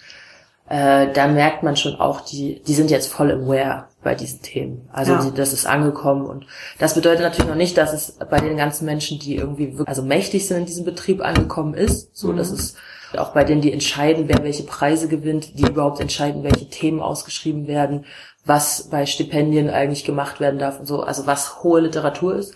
äh, 0.68 1.14
da 1.14 1.28
merkt 1.28 1.62
man 1.62 1.76
schon 1.78 2.00
auch, 2.00 2.22
die, 2.22 2.64
die 2.64 2.74
sind 2.74 2.90
jetzt 2.90 3.14
voll 3.14 3.32
aware 3.32 3.86
bei 4.04 4.16
diesen 4.16 4.42
Themen. 4.42 4.90
Also 4.92 5.14
Ja. 5.14 5.32
das 5.32 5.54
ist 5.54 5.66
angekommen 5.66 6.26
und 6.26 6.46
das 6.80 6.96
bedeutet 6.96 7.22
natürlich 7.22 7.50
noch 7.50 7.56
nicht, 7.58 7.78
dass 7.78 7.94
es 7.94 8.18
bei 8.30 8.40
den 8.40 8.58
ganzen 8.58 8.86
Menschen, 8.86 9.20
die 9.20 9.36
irgendwie 9.36 9.72
wirklich, 9.72 9.88
also 9.88 10.04
mächtig 10.04 10.48
sind 10.48 10.58
in 10.58 10.66
diesem 10.66 10.86
Betrieb 10.86 11.22
angekommen 11.22 11.74
ist. 11.74 12.16
So, 12.16 12.34
dass 12.34 12.52
es 12.52 12.76
auch 13.18 13.34
bei 13.34 13.44
denen, 13.44 13.62
die 13.62 13.72
entscheiden, 13.72 14.28
wer 14.28 14.44
welche 14.44 14.64
Preise 14.64 15.08
gewinnt, 15.08 15.58
die 15.60 15.64
überhaupt 15.68 16.00
entscheiden, 16.00 16.44
welche 16.44 16.70
Themen 16.70 17.00
ausgeschrieben 17.00 17.68
werden, 17.68 18.06
was 18.46 18.90
bei 18.90 19.06
Stipendien 19.06 19.70
eigentlich 19.70 20.04
gemacht 20.04 20.40
werden 20.40 20.60
darf 20.60 20.80
und 20.80 20.86
so, 20.86 21.02
also 21.04 21.26
was 21.28 21.64
hohe 21.64 21.82
Literatur 21.82 22.36
ist. 22.36 22.54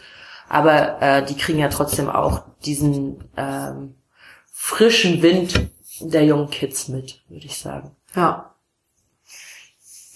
Aber 0.49 1.01
äh, 1.01 1.25
die 1.25 1.35
kriegen 1.35 1.59
ja 1.59 1.67
trotzdem 1.69 2.09
auch 2.09 2.43
diesen 2.65 3.23
ähm, 3.37 3.95
frischen 4.51 5.21
Wind 5.21 5.69
der 6.01 6.25
jungen 6.25 6.49
Kids 6.49 6.87
mit, 6.87 7.21
würde 7.29 7.45
ich 7.45 7.57
sagen. 7.57 7.91
Ja. 8.15 8.53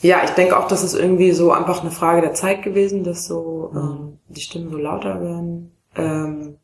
Ja, 0.01 0.21
ich 0.23 0.31
denke 0.31 0.57
auch, 0.57 0.67
das 0.67 0.83
ist 0.83 0.93
irgendwie 0.93 1.31
so 1.31 1.51
einfach 1.51 1.81
eine 1.81 1.91
Frage 1.91 2.21
der 2.21 2.33
Zeit 2.33 2.63
gewesen, 2.63 3.03
dass 3.03 3.25
so 3.25 3.71
ähm, 3.75 4.17
die 4.29 4.41
Stimmen 4.41 4.71
so 4.71 4.77
lauter 4.77 5.21
werden. 5.21 5.71
Ähm, 5.95 6.57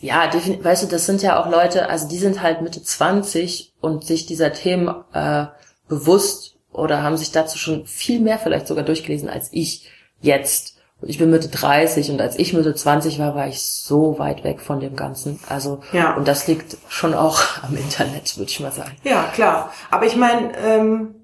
Ja, 0.00 0.28
weißt 0.32 0.82
du, 0.82 0.86
das 0.88 1.06
sind 1.06 1.22
ja 1.22 1.40
auch 1.40 1.48
Leute, 1.50 1.88
also 1.88 2.08
die 2.08 2.18
sind 2.18 2.42
halt 2.42 2.62
Mitte 2.62 2.82
20 2.82 3.72
und 3.80 4.04
sich 4.04 4.26
dieser 4.26 4.52
Themen 4.52 4.92
äh, 5.12 5.46
bewusst 5.88 6.56
oder 6.72 7.02
haben 7.02 7.16
sich 7.16 7.30
dazu 7.32 7.58
schon 7.58 7.86
viel 7.86 8.18
mehr 8.20 8.38
vielleicht 8.38 8.66
sogar 8.66 8.84
durchgelesen 8.84 9.28
als 9.28 9.48
ich 9.52 9.88
jetzt. 10.20 10.76
Und 11.00 11.08
ich 11.08 11.18
bin 11.18 11.30
Mitte 11.30 11.48
30 11.48 12.10
und 12.12 12.20
als 12.20 12.38
ich 12.38 12.52
Mitte 12.52 12.74
20 12.74 13.18
war, 13.18 13.34
war 13.34 13.48
ich 13.48 13.60
so 13.62 14.18
weit 14.18 14.44
weg 14.44 14.60
von 14.60 14.78
dem 14.80 14.94
Ganzen. 14.96 15.38
Also, 15.48 15.80
Ja. 15.92 16.14
und 16.14 16.26
das 16.28 16.46
liegt 16.46 16.76
schon 16.88 17.12
auch 17.14 17.40
am 17.62 17.76
Internet, 17.76 18.36
würde 18.38 18.50
ich 18.50 18.60
mal 18.60 18.70
sagen. 18.72 18.92
ja, 19.04 19.24
klar. 19.34 19.72
Aber 19.90 20.06
ich 20.06 20.16
meine, 20.16 20.52
ähm, 20.64 21.14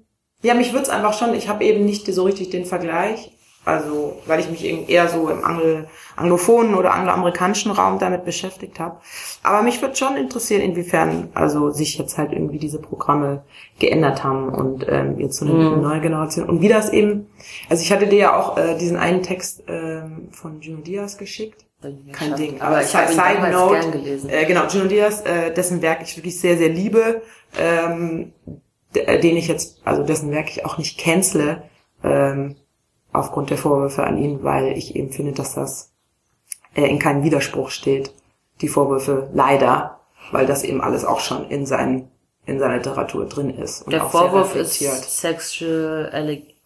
ja, 0.41 0.53
mich 0.53 0.73
wird's 0.73 0.89
einfach 0.89 1.13
schon, 1.13 1.33
ich 1.33 1.47
habe 1.49 1.63
eben 1.63 1.85
nicht 1.85 2.05
so 2.05 2.23
richtig 2.23 2.49
den 2.49 2.65
Vergleich. 2.65 3.31
Also, 3.65 4.17
weil 4.25 4.39
ich 4.39 4.49
mich 4.49 4.63
eben 4.63 4.87
eher 4.87 5.09
so 5.09 5.29
im 5.29 5.43
Anglo 5.43 5.83
anglophonen 6.15 6.75
oder 6.75 6.93
angloamerikanischen 6.93 7.71
Raum 7.71 7.99
damit 7.99 8.25
beschäftigt 8.25 8.79
habe. 8.79 8.97
Aber 9.43 9.61
mich 9.61 9.81
würde 9.81 9.95
schon 9.95 10.15
interessieren, 10.15 10.61
inwiefern 10.61 11.29
also 11.33 11.69
sich 11.69 11.97
jetzt 11.97 12.17
halt 12.17 12.31
irgendwie 12.31 12.57
diese 12.57 12.79
Programme 12.79 13.43
geändert 13.77 14.23
haben 14.23 14.49
und 14.49 14.85
ähm, 14.89 15.19
jetzt 15.19 15.37
so 15.37 15.45
eine 15.45 15.77
neue 15.77 15.99
Generation. 15.99 16.49
Und 16.49 16.61
wie 16.61 16.69
das 16.69 16.89
eben, 16.91 17.27
also 17.69 17.83
ich 17.83 17.91
hatte 17.91 18.07
dir 18.07 18.17
ja 18.17 18.39
auch 18.39 18.57
äh, 18.57 18.77
diesen 18.77 18.97
einen 18.97 19.23
Text 19.23 19.63
ähm, 19.67 20.29
von 20.31 20.61
Juno 20.61 20.81
Diaz 20.81 21.17
geschickt. 21.17 21.65
Kein 22.11 22.35
Ding. 22.35 22.59
Aber 22.61 22.81
ich 22.81 22.93
habe 22.95 23.11
ihn 23.11 23.19
Side 23.19 23.35
damals 23.35 23.55
Note, 23.55 23.79
gern 23.79 23.91
gelesen. 23.91 24.29
Äh, 24.29 24.45
genau, 24.45 24.67
Juno 24.67 24.87
Diaz, 24.87 25.21
äh, 25.25 25.53
dessen 25.53 25.81
Werk 25.81 25.99
ich 26.01 26.17
wirklich 26.17 26.39
sehr, 26.39 26.57
sehr 26.57 26.69
liebe, 26.69 27.21
ähm, 27.57 28.33
äh, 28.47 28.51
den 28.95 29.37
ich 29.37 29.47
jetzt, 29.47 29.81
also 29.85 30.03
dessen 30.03 30.31
Werk 30.31 30.49
ich 30.49 30.65
auch 30.65 30.77
nicht 30.77 30.99
cancele, 30.99 31.63
ähm, 32.03 32.55
aufgrund 33.13 33.49
der 33.49 33.57
Vorwürfe 33.57 34.03
an 34.03 34.17
ihn, 34.17 34.43
weil 34.43 34.77
ich 34.77 34.95
eben 34.95 35.11
finde, 35.11 35.31
dass 35.33 35.53
das 35.55 35.91
äh, 36.75 36.85
in 36.87 36.99
keinem 36.99 37.23
Widerspruch 37.23 37.69
steht, 37.69 38.11
die 38.61 38.67
Vorwürfe 38.67 39.29
leider, 39.33 39.99
weil 40.31 40.45
das 40.45 40.63
eben 40.63 40.81
alles 40.81 41.05
auch 41.05 41.19
schon 41.19 41.49
in 41.49 41.65
seinen 41.65 42.09
in 42.45 42.57
seiner 42.57 42.77
Literatur 42.77 43.25
drin 43.27 43.51
ist. 43.51 43.83
Und 43.83 43.91
Der 43.93 44.03
auch 44.05 44.11
sehr 44.11 44.21
Vorwurf 44.21 44.55
ist. 44.55 44.79
Sexual 44.79 46.09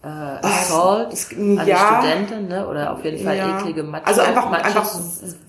äh, 0.01 0.07
Assault 0.07 1.11
es- 1.11 1.31
an 1.31 1.65
die 1.65 1.71
ja. 1.71 1.99
Studentin, 2.01 2.47
ne? 2.47 2.67
Oder 2.69 2.93
auf 2.93 3.03
jeden 3.03 3.21
Fall 3.21 3.35
Ja. 3.35 3.59
eklige 3.59 3.83
Macho. 3.83 4.05
Also 4.05 4.21
einfach, 4.21 4.49
Machos. 4.49 4.65
einfach 4.65 4.99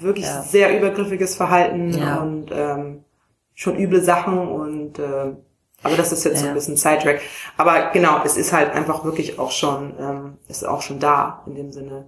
wirklich 0.01 0.25
Ja. 0.27 0.43
sehr 0.43 0.77
übergriffiges 0.77 1.37
Verhalten 1.37 1.93
und 2.21 2.47
ähm, 2.53 3.05
schon 3.55 3.77
üble 3.79 4.01
Sachen 4.03 4.39
und 4.49 4.99
ähm, 4.99 5.37
aber 5.85 5.97
das 5.97 6.11
ist 6.12 6.25
jetzt 6.25 6.38
so 6.40 6.44
Ja. 6.47 6.51
ein 6.51 6.55
bisschen 6.55 6.77
Sidetrack. 6.77 7.20
Aber 7.57 7.90
genau, 7.92 8.23
es 8.25 8.37
ist 8.37 8.53
halt 8.53 8.73
einfach 8.73 9.05
wirklich 9.05 9.38
auch 9.38 9.51
schon, 9.53 9.94
ähm, 10.01 10.38
ist 10.49 10.66
auch 10.66 10.83
schon 10.83 10.99
da 10.99 11.42
in 11.47 11.55
dem 11.55 11.70
Sinne. 11.73 12.07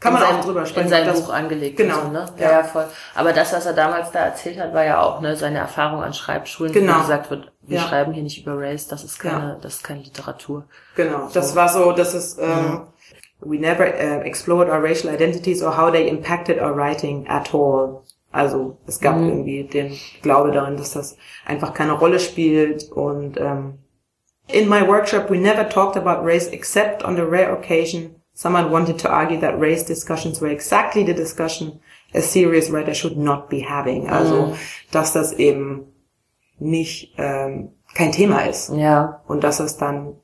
Kann 0.00 0.12
man 0.12 0.22
in 0.22 0.28
auch 0.28 0.32
seinem, 0.34 0.44
drüber 0.44 0.64
sprechen. 0.66 0.84
In 0.86 0.90
sein 0.90 1.06
das- 1.06 1.20
Buch 1.22 1.32
angelegt. 1.32 1.76
Genau, 1.76 2.02
so, 2.02 2.08
ne? 2.08 2.26
ja. 2.38 2.44
ja. 2.44 2.50
ja, 2.58 2.64
voll. 2.64 2.86
Aber 3.16 3.32
das, 3.32 3.52
was 3.52 3.66
er 3.66 3.72
damals 3.72 4.12
da 4.12 4.20
erzählt 4.20 4.58
hat, 4.60 4.72
war 4.72 4.84
ja 4.84 5.00
auch 5.02 5.20
ne, 5.20 5.34
seine 5.34 5.58
Erfahrung 5.58 6.02
an 6.04 6.14
Schreibschulen, 6.14 6.72
Genau. 6.72 6.94
wo 6.96 7.00
gesagt 7.00 7.30
wird, 7.30 7.50
wir 7.62 7.78
Ja. 7.78 7.82
schreiben 7.88 8.12
hier 8.12 8.22
nicht 8.22 8.40
über 8.40 8.56
Race, 8.56 8.86
das 8.86 9.02
ist 9.02 9.18
keine, 9.18 9.58
das 9.60 9.76
ist 9.76 9.84
keine 9.84 10.02
Literatur. 10.02 10.64
Genau, 10.94 11.28
das 11.34 11.56
war 11.56 11.68
so, 11.68 11.90
das 11.92 12.14
ist, 12.14 12.38
ähm, 12.40 12.86
we 13.40 13.56
never 13.58 13.84
uh, 13.86 14.20
explored 14.22 14.68
our 14.68 14.80
racial 14.82 15.12
identities 15.12 15.62
or 15.64 15.76
how 15.76 15.90
they 15.92 16.08
impacted 16.08 16.60
our 16.60 16.76
writing 16.76 17.26
at 17.28 17.52
all. 17.52 18.02
Also 18.30 18.76
es 18.86 19.00
gab 19.00 19.16
irgendwie 19.16 19.64
den 19.64 19.96
Glaube 20.22 20.50
darin, 20.50 20.76
dass 20.76 20.92
das 20.92 21.16
einfach 21.46 21.72
keine 21.72 21.92
Rolle 21.92 22.20
spielt. 22.20 22.90
Und 22.92 23.38
ähm, 23.38 23.78
in 24.48 24.68
my 24.68 24.86
workshop 24.86 25.30
we 25.30 25.38
never 25.38 25.68
talked 25.68 25.96
about 25.96 26.24
race 26.24 26.48
except 26.48 27.04
on 27.04 27.16
the 27.16 27.22
rare 27.22 27.52
occasion 27.52 28.14
someone 28.34 28.70
wanted 28.70 28.98
to 28.98 29.08
argue 29.08 29.38
that 29.40 29.58
race 29.58 29.84
discussions 29.84 30.40
were 30.40 30.50
exactly 30.50 31.04
the 31.04 31.14
discussion 31.14 31.80
a 32.14 32.20
serious 32.20 32.70
writer 32.70 32.94
should 32.94 33.16
not 33.16 33.48
be 33.48 33.60
having. 33.60 34.08
Also 34.08 34.56
dass 34.92 35.12
das 35.12 35.32
eben 35.32 35.92
nicht 36.58 37.14
ähm, 37.18 37.72
kein 37.94 38.12
Thema 38.12 38.42
ist. 38.42 38.70
Ja, 38.74 39.22
und 39.26 39.42
dass 39.44 39.60
es 39.60 39.76
dann 39.76 40.16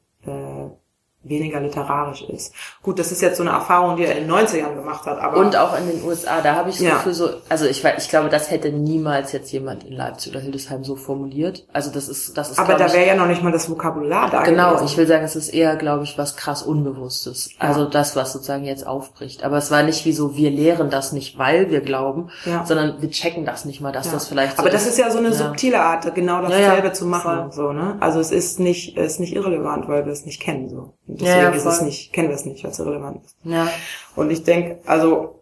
weniger 1.25 1.61
literarisch 1.61 2.23
ist. 2.23 2.53
Gut, 2.83 2.99
das 2.99 3.11
ist 3.13 3.21
jetzt 3.23 3.37
so 3.39 3.43
eine 3.43 3.51
Erfahrung, 3.53 3.97
die 3.97 4.05
er 4.05 4.17
in 4.17 4.27
den 4.29 4.33
90ern 4.33 4.75
gemacht 4.75 5.07
hat, 5.07 5.19
aber 5.19 5.39
und 5.39 5.57
auch 5.57 5.77
in 5.79 5.89
den 5.89 6.05
USA, 6.05 6.41
da 6.43 6.55
habe 6.55 6.71
ich 6.71 6.77
das 6.77 6.85
Ja. 6.85 6.95
Gefühl 6.97 7.15
so, 7.15 7.29
also 7.49 7.65
ich 7.67 7.83
weiß, 7.83 8.03
ich 8.05 8.09
glaube, 8.11 8.29
das 8.29 8.51
hätte 8.51 8.71
niemals 8.71 9.33
jetzt 9.33 9.51
jemand 9.53 9.85
in 9.85 9.93
Leipzig 9.95 10.33
oder 10.33 10.41
Hildesheim 10.41 10.85
so 10.85 10.97
formuliert. 10.97 11.67
Also 11.73 11.91
das 11.91 12.09
ist, 12.09 12.37
das 12.37 12.51
ist, 12.51 12.59
aber 12.59 12.75
da 12.75 12.93
wäre 12.93 13.07
ja 13.07 13.15
noch 13.17 13.27
nicht 13.27 13.43
mal 13.43 13.53
das 13.53 13.69
Vokabular 13.71 14.31
da 14.31 14.43
Genau, 14.43 14.71
gewesen. 14.71 14.87
ich 14.87 14.97
will 14.97 15.07
sagen, 15.07 15.25
es 15.25 15.37
ist 15.37 15.49
eher, 15.49 15.77
glaube 15.77 16.05
ich, 16.05 16.17
was 16.19 16.37
krass 16.37 16.63
Unbewusstes. 16.63 17.51
Also 17.59 17.87
das, 17.87 18.17
was 18.17 18.33
sozusagen 18.33 18.65
jetzt 18.65 18.87
aufbricht. 18.87 19.43
Aber 19.45 19.57
es 19.57 19.71
war 19.71 19.83
nicht 19.83 20.05
wie 20.05 20.13
so, 20.13 20.37
wir 20.37 20.51
lehren 20.51 20.91
das 20.91 21.13
nicht, 21.13 21.39
weil 21.39 21.71
wir 21.71 21.81
glauben, 21.81 22.31
Ja. 22.45 22.65
sondern 22.67 23.01
wir 23.01 23.11
checken 23.11 23.45
das 23.45 23.65
nicht 23.65 23.81
mal, 23.81 23.93
dass 23.93 24.07
Ja. 24.07 24.13
das 24.13 24.29
vielleicht 24.29 24.57
so 24.57 24.63
aber 24.63 24.71
das 24.71 24.87
ist 24.87 24.99
ja 24.99 25.11
so 25.11 25.19
eine 25.19 25.29
Ja. 25.29 25.35
subtile 25.35 25.81
Art, 25.81 26.15
genau 26.15 26.43
Ja, 26.43 26.49
dasselbe 26.49 26.89
ja, 26.89 26.93
zu 26.93 27.07
machen, 27.07 27.51
so 27.53 27.73
ne? 27.73 27.97
Also 28.01 28.21
es 28.21 28.31
ist 28.31 28.61
nicht, 28.61 28.97
es 28.97 29.13
ist 29.15 29.21
nicht 29.21 29.35
irrelevant, 29.35 29.89
weil 29.89 30.05
wir 30.05 30.13
es 30.13 30.25
nicht 30.27 30.41
kennen, 30.41 30.69
so. 30.69 30.95
Deswegen 31.07 31.41
ja, 31.41 31.51
ist 31.51 31.67
es 31.67 31.83
nicht, 31.83 32.13
kennen 32.13 32.29
wir 32.29 32.35
es 32.35 32.45
nicht, 32.47 32.65
weil 32.65 32.71
es 32.71 32.79
irrelevant 32.79 33.25
ist. 33.25 33.37
Ja, 33.45 33.69
Und 34.17 34.31
ich 34.31 34.43
denke, 34.45 34.79
also 34.87 35.41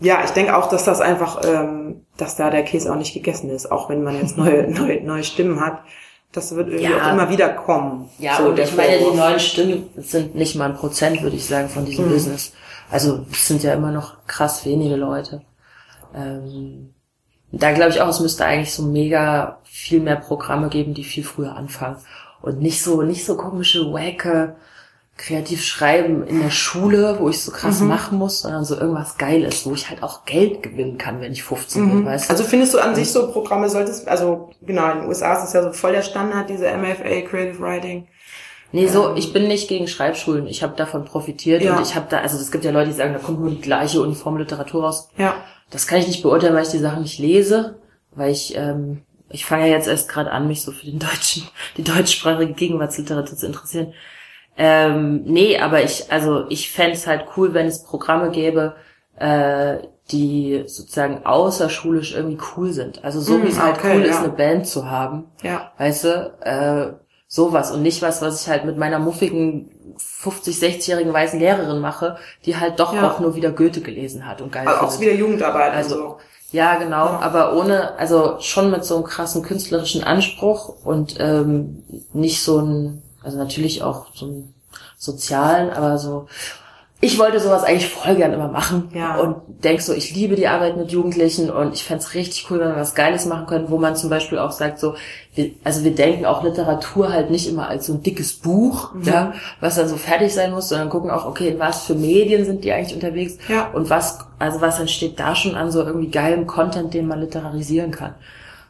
Ja, 0.00 0.24
ich 0.24 0.30
denke 0.30 0.56
auch, 0.56 0.68
dass 0.68 0.84
das 0.84 1.00
einfach, 1.00 1.40
ähm, 1.44 2.04
dass 2.16 2.36
da 2.36 2.50
der 2.50 2.64
Käse 2.64 2.92
auch 2.92 2.96
nicht 2.96 3.14
gegessen 3.14 3.48
ist, 3.50 3.70
auch 3.70 3.88
wenn 3.88 4.02
man 4.02 4.16
jetzt 4.20 4.36
neue, 4.36 4.68
neue, 4.80 5.00
neue 5.02 5.24
Stimmen 5.24 5.60
hat. 5.60 5.80
Das 6.32 6.54
wird 6.56 6.68
irgendwie 6.68 6.92
Ja. 6.92 7.06
auch 7.08 7.12
immer 7.12 7.30
wieder 7.30 7.48
kommen. 7.50 8.08
Ja, 8.18 8.36
So 8.36 8.48
und 8.48 8.58
ich 8.58 8.74
meine, 8.76 8.98
die 8.98 9.16
neuen 9.16 9.38
Stimmen 9.40 9.88
sind 9.96 10.34
nicht 10.34 10.56
mal 10.56 10.70
ein 10.70 10.76
Prozent, 10.76 11.22
würde 11.22 11.36
ich 11.36 11.46
sagen, 11.46 11.68
von 11.68 11.84
diesem 11.84 12.06
Mhm. 12.06 12.10
Business. 12.12 12.52
Also 12.90 13.24
es 13.30 13.46
sind 13.48 13.62
ja 13.62 13.72
immer 13.72 13.92
noch 13.92 14.26
krass 14.26 14.64
wenige 14.66 14.96
Leute. 14.96 15.42
Ähm, 16.14 16.94
da 17.52 17.72
glaube 17.72 17.90
ich 17.90 18.00
auch, 18.00 18.08
es 18.08 18.20
müsste 18.20 18.44
eigentlich 18.44 18.72
so 18.72 18.82
mega 18.82 19.58
viel 19.62 20.00
mehr 20.00 20.16
Programme 20.16 20.68
geben, 20.68 20.94
die 20.94 21.04
viel 21.04 21.24
früher 21.24 21.54
anfangen. 21.56 21.96
Und 22.42 22.60
nicht 22.60 22.82
so, 22.82 23.02
nicht 23.02 23.24
so 23.24 23.36
komische, 23.36 23.92
wacke, 23.92 24.56
kreativ 25.16 25.62
schreiben 25.64 26.26
in 26.26 26.40
der 26.42 26.50
Schule, 26.50 27.16
wo 27.20 27.28
ich 27.28 27.40
so 27.40 27.52
krass 27.52 27.80
Mhm. 27.80 27.88
machen 27.88 28.18
muss, 28.18 28.40
sondern 28.40 28.64
so 28.64 28.76
irgendwas 28.76 29.16
Geiles, 29.16 29.64
wo 29.64 29.72
ich 29.74 29.88
halt 29.88 30.02
auch 30.02 30.24
Geld 30.24 30.62
gewinnen 30.62 30.98
kann, 30.98 31.20
wenn 31.20 31.30
ich 31.32 31.44
15 31.44 31.88
bin, 31.88 32.00
Mhm. 32.00 32.06
weißt 32.06 32.26
du? 32.28 32.30
Also 32.32 32.44
findest 32.44 32.74
du 32.74 32.78
an 32.78 32.94
sich 32.96 33.10
so 33.12 33.30
Programme 33.30 33.68
solltest, 33.68 34.08
also 34.08 34.50
genau, 34.62 34.90
in 34.90 34.98
den 35.00 35.08
USA 35.08 35.34
ist 35.34 35.44
es 35.48 35.52
ja 35.52 35.62
so 35.62 35.72
voll 35.72 35.92
der 35.92 36.02
Standard, 36.02 36.50
diese 36.50 36.66
MFA, 36.66 37.20
Creative 37.22 37.60
Writing. 37.60 38.08
Nee, 38.72 38.88
so, 38.88 39.10
Ähm, 39.10 39.16
ich 39.16 39.32
bin 39.32 39.46
nicht 39.46 39.68
gegen 39.68 39.86
Schreibschulen. 39.86 40.48
Ich 40.48 40.64
habe 40.64 40.74
davon 40.76 41.04
profitiert 41.04 41.62
Ja. 41.62 41.76
und 41.76 41.82
ich 41.82 41.94
habe 41.94 42.06
da, 42.10 42.18
also 42.18 42.36
es 42.36 42.50
gibt 42.50 42.64
ja 42.64 42.72
Leute, 42.72 42.88
die 42.90 42.96
sagen, 42.96 43.12
da 43.12 43.20
kommt 43.20 43.38
nur 43.40 43.50
die 43.50 43.60
gleiche 43.60 44.00
uniforme 44.02 44.40
Literatur 44.40 44.82
raus. 44.84 45.10
Ja. 45.16 45.36
Das 45.70 45.86
kann 45.86 45.98
ich 46.00 46.08
nicht 46.08 46.22
beurteilen, 46.24 46.54
weil 46.56 46.64
ich 46.64 46.70
die 46.70 46.78
Sachen 46.78 47.02
nicht 47.02 47.20
lese, 47.20 47.78
weil 48.16 48.32
ich, 48.32 48.56
ähm, 48.56 49.02
ich 49.30 49.44
fange 49.44 49.68
ja 49.68 49.74
jetzt 49.76 49.86
erst 49.86 50.08
gerade 50.08 50.32
an, 50.32 50.48
mich 50.48 50.62
so 50.62 50.72
für 50.72 50.86
den 50.86 50.98
deutschen, 50.98 51.44
die 51.76 51.84
deutschsprachige 51.84 52.52
Gegenwartsliteratur 52.52 53.36
zu 53.38 53.46
interessieren. 53.46 53.94
Ähm, 54.56 55.22
nee, 55.24 55.58
aber 55.58 55.82
ich, 55.82 56.10
also 56.12 56.44
ich 56.48 56.70
fänd's 56.70 57.00
es 57.00 57.06
halt 57.06 57.24
cool, 57.36 57.54
wenn 57.54 57.66
es 57.66 57.82
Programme 57.82 58.30
gäbe, 58.30 58.74
äh, 59.16 59.78
die 60.10 60.64
sozusagen 60.66 61.24
außerschulisch 61.24 62.14
irgendwie 62.14 62.38
cool 62.56 62.72
sind. 62.72 63.02
Also 63.04 63.20
so 63.20 63.38
Mm, 63.38 63.42
wie 63.42 63.48
es 63.48 63.60
halt 63.60 63.78
okay, 63.78 63.96
cool 63.96 64.02
ist, 64.02 64.18
ja. 64.18 64.18
eine 64.20 64.28
Band 64.28 64.66
zu 64.66 64.88
haben. 64.90 65.24
Ja. 65.42 65.72
Weißt 65.78 66.04
du, 66.04 66.32
äh, 66.42 66.92
sowas 67.26 67.72
und 67.72 67.82
nicht 67.82 68.02
was, 68.02 68.22
was 68.22 68.42
ich 68.42 68.48
halt 68.48 68.64
mit 68.64 68.76
meiner 68.76 68.98
muffigen 68.98 69.70
50, 69.96 70.56
60-jährigen 70.56 71.12
weißen 71.12 71.38
Lehrerin 71.40 71.80
mache, 71.80 72.16
die 72.44 72.56
halt 72.56 72.78
doch 72.80 72.92
Ja. 72.94 73.10
auch 73.10 73.20
nur 73.20 73.34
wieder 73.34 73.50
Goethe 73.50 73.80
gelesen 73.80 74.26
hat 74.26 74.40
und 74.40 74.52
geil 74.52 74.66
Also 74.68 74.80
auch 74.86 74.90
findet. 74.92 75.00
wieder 75.00 75.14
Jugendarbeit 75.14 75.72
Also, 75.72 75.94
und 75.96 76.00
so. 76.02 76.16
Ja, 76.52 76.76
genau, 76.76 77.06
Ja. 77.06 77.18
aber 77.20 77.54
ohne, 77.56 77.98
also 77.98 78.36
schon 78.40 78.70
mit 78.70 78.84
so 78.84 78.94
einem 78.96 79.04
krassen 79.04 79.42
künstlerischen 79.42 80.04
Anspruch 80.04 80.84
und 80.84 81.16
ähm, 81.18 81.82
nicht 82.12 82.42
so 82.42 82.58
ein, 82.60 83.02
also 83.24 83.38
natürlich 83.38 83.82
auch 83.82 84.06
so 84.14 84.26
einen 84.26 84.54
sozialen, 84.98 85.70
aber 85.70 85.98
so, 85.98 86.26
ich 87.00 87.18
wollte 87.18 87.38
sowas 87.38 87.64
eigentlich 87.64 87.90
voll 87.90 88.14
gern 88.14 88.32
immer 88.32 88.48
machen 88.48 88.88
Ja. 88.94 89.16
und 89.18 89.36
denk 89.62 89.82
so, 89.82 89.92
ich 89.92 90.14
liebe 90.14 90.36
die 90.36 90.48
Arbeit 90.48 90.78
mit 90.78 90.90
Jugendlichen 90.90 91.50
und 91.50 91.74
ich 91.74 91.84
fänd's 91.84 92.14
richtig 92.14 92.50
cool, 92.50 92.60
wenn 92.60 92.68
wir 92.68 92.76
was 92.76 92.94
Geiles 92.94 93.26
machen 93.26 93.46
können, 93.46 93.68
wo 93.68 93.76
man 93.76 93.94
zum 93.94 94.08
Beispiel 94.08 94.38
auch 94.38 94.52
sagt, 94.52 94.78
so, 94.78 94.94
wir, 95.34 95.50
also 95.64 95.84
wir 95.84 95.94
denken 95.94 96.24
auch 96.24 96.42
Literatur 96.42 97.12
halt 97.12 97.30
nicht 97.30 97.46
immer 97.46 97.68
als 97.68 97.86
so 97.86 97.92
ein 97.94 98.02
dickes 98.02 98.34
Buch, 98.38 98.94
Mhm. 98.94 99.02
ja, 99.02 99.32
was 99.60 99.74
dann 99.76 99.88
so 99.88 99.96
fertig 99.96 100.32
sein 100.32 100.52
muss, 100.52 100.70
sondern 100.70 100.88
gucken 100.88 101.10
auch, 101.10 101.26
okay, 101.26 101.48
in 101.48 101.58
was 101.58 101.84
für 101.84 101.94
Medien 101.94 102.46
sind 102.46 102.64
die 102.64 102.72
eigentlich 102.72 102.94
unterwegs 102.94 103.36
Ja. 103.48 103.68
und 103.74 103.90
was, 103.90 104.20
also 104.38 104.62
was 104.62 104.80
entsteht 104.80 105.20
da 105.20 105.34
schon 105.34 105.56
an 105.56 105.70
so 105.70 105.82
irgendwie 105.82 106.08
geilem 106.10 106.46
Content, 106.46 106.94
den 106.94 107.06
man 107.06 107.20
literarisieren 107.20 107.90
kann. 107.90 108.14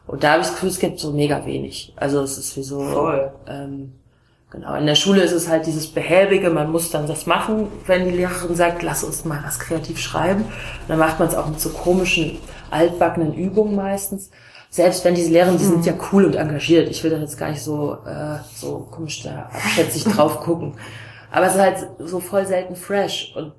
Und 0.07 0.23
da 0.25 0.31
habe 0.33 0.41
ich 0.41 0.47
das 0.47 0.55
Gefühl, 0.55 0.69
es 0.69 0.79
gibt 0.79 0.99
so 0.99 1.11
mega 1.13 1.45
wenig. 1.45 1.93
Also 1.95 2.21
es 2.21 2.37
ist 2.37 2.57
wie 2.57 2.63
so, 2.63 2.81
Voll. 2.81 3.31
ähm, 3.47 3.93
genau. 4.55 4.75
In 4.75 4.85
der 4.85 4.95
Schule 4.95 5.21
ist 5.21 5.31
es 5.31 5.47
halt 5.49 5.65
dieses 5.65 5.87
Behäbige, 5.87 6.49
man 6.49 6.71
muss 6.71 6.89
dann 6.89 7.07
das 7.07 7.25
machen, 7.25 7.67
wenn 7.85 8.05
die 8.05 8.15
Lehrerin 8.15 8.55
sagt, 8.55 8.81
lass 8.83 9.03
uns 9.03 9.25
mal 9.25 9.41
was 9.45 9.59
kreativ 9.59 9.99
schreiben. 9.99 10.43
Und 10.43 10.89
dann 10.89 10.99
macht 10.99 11.19
man 11.19 11.27
es 11.27 11.35
auch 11.35 11.47
mit 11.47 11.59
so 11.59 11.69
komischen, 11.69 12.37
altbackenen 12.71 13.33
Übungen 13.33 13.75
meistens. 13.75 14.31
Selbst 14.69 15.05
wenn 15.05 15.15
diese 15.15 15.31
Lehrerin, 15.31 15.57
die 15.57 15.63
sind 15.63 15.85
ja 15.85 15.93
cool 16.11 16.25
und 16.25 16.35
engagiert. 16.35 16.89
Ich 16.89 17.03
will 17.03 17.11
da 17.11 17.17
jetzt 17.17 17.37
gar 17.37 17.49
nicht 17.49 17.61
so, 17.61 17.97
äh, 18.05 18.39
so 18.55 18.87
komisch 18.91 19.23
da 19.23 19.49
abschätzig 19.53 20.03
drauf 20.03 20.39
gucken. 20.41 20.73
Aber 21.31 21.45
es 21.45 21.55
ist 21.55 21.61
halt 21.61 21.87
so 21.99 22.19
voll 22.19 22.45
selten 22.45 22.75
fresh. 22.75 23.33
Und 23.35 23.53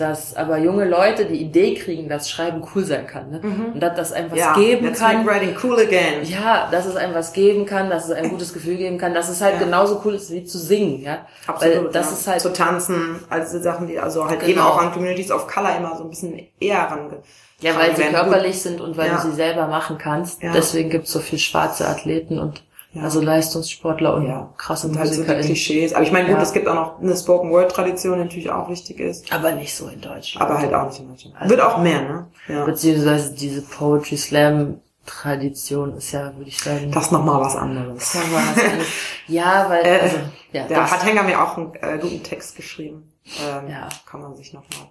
dass 0.00 0.34
aber 0.36 0.58
junge 0.58 0.84
Leute 0.84 1.26
die 1.26 1.40
Idee 1.40 1.74
kriegen, 1.74 2.08
dass 2.08 2.30
Schreiben 2.30 2.62
cool 2.74 2.84
sein 2.84 3.06
kann. 3.06 3.30
Ne? 3.30 3.40
Und 3.74 3.80
dass 3.80 3.96
das 3.96 4.12
einem 4.12 4.30
was 4.30 4.38
ja. 4.38 4.54
geben 4.54 4.92
kann. 4.92 5.26
writing 5.26 5.54
cool 5.62 5.78
again. 5.78 6.24
Ja, 6.24 6.68
dass 6.70 6.86
es 6.86 6.96
einem 6.96 7.14
was 7.14 7.32
geben 7.32 7.66
kann, 7.66 7.90
dass 7.90 8.06
es 8.06 8.10
ein 8.12 8.28
gutes 8.28 8.52
Gefühl 8.52 8.76
geben 8.76 8.98
kann, 8.98 9.14
dass 9.14 9.28
es 9.28 9.40
halt 9.40 9.54
Ja. 9.54 9.60
genauso 9.66 10.00
cool 10.04 10.14
ist 10.14 10.30
wie 10.30 10.44
zu 10.44 10.58
singen, 10.58 11.02
ja. 11.02 11.26
Absolut. 11.46 11.76
Weil 11.76 11.92
das 11.92 12.06
ja. 12.06 12.12
ist 12.12 12.26
halt 12.26 12.40
zu 12.40 12.52
tanzen, 12.52 13.20
also 13.28 13.60
Sachen, 13.60 13.86
die 13.86 13.98
also 13.98 14.26
halt 14.26 14.40
Genau. 14.40 14.50
eben 14.50 14.60
auch 14.60 14.78
an 14.78 14.92
Communities 14.92 15.30
of 15.30 15.46
Color 15.46 15.76
immer 15.76 15.96
so 15.96 16.04
ein 16.04 16.10
bisschen 16.10 16.40
eher 16.58 16.78
range. 16.90 17.18
ja, 17.60 17.76
weil 17.78 17.94
sie 17.94 18.02
körperlich 18.04 18.60
sind 18.62 18.80
und 18.80 18.96
weil 18.96 19.10
du 19.10 19.18
sie 19.18 19.32
selber 19.32 19.66
machen 19.66 19.98
kannst. 19.98 20.42
Deswegen 20.42 20.90
gibt's 20.90 21.12
so 21.12 21.18
viel 21.18 21.38
schwarze 21.38 21.86
Athleten 21.86 22.38
und 22.38 22.62
Ja. 22.92 23.02
also 23.02 23.20
Leistungssportler 23.20 24.14
und 24.14 24.26
Ja. 24.26 24.52
krasse 24.56 24.88
Und 24.88 24.98
halt 24.98 25.14
so. 25.14 25.22
Klischees. 25.22 25.92
Aber 25.94 26.02
ich 26.02 26.10
meine, 26.10 26.26
gut, 26.26 26.36
Ja. 26.36 26.42
es 26.42 26.52
gibt 26.52 26.66
auch 26.66 26.74
noch 26.74 27.00
eine 27.00 27.16
Spoken 27.16 27.50
Word 27.52 27.70
Tradition, 27.70 28.14
die 28.18 28.24
natürlich 28.24 28.50
auch 28.50 28.68
wichtig 28.68 28.98
ist. 28.98 29.32
aber 29.32 29.52
nicht 29.52 29.74
so 29.74 29.86
in 29.88 30.00
Deutschland. 30.00 30.44
Aber 30.50 30.58
halt 30.58 30.74
auch 30.74 30.88
nicht 30.88 30.98
in 31.00 31.08
Deutschland. 31.08 31.36
Also- 31.38 31.50
Wird 31.50 31.60
auch 31.60 31.78
mehr, 31.78 32.02
ne? 32.02 32.26
Ja. 32.48 32.64
Beziehungsweise 32.64 33.32
diese 33.34 33.62
Poetry 33.62 34.16
Slam 34.16 34.80
Tradition 35.06 35.96
ist 35.96 36.12
ja, 36.12 36.36
würde 36.36 36.48
ich 36.48 36.58
sagen, 36.58 36.90
Das 36.92 37.06
ist 37.06 37.12
nochmal 37.12 37.40
was 37.40 37.56
anderes. 37.56 38.12
sagen 38.12 38.30
wir 38.30 38.38
mal 38.38 38.46
was 38.56 38.64
anderes. 38.64 38.86
Ja, 39.28 39.66
weil, 39.68 39.84
Äh, 39.86 40.00
also, 40.00 40.16
ja, 40.52 40.66
Da 40.68 40.74
das, 40.80 40.90
hat 40.90 41.04
Henger 41.04 41.22
mir 41.22 41.42
auch 41.42 41.56
einen 41.56 41.74
äh, 41.74 41.98
guten 42.00 42.22
Text 42.22 42.56
geschrieben. 42.56 43.10
Ähm, 43.40 43.68
Ja. 43.70 43.88
Kann 44.10 44.20
man 44.22 44.34
sich 44.36 44.52
nochmal. 44.52 44.88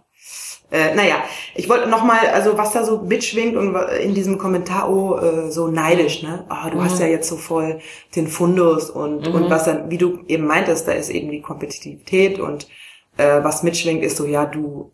Äh, 0.71 0.93
naja, 0.95 1.15
ich 1.55 1.67
wollte 1.67 1.89
nochmal, 1.89 2.27
also 2.33 2.57
was 2.57 2.71
da 2.73 2.83
so 2.83 2.99
mitschwingt 3.01 3.55
und 3.57 3.75
in 4.01 4.13
diesem 4.13 4.37
Kommentar, 4.37 4.89
oh, 4.89 5.17
äh, 5.17 5.49
so 5.51 5.67
neidisch, 5.67 6.21
ne? 6.21 6.45
Ah, 6.49 6.69
du 6.69 6.77
Mhm. 6.77 6.83
hast 6.83 6.99
ja 6.99 7.07
jetzt 7.07 7.27
so 7.27 7.37
voll 7.37 7.79
den 8.15 8.27
Fundus 8.27 8.89
und, 8.89 9.27
Mhm. 9.27 9.35
und 9.35 9.49
was 9.49 9.65
dann, 9.65 9.89
wie 9.89 9.97
du 9.97 10.19
eben 10.27 10.45
meintest, 10.45 10.87
da 10.87 10.91
ist 10.91 11.09
eben 11.09 11.31
die 11.31 11.41
Kompetitivität 11.41 12.39
und 12.39 12.67
äh, 13.17 13.43
was 13.43 13.63
mitschwingt, 13.63 14.03
ist 14.03 14.17
so, 14.17 14.25
ja, 14.25 14.45
du, 14.45 14.91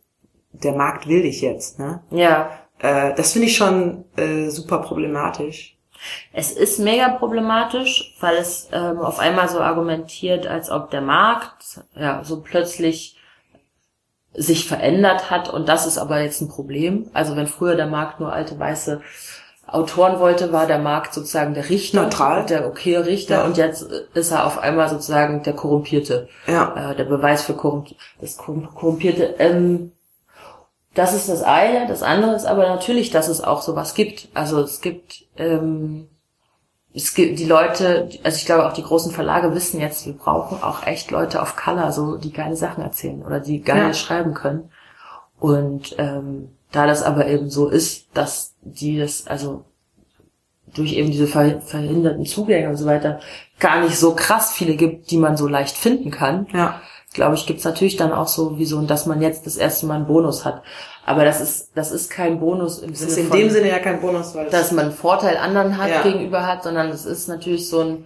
der 0.54 0.74
Markt 0.74 1.08
will 1.08 1.24
dich 1.24 1.42
jetzt, 1.42 1.80
ne? 1.80 2.04
ja, 2.12 2.52
Äh, 2.80 3.14
das 3.16 3.34
finde 3.34 3.48
ich 3.48 3.56
schon 3.58 4.06
äh, 4.18 4.50
super 4.50 4.80
problematisch. 4.80 5.78
Es 6.34 6.52
ist 6.52 6.80
mega 6.80 7.10
problematisch, 7.10 8.16
weil 8.20 8.36
es 8.38 8.70
ähm, 8.72 9.00
auf 9.00 9.20
einmal 9.20 9.50
so 9.50 9.60
argumentiert, 9.60 10.46
als 10.48 10.70
ob 10.70 10.92
der 10.92 11.02
Markt 11.02 11.82
ja 11.96 12.24
so 12.24 12.42
plötzlich 12.42 13.15
sich 14.38 14.68
verändert 14.68 15.30
hat 15.32 15.50
und 15.50 15.68
das 15.70 15.86
ist 15.86 15.98
aber 15.98 16.20
jetzt 16.22 16.42
ein 16.42 16.50
Problem. 16.50 17.10
Also 17.14 17.36
wenn 17.36 17.48
früher 17.48 17.76
der 17.76 17.88
Markt 17.88 18.20
nur 18.20 18.34
alte 18.34 18.58
weiße 18.60 19.02
Autoren 19.68 20.20
wollte, 20.20 20.52
war 20.52 20.68
der 20.68 20.78
Markt 20.80 21.14
sozusagen 21.14 21.54
der 21.56 21.70
Richter, 21.70 22.04
Neutral. 22.04 22.46
der 22.46 22.68
okay 22.68 22.98
Richter 22.98 23.40
Ja. 23.40 23.46
und 23.46 23.58
jetzt 23.58 23.82
ist 24.14 24.32
er 24.32 24.46
auf 24.46 24.60
einmal 24.60 24.90
sozusagen 24.90 25.42
der 25.44 25.54
Korrumpierte, 25.54 26.28
Ja. 26.48 26.92
äh, 26.92 26.96
der 26.96 27.06
Beweis 27.06 27.44
für 27.44 27.54
Korrump 27.54 27.88
das 28.22 28.38
Korrump- 28.38 28.74
Korrumpierte. 28.76 29.36
Ähm, 29.40 29.92
das 30.94 31.14
ist 31.14 31.30
das 31.30 31.42
eine. 31.44 31.88
Das 31.88 32.04
andere 32.04 32.36
ist 32.36 32.46
aber 32.46 32.68
natürlich, 32.70 33.10
dass 33.10 33.28
es 33.28 33.42
auch 33.44 33.62
sowas 33.64 33.96
gibt. 33.96 34.28
Also 34.34 34.62
es 34.62 34.82
gibt, 34.82 35.26
ähm, 35.38 36.08
es 36.96 37.14
gibt 37.14 37.40
die 37.40 37.46
Leute, 37.46 38.10
also 38.24 38.38
ich 38.38 38.46
glaube 38.46 38.66
auch 38.66 38.74
die 38.74 38.84
großen 38.84 39.12
Verlage 39.12 39.54
wissen 39.54 39.82
jetzt, 39.82 40.06
wir 40.06 40.14
brauchen 40.14 40.64
auch 40.64 40.86
echt 40.88 41.12
Leute 41.12 41.42
auf 41.42 41.56
Color, 41.56 41.92
so 41.92 42.18
die 42.18 42.32
geile 42.32 42.56
Sachen 42.56 42.84
erzählen 42.84 43.22
oder 43.24 43.40
die 43.40 43.62
geil 43.62 43.88
Ja. 43.88 43.94
schreiben 43.94 44.34
können. 44.34 44.70
Und 45.40 45.96
ähm, 45.98 46.50
da 46.72 46.88
das 46.88 47.04
aber 47.04 47.28
eben 47.28 47.50
so 47.50 47.68
ist, 47.68 48.08
dass 48.14 48.54
die 48.62 48.98
das, 48.98 49.28
also 49.28 49.66
durch 50.74 50.94
eben 50.94 51.12
diese 51.12 51.28
ver 51.28 51.62
verhinderten 51.62 52.26
Zugänge 52.26 52.70
und 52.70 52.78
so 52.78 52.86
weiter, 52.86 53.20
gar 53.60 53.82
nicht 53.82 53.98
so 53.98 54.14
krass 54.16 54.54
viele 54.54 54.76
gibt, 54.76 55.12
die 55.12 55.18
man 55.18 55.38
so 55.38 55.48
leicht 55.48 55.78
finden 55.78 56.12
kann, 56.12 56.48
Ja. 56.54 56.82
Glaube 57.16 57.36
ich, 57.36 57.48
gibt's 57.48 57.64
natürlich 57.64 57.96
dann 57.98 58.12
auch 58.14 58.28
so 58.28 58.60
wie 58.60 58.66
so, 58.66 58.80
dass 58.84 59.08
man 59.08 59.22
jetzt 59.22 59.46
das 59.48 59.58
erste 59.58 59.88
Mal 59.88 59.96
einen 59.96 60.06
Bonus 60.08 60.46
hat. 60.46 60.62
Aber 61.06 61.26
das 61.26 61.42
ist, 61.42 61.72
das 61.76 61.92
ist 61.92 62.12
kein 62.12 62.40
Bonus 62.40 62.80
im 62.80 62.92
Das 62.92 63.00
Sinne 63.00 63.12
ist 63.12 63.18
in 63.18 63.28
von, 63.28 63.38
dem 63.40 63.50
Sinne 63.50 63.70
ja 63.70 63.80
kein 63.80 64.00
Bonus, 64.02 64.36
weil 64.36 64.50
dass 64.50 64.72
man 64.72 64.86
einen 64.86 64.94
Vorteil 64.94 65.38
anderen 65.38 65.78
hat 65.78 65.90
Ja. 65.90 66.04
gegenüber 66.04 66.46
hat, 66.46 66.64
sondern 66.64 66.90
es 66.90 67.06
ist 67.06 67.28
natürlich 67.28 67.68
so 67.70 67.80
ein, 67.82 68.06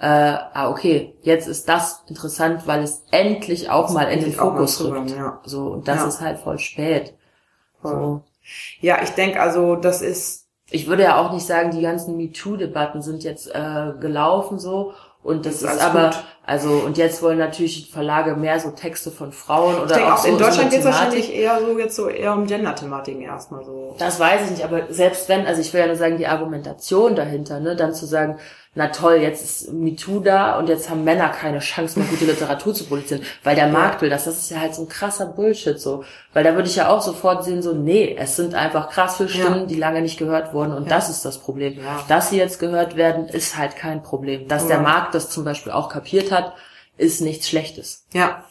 äh, 0.00 0.06
ah, 0.06 0.70
okay, 0.70 1.14
jetzt 1.22 1.46
ist 1.48 1.68
das 1.68 2.02
interessant, 2.08 2.66
weil 2.66 2.82
es 2.82 3.04
endlich 3.10 3.70
auch 3.70 3.90
mal 3.90 4.04
in 4.10 4.20
den 4.20 4.32
Fokus 4.32 4.82
rückt. 4.82 5.10
ja. 5.10 5.40
So, 5.44 5.68
und 5.68 5.88
das 5.88 5.98
Ja. 6.00 6.08
ist 6.08 6.20
halt 6.20 6.38
voll 6.40 6.58
spät. 6.58 7.14
So. 7.82 8.22
Ja, 8.80 9.02
ich 9.02 9.10
denke 9.10 9.40
also, 9.40 9.76
das 9.76 10.02
ist 10.02 10.46
Ich 10.72 10.86
würde 10.86 11.02
ja 11.02 11.18
auch 11.20 11.32
nicht 11.32 11.44
sagen, 11.46 11.72
die 11.72 11.82
ganzen 11.82 12.16
MeToo-Debatten 12.16 13.02
sind 13.02 13.24
jetzt 13.24 13.52
äh, 13.52 13.92
gelaufen 14.00 14.58
so. 14.60 14.92
Und 15.22 15.44
das, 15.46 15.60
Das 15.60 15.72
ist 15.72 15.76
ist 15.76 15.84
aber 15.84 16.06
gut. 16.06 16.24
Also 16.42 16.70
und 16.70 16.98
jetzt 16.98 17.22
wollen 17.22 17.38
natürlich 17.38 17.90
Verlage 17.92 18.34
mehr 18.34 18.58
so 18.58 18.70
Texte 18.70 19.10
von 19.10 19.30
Frauen 19.30 19.76
oder 19.76 19.84
Ich 19.84 19.92
denke 19.92 20.08
auch 20.08 20.14
auch 20.14 20.22
so, 20.22 20.28
in 20.28 20.38
Deutschland 20.38 20.70
geht 20.70 20.80
es 20.80 20.84
wahrscheinlich 20.84 21.32
eher 21.32 21.60
so 21.60 21.78
jetzt 21.78 21.94
so 21.94 22.08
eher 22.08 22.32
um 22.34 22.46
Gender-Thematiken 22.46 23.22
erstmal 23.22 23.64
so. 23.64 23.94
Das 23.98 24.18
weiß 24.18 24.46
ich 24.46 24.50
nicht, 24.52 24.64
aber 24.64 24.92
selbst 24.92 25.28
wenn, 25.28 25.46
also 25.46 25.60
ich 25.60 25.72
will 25.72 25.80
ja 25.80 25.86
nur 25.86 25.96
sagen, 25.96 26.16
die 26.16 26.26
Argumentation 26.26 27.14
dahinter, 27.14 27.60
ne, 27.60 27.76
dann 27.76 27.94
zu 27.94 28.06
sagen, 28.06 28.38
na 28.74 28.86
toll, 28.86 29.16
jetzt 29.16 29.42
ist 29.44 29.72
MeToo 29.72 30.20
da 30.20 30.56
und 30.56 30.68
jetzt 30.68 30.88
haben 30.88 31.02
Männer 31.02 31.28
keine 31.30 31.58
Chance 31.58 31.98
mehr, 31.98 32.06
gute 32.08 32.24
Literatur 32.24 32.72
zu 32.72 32.84
produzieren, 32.84 33.22
weil 33.42 33.56
der 33.56 33.66
Markt 33.66 34.00
will 34.00 34.10
das. 34.10 34.24
Das 34.26 34.38
ist 34.38 34.50
ja 34.50 34.60
halt 34.60 34.76
so 34.76 34.82
ein 34.82 34.88
krasser 34.88 35.26
Bullshit 35.26 35.80
so. 35.80 36.04
Weil 36.32 36.44
da 36.44 36.54
würde 36.54 36.68
ich 36.68 36.76
ja 36.76 36.88
auch 36.88 37.02
sofort 37.02 37.42
sehen, 37.44 37.62
so, 37.62 37.72
nee, 37.74 38.14
es 38.16 38.36
sind 38.36 38.54
einfach 38.54 38.88
krass 38.90 39.16
viele 39.16 39.28
Stimmen, 39.28 39.60
Ja. 39.62 39.66
die 39.66 39.74
lange 39.74 40.02
nicht 40.02 40.18
gehört 40.20 40.54
wurden 40.54 40.72
und 40.72 40.84
Ja. 40.84 40.90
das 40.90 41.10
ist 41.10 41.24
das 41.24 41.38
Problem. 41.38 41.78
Ja. 41.78 42.00
Dass 42.06 42.30
sie 42.30 42.36
jetzt 42.38 42.60
gehört 42.60 42.94
werden, 42.94 43.26
ist 43.26 43.56
halt 43.56 43.74
kein 43.74 44.04
Problem. 44.04 44.46
Dass 44.46 44.68
der 44.68 44.78
Markt 44.80 45.16
das 45.16 45.30
zum 45.30 45.44
Beispiel 45.44 45.72
auch 45.72 45.88
kapiert 45.88 46.30
hat, 46.30 46.52
ist 46.96 47.20
nichts 47.20 47.48
Schlechtes. 47.48 48.04
Ja. 48.12 48.44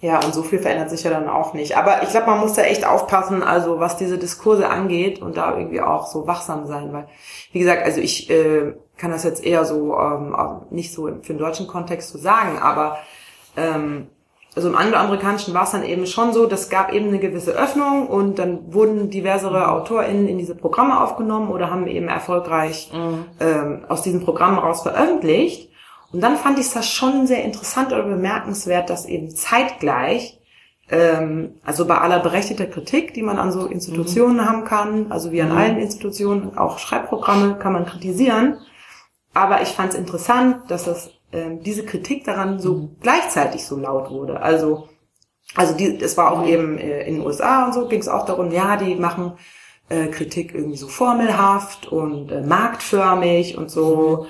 Ja, 0.00 0.22
und 0.22 0.34
so 0.34 0.42
viel 0.42 0.58
verändert 0.58 0.90
sich 0.90 1.04
ja 1.04 1.10
dann 1.10 1.28
auch 1.28 1.54
nicht. 1.54 1.76
Aber 1.76 2.02
ich 2.02 2.10
glaube, 2.10 2.26
man 2.26 2.38
muss 2.40 2.52
da 2.52 2.62
echt 2.62 2.86
aufpassen, 2.86 3.42
also 3.42 3.80
was 3.80 3.96
diese 3.96 4.18
Diskurse 4.18 4.68
angeht 4.68 5.20
und 5.22 5.38
da 5.38 5.56
irgendwie 5.56 5.80
auch 5.80 6.06
so 6.06 6.26
wachsam 6.26 6.66
sein, 6.66 6.92
weil, 6.92 7.08
wie 7.52 7.58
gesagt, 7.60 7.82
also 7.82 8.00
ich 8.00 8.28
äh, 8.30 8.74
kann 8.96 9.10
das 9.10 9.24
jetzt 9.24 9.44
eher 9.44 9.64
so 9.64 9.98
ähm, 9.98 10.34
nicht 10.70 10.92
so 10.92 11.06
für 11.06 11.32
den 11.32 11.38
deutschen 11.38 11.66
Kontext 11.66 12.10
so 12.10 12.18
sagen, 12.18 12.58
aber 12.58 12.98
ähm, 13.56 14.08
also 14.56 14.68
im 14.70 14.76
angloamerikanischen 14.76 15.52
war 15.52 15.64
es 15.64 15.72
dann 15.72 15.84
eben 15.84 16.06
schon 16.06 16.32
so, 16.32 16.46
das 16.46 16.70
gab 16.70 16.90
eben 16.90 17.08
eine 17.08 17.18
gewisse 17.18 17.52
Öffnung 17.52 18.06
und 18.06 18.38
dann 18.38 18.72
wurden 18.72 19.10
diversere 19.10 19.68
AutorInnen 19.70 20.26
in 20.26 20.38
diese 20.38 20.54
Programme 20.54 20.98
aufgenommen 21.02 21.50
oder 21.50 21.70
haben 21.70 21.86
eben 21.86 22.08
erfolgreich 22.08 22.90
ähm, 23.38 23.84
aus 23.86 24.00
diesen 24.00 24.24
Programmen 24.24 24.58
raus 24.58 24.80
veröffentlicht. 24.80 25.70
Und 26.10 26.22
dann 26.22 26.36
fand 26.36 26.58
ich 26.58 26.70
das 26.72 26.88
schon 26.88 27.26
sehr 27.26 27.44
interessant 27.44 27.92
oder 27.92 28.04
bemerkenswert, 28.04 28.88
dass 28.88 29.04
eben 29.04 29.28
zeitgleich, 29.28 30.40
ähm, 30.90 31.56
also 31.62 31.84
bei 31.84 31.98
aller 31.98 32.20
berechtigter 32.20 32.66
Kritik, 32.66 33.12
die 33.12 33.22
man 33.22 33.38
an 33.38 33.52
so 33.52 33.66
Institutionen 33.66 34.48
haben 34.48 34.64
kann, 34.64 35.12
also 35.12 35.32
wie 35.32 35.42
an 35.42 35.52
allen 35.52 35.76
Institutionen, 35.76 36.56
auch 36.56 36.78
Schreibprogramme 36.78 37.56
kann 37.56 37.74
man 37.74 37.84
kritisieren. 37.84 38.56
Aber 39.36 39.60
ich 39.60 39.68
fand 39.68 39.92
es 39.92 39.98
interessant, 39.98 40.70
dass 40.70 40.84
das, 40.84 41.10
ähm, 41.30 41.62
diese 41.62 41.84
Kritik 41.84 42.24
daran 42.24 42.58
so 42.58 42.88
gleichzeitig 43.02 43.66
so 43.66 43.76
laut 43.76 44.10
wurde. 44.10 44.40
Also, 44.40 44.88
also 45.54 45.76
die, 45.76 45.98
es 46.00 46.16
war 46.16 46.32
auch 46.32 46.46
eben 46.46 46.78
äh, 46.78 47.02
in 47.02 47.16
den 47.16 47.26
USA 47.26 47.66
und 47.66 47.74
so, 47.74 47.86
ging 47.86 48.00
es 48.00 48.08
auch 48.08 48.24
darum, 48.24 48.50
ja, 48.50 48.78
die 48.78 48.94
machen 48.94 49.34
äh, 49.90 50.06
Kritik 50.06 50.54
irgendwie 50.54 50.78
so 50.78 50.88
formelhaft 50.88 51.86
und 51.86 52.32
äh, 52.32 52.40
marktförmig 52.40 53.58
und 53.58 53.70
so. 53.70 54.26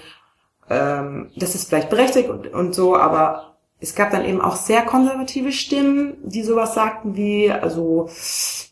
Ähm, 0.68 1.30
das 1.36 1.54
ist 1.54 1.68
vielleicht 1.68 1.88
berechtigt 1.88 2.28
und, 2.28 2.52
und 2.52 2.74
so, 2.74 2.96
aber 2.96 3.58
es 3.78 3.94
gab 3.94 4.10
dann 4.10 4.24
eben 4.24 4.40
auch 4.40 4.56
sehr 4.56 4.82
konservative 4.82 5.52
Stimmen, 5.52 6.16
die 6.24 6.42
sowas 6.42 6.74
sagten 6.74 7.14
wie, 7.14 7.52
also, 7.52 8.10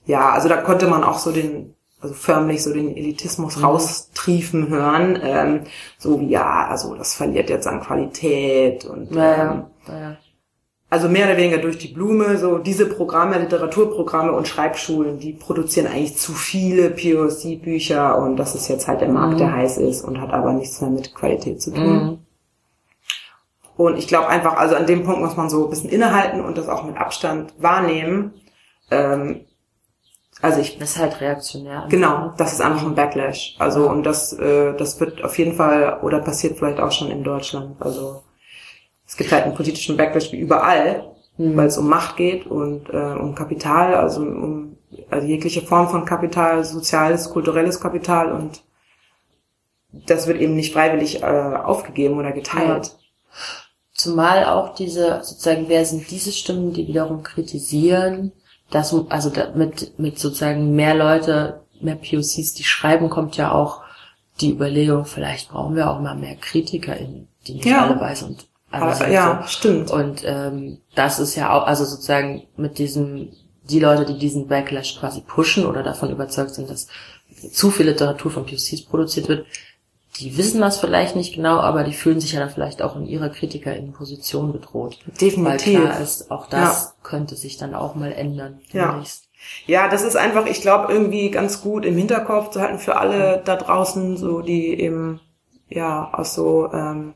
ja, 0.04 0.30
also 0.30 0.48
da 0.48 0.56
konnte 0.56 0.88
man 0.88 1.04
auch 1.04 1.20
so 1.20 1.30
den, 1.30 1.76
also 2.04 2.14
förmlich 2.14 2.62
so 2.62 2.72
den 2.72 2.94
Elitismus 2.94 3.62
raustriefen 3.62 4.68
hören, 4.68 5.18
ähm, 5.22 5.60
so 5.98 6.20
wie, 6.20 6.28
ja, 6.28 6.66
also 6.68 6.94
das 6.94 7.14
verliert 7.14 7.48
jetzt 7.48 7.66
an 7.66 7.80
Qualität 7.80 8.84
und 8.84 9.10
ähm, 9.10 9.16
Naja, 9.16 9.70
naja. 9.88 10.16
also 10.90 11.08
mehr 11.08 11.26
oder 11.26 11.38
weniger 11.38 11.58
durch 11.58 11.78
die 11.78 11.88
Blume, 11.88 12.36
so 12.36 12.58
diese 12.58 12.86
Programme, 12.86 13.38
Literaturprogramme 13.38 14.32
und 14.32 14.46
Schreibschulen, 14.46 15.18
die 15.18 15.32
produzieren 15.32 15.86
eigentlich 15.86 16.18
zu 16.18 16.32
viele 16.32 16.90
POC-Bücher 16.90 18.18
und 18.18 18.36
das 18.36 18.54
ist 18.54 18.68
jetzt 18.68 18.86
halt 18.86 19.00
der 19.00 19.08
Markt, 19.08 19.40
der 19.40 19.52
heiß 19.52 19.78
ist 19.78 20.04
und 20.04 20.20
hat 20.20 20.30
aber 20.30 20.52
nichts 20.52 20.80
mehr 20.82 20.90
mit 20.90 21.14
Qualität 21.14 21.62
zu 21.62 21.72
tun. 21.72 22.04
Mhm. 22.04 22.18
Und 23.76 23.96
ich 23.98 24.06
glaube 24.06 24.28
einfach, 24.28 24.56
also 24.56 24.76
an 24.76 24.86
dem 24.86 25.04
Punkt 25.04 25.20
muss 25.20 25.36
man 25.36 25.48
so 25.48 25.64
ein 25.64 25.70
bisschen 25.70 25.90
innehalten 25.90 26.42
und 26.42 26.58
das 26.58 26.68
auch 26.68 26.84
mit 26.84 26.96
Abstand 26.96 27.54
wahrnehmen. 27.58 28.34
Ähm, 28.90 29.40
also 30.44 30.60
ich 30.60 30.78
Das 30.78 30.90
ist 30.90 30.98
halt 30.98 31.20
reaktionär. 31.20 31.86
Genau, 31.88 32.34
das 32.36 32.52
ist 32.52 32.60
einfach 32.60 32.84
ein 32.84 32.94
Backlash. 32.94 33.56
Also 33.58 33.88
und 33.88 34.04
das, 34.04 34.34
äh, 34.34 34.76
das 34.76 35.00
wird 35.00 35.24
auf 35.24 35.38
jeden 35.38 35.54
Fall 35.54 36.00
oder 36.02 36.20
passiert 36.20 36.58
vielleicht 36.58 36.80
auch 36.80 36.92
schon 36.92 37.10
in 37.10 37.24
Deutschland. 37.24 37.80
Also 37.80 38.22
es 39.06 39.16
gibt 39.16 39.32
halt 39.32 39.44
einen 39.44 39.54
politischen 39.54 39.96
Backlash 39.96 40.32
wie 40.32 40.38
überall, 40.38 41.14
weil 41.38 41.66
es 41.66 41.78
um 41.78 41.88
Macht 41.88 42.16
geht 42.16 42.46
und 42.46 42.90
äh, 42.90 43.14
um 43.14 43.34
Kapital, 43.34 43.94
also 43.94 44.20
um 44.20 44.76
also 45.10 45.26
jegliche 45.26 45.62
Form 45.62 45.88
von 45.88 46.04
Kapital, 46.04 46.62
soziales, 46.62 47.30
kulturelles 47.30 47.80
Kapital 47.80 48.30
und 48.30 48.62
das 50.06 50.26
wird 50.26 50.40
eben 50.40 50.54
nicht 50.54 50.74
freiwillig 50.74 51.22
äh, 51.22 51.26
aufgegeben 51.26 52.18
oder 52.18 52.32
geteilt. 52.32 52.96
Zumal 53.92 54.44
auch 54.44 54.74
diese, 54.74 55.22
sozusagen, 55.22 55.68
wer 55.68 55.84
sind 55.84 56.10
diese 56.10 56.32
Stimmen, 56.32 56.72
die 56.72 56.86
wiederum 56.86 57.22
kritisieren, 57.22 58.32
dass, 58.70 58.94
also 59.08 59.30
mit, 59.54 59.98
mit 59.98 60.18
sozusagen 60.18 60.74
mehr 60.74 60.94
Leute, 60.94 61.60
mehr 61.80 61.96
POCs, 61.96 62.54
die 62.54 62.64
schreiben, 62.64 63.10
kommt 63.10 63.36
ja 63.36 63.52
auch 63.52 63.82
die 64.40 64.50
Überlegung, 64.52 65.04
vielleicht 65.04 65.50
brauchen 65.50 65.76
wir 65.76 65.90
auch 65.90 66.00
mal 66.00 66.16
mehr 66.16 66.34
KritikerInnen, 66.36 67.28
die 67.46 67.54
nicht 67.54 67.66
Ja. 67.66 67.86
alle 67.86 68.00
weiß 68.00 68.24
und 68.24 68.46
alle 68.70 68.86
Aber, 68.86 68.94
sind 68.94 69.12
ja, 69.12 69.40
so. 69.42 69.48
stimmt. 69.48 69.90
Und 69.90 70.22
ähm, 70.24 70.78
das 70.94 71.20
ist 71.20 71.36
ja 71.36 71.52
auch, 71.52 71.66
also 71.66 71.84
sozusagen 71.84 72.42
mit 72.56 72.78
diesem, 72.78 73.28
die 73.70 73.78
Leute, 73.80 74.04
die 74.04 74.18
diesen 74.18 74.48
Backlash 74.48 74.98
quasi 74.98 75.20
pushen 75.20 75.66
oder 75.66 75.82
davon 75.82 76.10
überzeugt 76.10 76.54
sind, 76.54 76.68
dass 76.68 76.88
zu 77.52 77.70
viel 77.70 77.86
Literatur 77.86 78.30
von 78.30 78.44
POCs 78.46 78.82
produziert 78.86 79.28
wird, 79.28 79.46
die 80.16 80.36
wissen 80.36 80.60
das 80.60 80.78
vielleicht 80.78 81.16
nicht 81.16 81.34
genau, 81.34 81.58
aber 81.58 81.82
die 81.82 81.92
fühlen 81.92 82.20
sich 82.20 82.32
ja 82.32 82.40
dann 82.40 82.50
vielleicht 82.50 82.82
auch 82.82 82.94
in 82.96 83.06
ihrer 83.06 83.30
KritikerInnen-Position 83.30 84.52
bedroht. 84.52 84.98
Definitiv. 85.20 85.74
Weil 85.74 85.86
klar 85.88 86.00
ist, 86.00 86.30
auch 86.30 86.46
das 86.46 86.94
könnte 87.02 87.34
sich 87.34 87.56
dann 87.56 87.74
auch 87.74 87.94
mal 87.94 88.12
ändern. 88.12 88.60
Ja. 88.72 89.02
Ja, 89.66 89.88
das 89.88 90.02
ist 90.02 90.16
einfach, 90.16 90.46
ich 90.46 90.62
glaube, 90.62 90.90
irgendwie 90.92 91.30
ganz 91.30 91.60
gut 91.60 91.84
im 91.84 91.98
Hinterkopf 91.98 92.50
zu 92.50 92.60
halten 92.60 92.78
für 92.78 92.96
alle 92.96 93.42
da 93.44 93.56
draußen, 93.56 94.16
so 94.16 94.40
die 94.40 94.80
eben 94.80 95.20
ja 95.68 96.10
aus 96.14 96.34
so 96.34 96.70
ähm, 96.72 97.14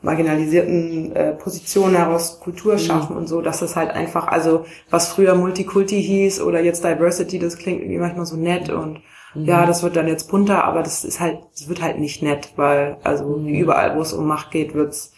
marginalisierten 0.00 1.14
äh, 1.14 1.32
Positionen 1.32 1.94
heraus 1.96 2.40
Kultur 2.40 2.78
schaffen 2.78 3.16
und 3.16 3.28
so, 3.28 3.40
dass 3.40 3.62
es 3.62 3.76
halt 3.76 3.90
einfach, 3.90 4.26
also 4.26 4.64
was 4.90 5.08
früher 5.08 5.36
Multikulti 5.36 6.02
hieß 6.02 6.40
oder 6.40 6.60
jetzt 6.60 6.82
Diversity, 6.82 7.38
das 7.38 7.56
klingt 7.56 7.80
irgendwie 7.80 8.00
manchmal 8.00 8.26
so 8.26 8.36
nett 8.36 8.68
und 8.68 9.00
ja, 9.34 9.66
das 9.66 9.82
wird 9.82 9.96
dann 9.96 10.08
jetzt 10.08 10.30
bunter, 10.30 10.64
aber 10.64 10.82
das 10.82 11.04
ist 11.04 11.20
halt, 11.20 11.38
das 11.52 11.68
wird 11.68 11.82
halt 11.82 11.98
nicht 11.98 12.22
nett, 12.22 12.52
weil 12.56 12.98
also 13.02 13.44
wie 13.44 13.58
überall, 13.58 13.96
wo 13.96 14.02
es 14.02 14.12
um 14.12 14.26
Macht 14.26 14.50
geht, 14.50 14.74
wird's 14.74 15.12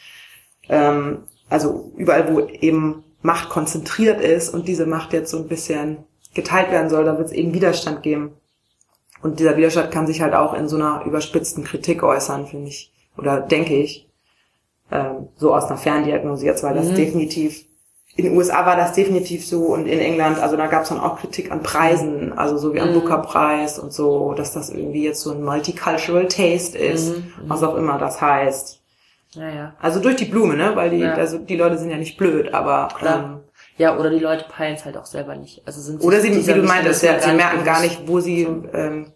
ähm, 0.68 1.24
also 1.48 1.92
überall, 1.96 2.32
wo 2.32 2.40
eben 2.40 3.04
Macht 3.22 3.48
konzentriert 3.48 4.20
ist 4.20 4.50
und 4.50 4.68
diese 4.68 4.86
Macht 4.86 5.12
jetzt 5.12 5.30
so 5.30 5.38
ein 5.38 5.48
bisschen 5.48 5.98
geteilt 6.34 6.70
werden 6.70 6.90
soll, 6.90 7.04
da 7.04 7.16
wird 7.16 7.28
es 7.28 7.32
eben 7.32 7.54
Widerstand 7.54 8.02
geben. 8.02 8.32
Und 9.22 9.40
dieser 9.40 9.56
Widerstand 9.56 9.90
kann 9.90 10.06
sich 10.06 10.20
halt 10.20 10.34
auch 10.34 10.52
in 10.52 10.68
so 10.68 10.76
einer 10.76 11.04
überspitzten 11.06 11.64
Kritik 11.64 12.02
äußern, 12.02 12.46
finde 12.46 12.68
ich, 12.68 12.92
oder 13.16 13.40
denke 13.40 13.74
ich, 13.74 14.10
ähm, 14.90 15.28
so 15.36 15.54
aus 15.54 15.64
einer 15.64 15.78
Ferndiagnose 15.78 16.44
jetzt, 16.44 16.62
weil 16.62 16.74
das 16.74 16.92
definitiv, 16.92 17.64
in 18.16 18.24
den 18.26 18.36
USA 18.36 18.64
war 18.64 18.76
das 18.76 18.92
definitiv 18.92 19.44
so 19.46 19.66
und 19.74 19.86
in 19.86 19.98
England, 19.98 20.38
also 20.38 20.56
da 20.56 20.68
gab 20.68 20.84
es 20.84 20.90
dann 20.90 21.00
auch 21.00 21.18
Kritik 21.18 21.50
an 21.50 21.62
Preisen, 21.62 22.32
also 22.32 22.56
so 22.58 22.72
wie 22.72 22.80
am 22.80 22.92
Booker-Preis 22.92 23.78
und 23.80 23.92
so, 23.92 24.34
dass 24.34 24.52
das 24.52 24.70
irgendwie 24.70 25.02
jetzt 25.02 25.20
so 25.20 25.32
ein 25.32 25.42
Multicultural 25.42 26.28
Taste 26.28 26.78
ist, 26.78 27.14
was 27.46 27.62
auch 27.64 27.74
immer 27.74 27.98
das 27.98 28.20
heißt. 28.20 28.80
Ja, 29.32 29.48
ja. 29.50 29.74
Also 29.80 29.98
durch 29.98 30.14
die 30.14 30.26
Blume, 30.26 30.54
ne? 30.56 30.76
Weil 30.76 30.90
die, 30.90 30.98
Ja. 30.98 31.14
also 31.14 31.38
die 31.38 31.56
Leute 31.56 31.76
sind 31.76 31.90
ja 31.90 31.96
nicht 31.96 32.16
blöd, 32.16 32.54
aber 32.54 32.86
Klar. 32.96 33.24
ähm, 33.24 33.40
Ja, 33.78 33.98
oder 33.98 34.10
die 34.10 34.20
Leute 34.20 34.44
peilen 34.48 34.76
es 34.76 34.84
halt 34.84 34.96
auch 34.96 35.06
selber 35.06 35.34
nicht. 35.34 35.66
Also 35.66 35.80
sind 35.80 35.98
sich 35.98 36.06
oder 36.06 36.20
sie, 36.20 36.30
wie 36.46 36.52
du 36.52 36.62
meintest, 36.62 37.02
ja, 37.02 37.20
sie 37.20 37.32
merken 37.32 37.64
gar 37.64 37.80
nicht, 37.80 38.06
wo 38.06 38.20
sie, 38.20 38.42
ähm, 38.72 39.12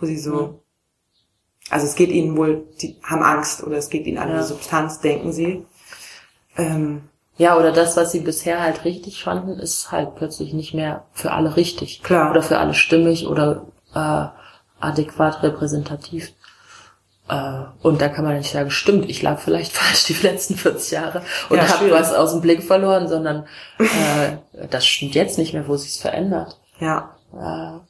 wo 0.00 0.06
sie 0.06 0.16
so, 0.16 0.62
also 1.68 1.84
es 1.84 1.94
geht 1.94 2.08
ihnen 2.10 2.34
wohl, 2.38 2.64
die 2.80 2.96
haben 3.02 3.22
Angst 3.22 3.62
oder 3.62 3.76
es 3.76 3.90
geht 3.90 4.06
ihnen 4.06 4.16
an 4.16 4.30
Ja. 4.30 4.38
die 4.38 4.44
Substanz, 4.44 5.00
denken 5.00 5.32
sie. 5.32 5.66
Ähm, 6.56 7.02
Ja, 7.36 7.56
oder 7.58 7.72
das, 7.72 7.96
was 7.96 8.12
sie 8.12 8.20
bisher 8.20 8.62
halt 8.62 8.84
richtig 8.84 9.22
fanden, 9.24 9.58
ist 9.58 9.90
halt 9.90 10.14
plötzlich 10.16 10.52
nicht 10.52 10.72
mehr 10.74 11.04
für 11.12 11.32
alle 11.32 11.56
richtig. 11.56 12.02
Klar. 12.02 12.30
Oder 12.30 12.42
für 12.42 12.58
alle 12.58 12.74
stimmig 12.74 13.26
oder 13.26 13.66
äh, 13.94 14.26
adäquat 14.80 15.42
repräsentativ. 15.42 16.32
Äh, 17.28 17.62
und 17.82 18.00
da 18.02 18.08
kann 18.08 18.24
man 18.24 18.36
nicht 18.38 18.52
sagen, 18.52 18.70
stimmt, 18.70 19.08
ich 19.08 19.22
lag 19.22 19.38
vielleicht 19.40 19.72
falsch 19.76 20.04
die 20.04 20.12
letzten 20.26 20.56
40 20.56 20.90
Jahre 20.92 21.22
und 21.48 21.56
Ja, 21.56 21.68
habe 21.68 21.90
was 21.90 22.14
aus 22.14 22.32
dem 22.32 22.40
Blick 22.40 22.62
verloren, 22.62 23.08
sondern 23.08 23.46
äh, 23.78 24.36
das 24.70 24.86
stimmt 24.86 25.14
jetzt 25.14 25.38
nicht 25.38 25.54
mehr, 25.54 25.66
wo 25.66 25.76
sich's 25.76 25.98
verändert. 25.98 26.58
ja, 26.78 27.10
Äh, 27.32 27.80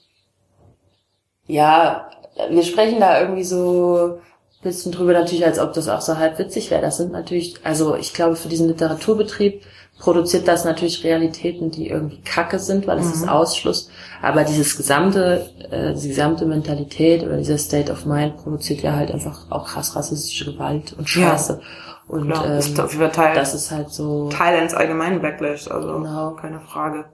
ja, 1.47 2.11
wir 2.51 2.63
sprechen 2.63 3.01
da 3.01 3.21
irgendwie 3.21 3.45
so 3.45 4.21
bisschen 4.65 4.91
drüber 4.93 5.13
natürlich, 5.13 5.45
als 5.47 5.59
ob 5.61 5.73
das 5.75 5.89
auch 5.89 6.01
so 6.01 6.19
halb 6.19 6.39
witzig 6.39 6.71
wäre. 6.71 6.83
Das 6.83 6.97
sind 6.97 7.13
natürlich, 7.13 7.55
also 7.63 7.95
ich 7.95 8.13
glaube, 8.13 8.35
für 8.37 8.49
diesen 8.49 8.67
Literaturbetrieb 8.69 9.63
produziert 9.99 10.49
das 10.49 10.65
natürlich 10.65 11.05
Realitäten, 11.05 11.71
die 11.71 11.89
irgendwie 11.89 12.21
kacke 12.23 12.59
sind, 12.59 12.87
weil 12.89 12.99
es 12.99 13.15
ist 13.15 13.29
Ausschluss. 13.29 13.89
Aber 14.21 14.43
dieses 14.43 14.77
gesamte, 14.77 15.49
äh, 15.71 15.95
die 15.95 16.09
gesamte 16.09 16.47
Mentalität 16.47 17.23
oder 17.23 17.37
dieser 17.37 17.59
State 17.59 17.93
of 17.93 18.05
Mind 18.05 18.37
produziert 18.39 18.83
ja 18.83 18.97
halt 18.97 19.13
einfach 19.13 19.51
auch 19.51 19.67
krass 19.69 19.95
rassistische 19.95 20.47
Gewalt 20.53 20.95
und 20.99 21.09
Ja. 21.15 21.31
Scheiße. 21.31 21.61
Und 22.09 22.31
Klar, 22.31 22.47
ähm, 22.47 22.59
ist 22.59 22.79
auf 22.81 22.91
jeden 22.93 23.05
Fall 23.05 23.13
Teil, 23.13 23.35
das 23.35 23.55
ist 23.55 23.71
halt 23.71 23.91
so. 23.91 24.29
Teil 24.29 24.59
eines 24.59 24.75
allgemeinen 24.75 25.23
Backlash, 25.23 25.69
also 25.71 25.99
Genau. 26.01 26.33
keine 26.33 26.61
Frage. 26.61 27.05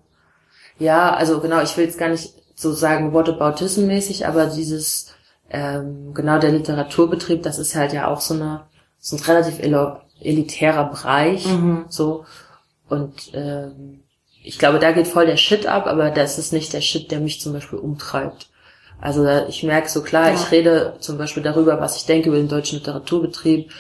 Ja, 0.79 1.13
also 1.15 1.41
genau, 1.41 1.61
ich 1.63 1.77
will 1.77 1.85
jetzt 1.85 1.99
gar 1.99 2.09
nicht 2.09 2.33
so 2.55 2.73
sagen 2.73 3.13
Whataboutism-mäßig, 3.15 4.27
aber 4.27 4.47
dieses, 4.47 5.13
ähm, 5.51 6.15
genau 6.15 6.39
der 6.39 6.53
Literaturbetrieb, 6.53 7.43
das 7.43 7.59
ist 7.59 7.75
halt 7.75 7.93
ja 7.93 8.07
auch 8.09 8.21
so 8.21 8.35
eine, 8.35 8.63
so 8.99 9.17
ein 9.17 9.23
relativ 9.23 9.59
elitärer 10.21 10.85
Bereich, 10.91 11.47
Mhm. 11.47 11.87
so. 11.89 12.25
Und 12.89 13.31
ähm, 13.35 14.01
ich 14.43 14.59
glaube, 14.59 14.79
da 14.79 14.93
geht 14.93 15.07
voll 15.09 15.27
der 15.27 15.37
Shit 15.37 15.67
ab, 15.67 15.87
aber 15.87 16.11
das 16.11 16.39
ist 16.39 16.53
nicht 16.53 16.73
der 16.73 16.81
Shit, 16.81 17.11
der 17.11 17.21
mich 17.21 17.41
zum 17.41 17.53
Beispiel 17.53 17.79
umtreibt. 17.79 18.49
Also 19.01 19.27
ich 19.49 19.63
merke 19.63 19.89
so 19.89 20.03
klar, 20.03 20.29
Ja. 20.29 20.35
ich 20.35 20.51
rede 20.51 20.95
zum 21.01 21.19
Beispiel 21.19 21.43
darüber, 21.43 21.81
was 21.81 21.97
ich 21.97 22.07
denke 22.07 22.29
über 22.29 22.39
den 22.39 22.49
deutschen 22.49 22.79
Literaturbetrieb. 22.79 23.71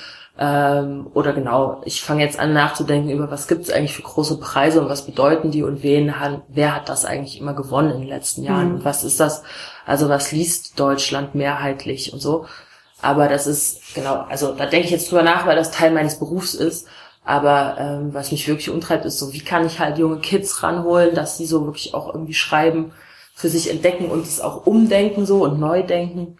Ähm, 0.42 1.08
oder 1.12 1.34
genau, 1.34 1.82
ich 1.84 2.02
fange 2.02 2.22
jetzt 2.22 2.38
an 2.38 2.54
nachzudenken 2.54 3.10
über, 3.10 3.30
was 3.30 3.46
gibt 3.46 3.64
es 3.64 3.70
eigentlich 3.70 3.94
für 3.94 4.02
große 4.02 4.40
Preise 4.40 4.80
und 4.80 4.88
was 4.88 5.04
bedeuten 5.04 5.50
die 5.50 5.62
und 5.62 5.82
wen 5.82 6.18
hat, 6.18 6.40
wer 6.48 6.74
hat 6.74 6.88
das 6.88 7.04
eigentlich 7.04 7.38
immer 7.38 7.52
gewonnen 7.52 7.90
in 7.90 7.98
den 8.00 8.08
letzten 8.08 8.42
Jahren 8.42 8.68
Mhm. 8.70 8.74
und 8.76 8.84
was 8.86 9.04
ist 9.04 9.20
das, 9.20 9.42
also 9.84 10.08
was 10.08 10.32
liest 10.32 10.80
Deutschland 10.80 11.34
mehrheitlich 11.34 12.14
und 12.14 12.20
so. 12.20 12.46
Aber 13.02 13.28
das 13.28 13.46
ist, 13.46 13.94
genau, 13.94 14.24
also 14.30 14.54
da 14.54 14.64
denke 14.66 14.86
ich 14.86 14.92
jetzt 14.92 15.10
drüber 15.10 15.22
nach, 15.22 15.46
weil 15.46 15.56
das 15.56 15.70
Teil 15.72 15.90
meines 15.90 16.18
Berufs 16.18 16.54
ist. 16.54 16.86
Aber 17.24 17.76
ähm, 17.78 18.14
was 18.14 18.32
mich 18.32 18.48
wirklich 18.48 18.70
umtreibt, 18.70 19.04
ist 19.04 19.18
so, 19.18 19.32
wie 19.34 19.40
kann 19.40 19.66
ich 19.66 19.78
halt 19.78 19.98
junge 19.98 20.20
Kids 20.20 20.62
ranholen, 20.62 21.14
dass 21.14 21.36
sie 21.36 21.46
so 21.46 21.66
wirklich 21.66 21.92
auch 21.94 22.12
irgendwie 22.14 22.34
schreiben, 22.34 22.92
für 23.34 23.48
sich 23.50 23.70
entdecken 23.70 24.06
und 24.10 24.22
es 24.26 24.40
auch 24.40 24.66
umdenken 24.66 25.26
so 25.26 25.44
und 25.44 25.60
neu 25.60 25.82
denken. 25.82 26.38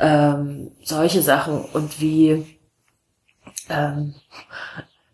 Ähm, 0.00 0.72
solche 0.82 1.22
Sachen. 1.22 1.62
Und 1.72 2.00
wie, 2.00 2.53
ähm, 3.70 4.14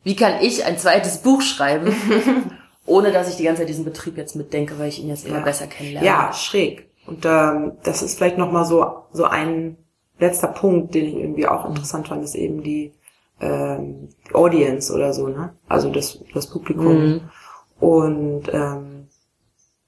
wie 0.03 0.17
kann 0.17 0.41
ich 0.41 0.65
ein 0.65 0.79
zweites 0.79 1.19
Buch 1.19 1.43
schreiben, 1.43 1.95
ohne 2.87 3.13
dass 3.13 3.29
ich 3.29 3.37
die 3.37 3.45
ganze 3.45 3.63
Zeit 3.63 3.69
diesen 3.69 3.85
Betrieb 3.85 4.17
jetzt 4.17 4.35
mitdenke, 4.37 4.79
weil 4.79 4.89
ich 4.89 5.01
ihn 5.01 5.09
jetzt 5.09 5.27
immer 5.27 5.39
Ja. 5.39 5.45
besser 5.45 5.67
kennenlerne. 5.67 6.07
Ja, 6.07 6.33
schräg. 6.33 6.89
Und 7.07 7.25
ähm, 7.27 7.73
das 7.83 8.03
ist 8.03 8.17
vielleicht 8.17 8.39
nochmal 8.39 8.65
so, 8.65 9.05
so 9.13 9.25
ein 9.25 9.77
letzter 10.19 10.49
Punkt, 10.49 10.95
den 10.95 11.07
ich 11.07 11.15
irgendwie 11.15 11.47
auch 11.47 11.67
interessant 11.69 12.09
fand, 12.09 12.23
ist 12.25 12.35
eben 12.35 12.63
die, 12.63 12.93
ähm, 13.41 14.09
die 14.29 14.35
Audience 14.35 14.93
oder 14.93 15.13
so, 15.13 15.29
ne? 15.29 15.55
Also 15.69 15.91
das, 15.91 16.19
das 16.35 16.47
Publikum. 16.47 16.97
Mhm. 17.15 17.21
Und 17.81 18.43
ähm, 18.53 19.09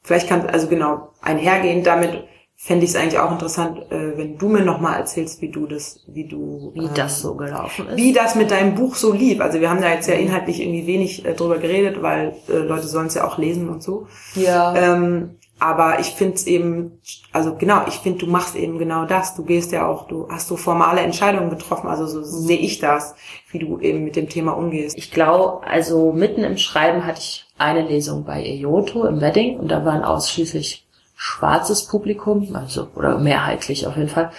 vielleicht 0.02 0.28
kann, 0.28 0.46
also 0.46 0.68
genau, 0.68 1.10
einhergehend 1.20 1.86
damit 1.86 2.24
fände 2.64 2.84
ich 2.84 2.92
es 2.92 2.96
eigentlich 2.96 3.18
auch 3.18 3.32
interessant, 3.32 3.90
äh, 3.90 4.16
wenn 4.16 4.38
du 4.38 4.48
mir 4.48 4.62
nochmal 4.64 5.00
erzählst, 5.00 5.42
wie 5.42 5.48
du 5.48 5.66
das, 5.66 5.98
wie 6.06 6.28
du 6.28 6.70
Wie 6.74 6.84
ähm, 6.84 6.90
das 6.94 7.20
so 7.20 7.34
gelaufen 7.34 7.88
ist. 7.88 7.96
wie 7.96 8.12
das 8.12 8.36
mit 8.36 8.52
deinem 8.52 8.76
Buch 8.76 8.94
so 8.94 9.12
lief. 9.12 9.40
Also 9.40 9.60
wir 9.60 9.68
haben 9.68 9.80
da 9.80 9.92
jetzt 9.92 10.06
ja 10.06 10.14
inhaltlich 10.14 10.60
irgendwie 10.60 10.86
wenig 10.86 11.24
äh, 11.24 11.34
drüber 11.34 11.58
geredet, 11.58 12.02
weil 12.02 12.36
äh, 12.48 12.58
Leute 12.58 12.86
sollen 12.86 13.08
es 13.08 13.14
ja 13.14 13.26
auch 13.26 13.36
lesen 13.36 13.68
und 13.68 13.82
so. 13.82 14.06
ja. 14.36 14.76
Ähm, 14.76 15.38
aber 15.58 16.00
ich 16.00 16.08
finde 16.08 16.34
es 16.34 16.46
eben, 16.48 17.00
also 17.32 17.54
genau, 17.54 17.82
ich 17.86 17.94
finde, 17.94 18.18
du 18.18 18.26
machst 18.26 18.56
eben 18.56 18.78
genau 18.78 19.04
das. 19.04 19.36
Du 19.36 19.44
gehst 19.44 19.70
ja 19.70 19.86
auch, 19.86 20.08
du 20.08 20.28
hast 20.28 20.48
so 20.48 20.56
formale 20.56 21.00
Entscheidungen 21.02 21.50
getroffen. 21.50 21.86
Also 21.86 22.06
so 22.06 22.22
sehe 22.24 22.58
ich 22.58 22.80
das, 22.80 23.14
wie 23.52 23.60
du 23.60 23.78
eben 23.78 24.02
mit 24.02 24.16
dem 24.16 24.28
Thema 24.28 24.52
umgehst. 24.52 24.98
Ich 24.98 25.12
glaube, 25.12 25.64
also 25.64 26.12
mitten 26.12 26.42
im 26.42 26.58
Schreiben 26.58 27.06
hatte 27.06 27.20
ich 27.20 27.46
eine 27.58 27.86
Lesung 27.86 28.24
bei 28.24 28.42
Eyoto 28.44 29.04
im 29.04 29.20
Wedding 29.20 29.60
und 29.60 29.68
da 29.68 29.84
waren 29.84 30.02
ausschließlich 30.02 30.84
schwarzes 31.26 31.86
Publikum, 31.86 32.54
also 32.54 32.88
oder 32.96 33.16
mehrheitlich 33.18 33.86
auf 33.86 33.96
jeden 33.96 34.08
Fall. 34.08 34.30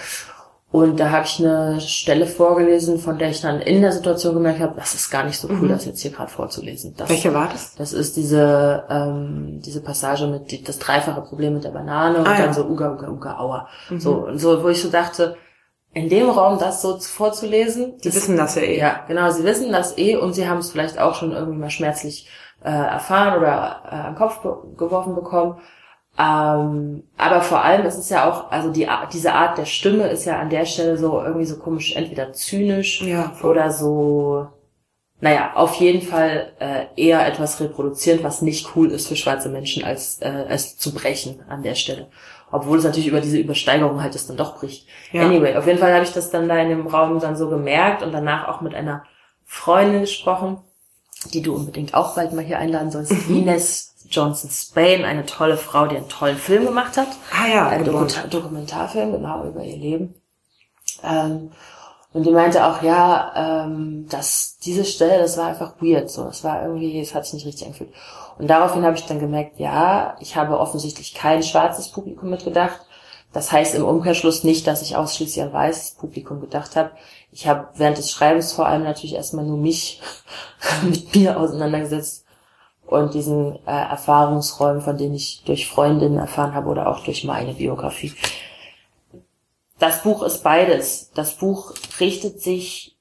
Und 0.69 0.99
da 0.99 1.11
habe 1.11 1.25
ich 1.25 1.39
eine 1.39 1.79
Stelle 1.79 2.25
vorgelesen, 2.25 2.97
von 2.97 3.19
der 3.19 3.29
ich 3.29 3.41
dann 3.41 3.61
in 3.61 3.81
der 3.83 3.91
Situation 3.91 4.33
gemerkt 4.33 4.59
habe, 4.59 4.73
das 4.75 4.95
ist 4.95 5.11
gar 5.11 5.23
nicht 5.23 5.39
so 5.39 5.47
cool, 5.47 5.67
das 5.69 5.85
jetzt 5.85 6.01
hier 6.01 6.09
gerade 6.11 6.31
vorzulesen. 6.31 6.95
Das, 6.97 7.09
Welche 7.09 7.31
war 7.33 7.47
das? 7.47 7.75
Das 7.75 7.93
ist 7.93 8.17
diese 8.17 8.83
ähm, 8.89 9.61
diese 9.63 9.81
Passage 9.81 10.25
mit 10.27 10.49
die, 10.51 10.63
das 10.63 10.79
dreifache 10.79 11.21
Problem 11.21 11.53
mit 11.53 11.63
der 11.63 11.69
Banane 11.69 12.17
und 12.17 12.27
Ah, 12.27 12.33
dann 12.37 12.47
ja. 12.47 12.53
so 12.53 12.65
Uga 12.65 12.91
Uga 12.93 13.07
Uga 13.09 13.37
Aua. 13.39 13.67
So 13.99 14.13
und 14.27 14.39
so, 14.39 14.63
wo 14.63 14.67
ich 14.69 14.81
so 14.81 14.89
dachte, 14.89 15.37
in 15.93 16.09
dem 16.09 16.27
Raum 16.29 16.57
das 16.57 16.81
so 16.81 16.97
vorzulesen, 16.97 17.97
Die 17.99 18.09
das- 18.09 18.15
wissen 18.15 18.35
das 18.35 18.55
ja 18.55 18.63
eh. 18.63 18.79
ja, 18.79 18.99
genau, 19.07 19.29
sie 19.29 19.43
wissen 19.43 19.71
das 19.71 19.95
eh 19.99 20.15
und 20.17 20.33
sie 20.33 20.49
haben 20.49 20.57
es 20.57 20.71
vielleicht 20.71 20.99
auch 20.99 21.13
schon 21.15 21.31
irgendwie 21.33 21.59
mal 21.59 21.69
schmerzlich 21.69 22.27
äh, 22.63 22.71
erfahren 22.71 23.37
oder 23.37 23.83
äh, 23.91 24.09
den 24.09 24.15
Kopf 24.15 24.39
be 24.41 24.57
geworfen 24.75 25.13
bekommen. 25.13 25.59
Ähm, 26.17 27.03
aber 27.17 27.41
vor 27.41 27.63
allem 27.63 27.85
ist 27.85 27.97
es 27.97 28.09
ja 28.09 28.29
auch, 28.29 28.51
also 28.51 28.69
die, 28.69 28.87
diese 29.11 29.33
Art 29.33 29.57
der 29.57 29.65
Stimme 29.65 30.07
ist 30.09 30.25
ja 30.25 30.39
an 30.39 30.49
der 30.49 30.65
Stelle 30.65 30.97
so 30.97 31.19
irgendwie 31.21 31.45
so 31.45 31.57
komisch, 31.57 31.95
entweder 31.95 32.33
zynisch 32.33 33.01
Ja, 33.01 33.33
oder 33.41 33.71
so, 33.71 34.47
naja, 35.21 35.53
auf 35.55 35.75
jeden 35.75 36.01
Fall 36.01 36.51
äh, 36.59 36.85
eher 36.97 37.25
etwas 37.25 37.59
reproduzierend, 37.59 38.23
was 38.23 38.43
nicht 38.43 38.75
cool 38.75 38.91
ist 38.91 39.07
für 39.07 39.15
schwarze 39.15 39.49
Menschen, 39.49 39.83
als 39.83 40.19
äh, 40.21 40.45
es 40.49 40.77
zu 40.77 40.93
brechen 40.93 41.41
an 41.47 41.63
der 41.63 41.75
Stelle. 41.75 42.07
Obwohl 42.51 42.77
es 42.77 42.83
natürlich 42.83 43.07
über 43.07 43.21
diese 43.21 43.39
Übersteigerung 43.39 44.03
halt 44.03 44.13
es 44.13 44.27
dann 44.27 44.37
doch 44.37 44.59
bricht. 44.59 44.87
Ja. 45.11 45.23
Anyway, 45.23 45.55
auf 45.55 45.65
jeden 45.65 45.79
Fall 45.79 45.93
habe 45.93 46.03
ich 46.03 46.11
das 46.11 46.29
dann 46.29 46.47
da 46.47 46.57
in 46.57 46.69
dem 46.69 46.85
Raum 46.85 47.19
dann 47.19 47.35
so 47.35 47.49
gemerkt 47.49 48.03
und 48.03 48.11
danach 48.11 48.47
auch 48.47 48.61
mit 48.61 48.75
einer 48.75 49.05
Freundin 49.45 50.01
gesprochen, 50.01 50.57
die 51.33 51.41
du 51.41 51.55
unbedingt 51.55 51.95
auch 51.95 52.15
bald 52.15 52.33
mal 52.33 52.43
hier 52.43 52.59
einladen 52.59 52.91
sollst. 52.91 53.11
Ines 53.29 53.92
Johnson 54.13 54.49
Spain, 54.49 55.05
eine 55.05 55.25
tolle 55.25 55.57
Frau, 55.57 55.87
die 55.87 55.97
einen 55.97 56.09
tollen 56.09 56.37
Film 56.37 56.65
gemacht 56.65 56.97
hat. 56.97 57.07
Ah 57.31 57.47
ja, 57.47 57.67
Ein. 57.67 57.83
Dokumentar 57.83 58.27
Dokumentarfilm, 58.27 59.11
genau, 59.11 59.45
über 59.45 59.63
ihr 59.63 59.77
Leben. 59.77 60.15
Ähm, 61.03 61.51
und 62.13 62.25
die 62.25 62.31
meinte 62.31 62.65
auch, 62.65 62.83
ja, 62.83 63.65
ähm, 63.65 64.07
dass 64.07 64.57
diese 64.59 64.85
Stelle, 64.85 65.17
das 65.17 65.37
war 65.37 65.47
einfach 65.47 65.73
weird, 65.81 66.11
so, 66.11 66.27
es 66.27 66.43
war 66.43 66.61
irgendwie, 66.61 66.99
es 66.99 67.15
hat 67.15 67.25
sich 67.25 67.33
nicht 67.33 67.47
richtig 67.47 67.65
angefühlt. 67.65 67.91
Und 68.37 68.47
daraufhin 68.47 68.85
habe 68.85 68.95
ich 68.95 69.05
dann 69.05 69.19
gemerkt, 69.19 69.59
ja, 69.59 70.15
ich 70.19 70.35
habe 70.35 70.59
offensichtlich 70.59 71.15
kein 71.15 71.41
schwarzes 71.41 71.89
Publikum 71.89 72.29
mitgedacht. 72.29 72.81
Das 73.31 73.51
heißt 73.51 73.73
im 73.73 73.83
Umkehrschluss 73.83 74.43
nicht, 74.43 74.67
dass 74.67 74.83
ich 74.83 74.95
ausschließlich 74.95 75.43
an 75.43 75.53
weißes 75.53 75.95
Publikum 75.95 76.39
gedacht 76.39 76.75
habe. 76.75 76.91
Ich 77.31 77.47
habe 77.47 77.67
während 77.75 77.97
des 77.97 78.11
Schreibens 78.11 78.53
vor 78.53 78.67
allem 78.67 78.83
natürlich 78.83 79.15
erstmal 79.15 79.45
nur 79.45 79.57
mich 79.57 80.01
mit 80.83 81.15
mir 81.15 81.39
auseinandergesetzt 81.39 82.22
und 82.93 83.13
diesen 83.13 83.55
äh, 83.65 83.71
Erfahrungsräumen, 83.71 84.81
von 84.81 84.97
denen 84.97 85.15
ich 85.15 85.43
durch 85.45 85.67
Freundinnen 85.67 86.17
erfahren 86.17 86.53
habe 86.53 86.69
oder 86.69 86.87
auch 86.87 87.03
durch 87.03 87.23
meine 87.23 87.53
Biografie. 87.53 88.13
Das 89.79 90.03
Buch 90.03 90.23
ist 90.23 90.43
beides. 90.43 91.11
Das 91.13 91.33
Buch 91.35 91.73
richtet 91.99 92.41
sich 92.41 92.97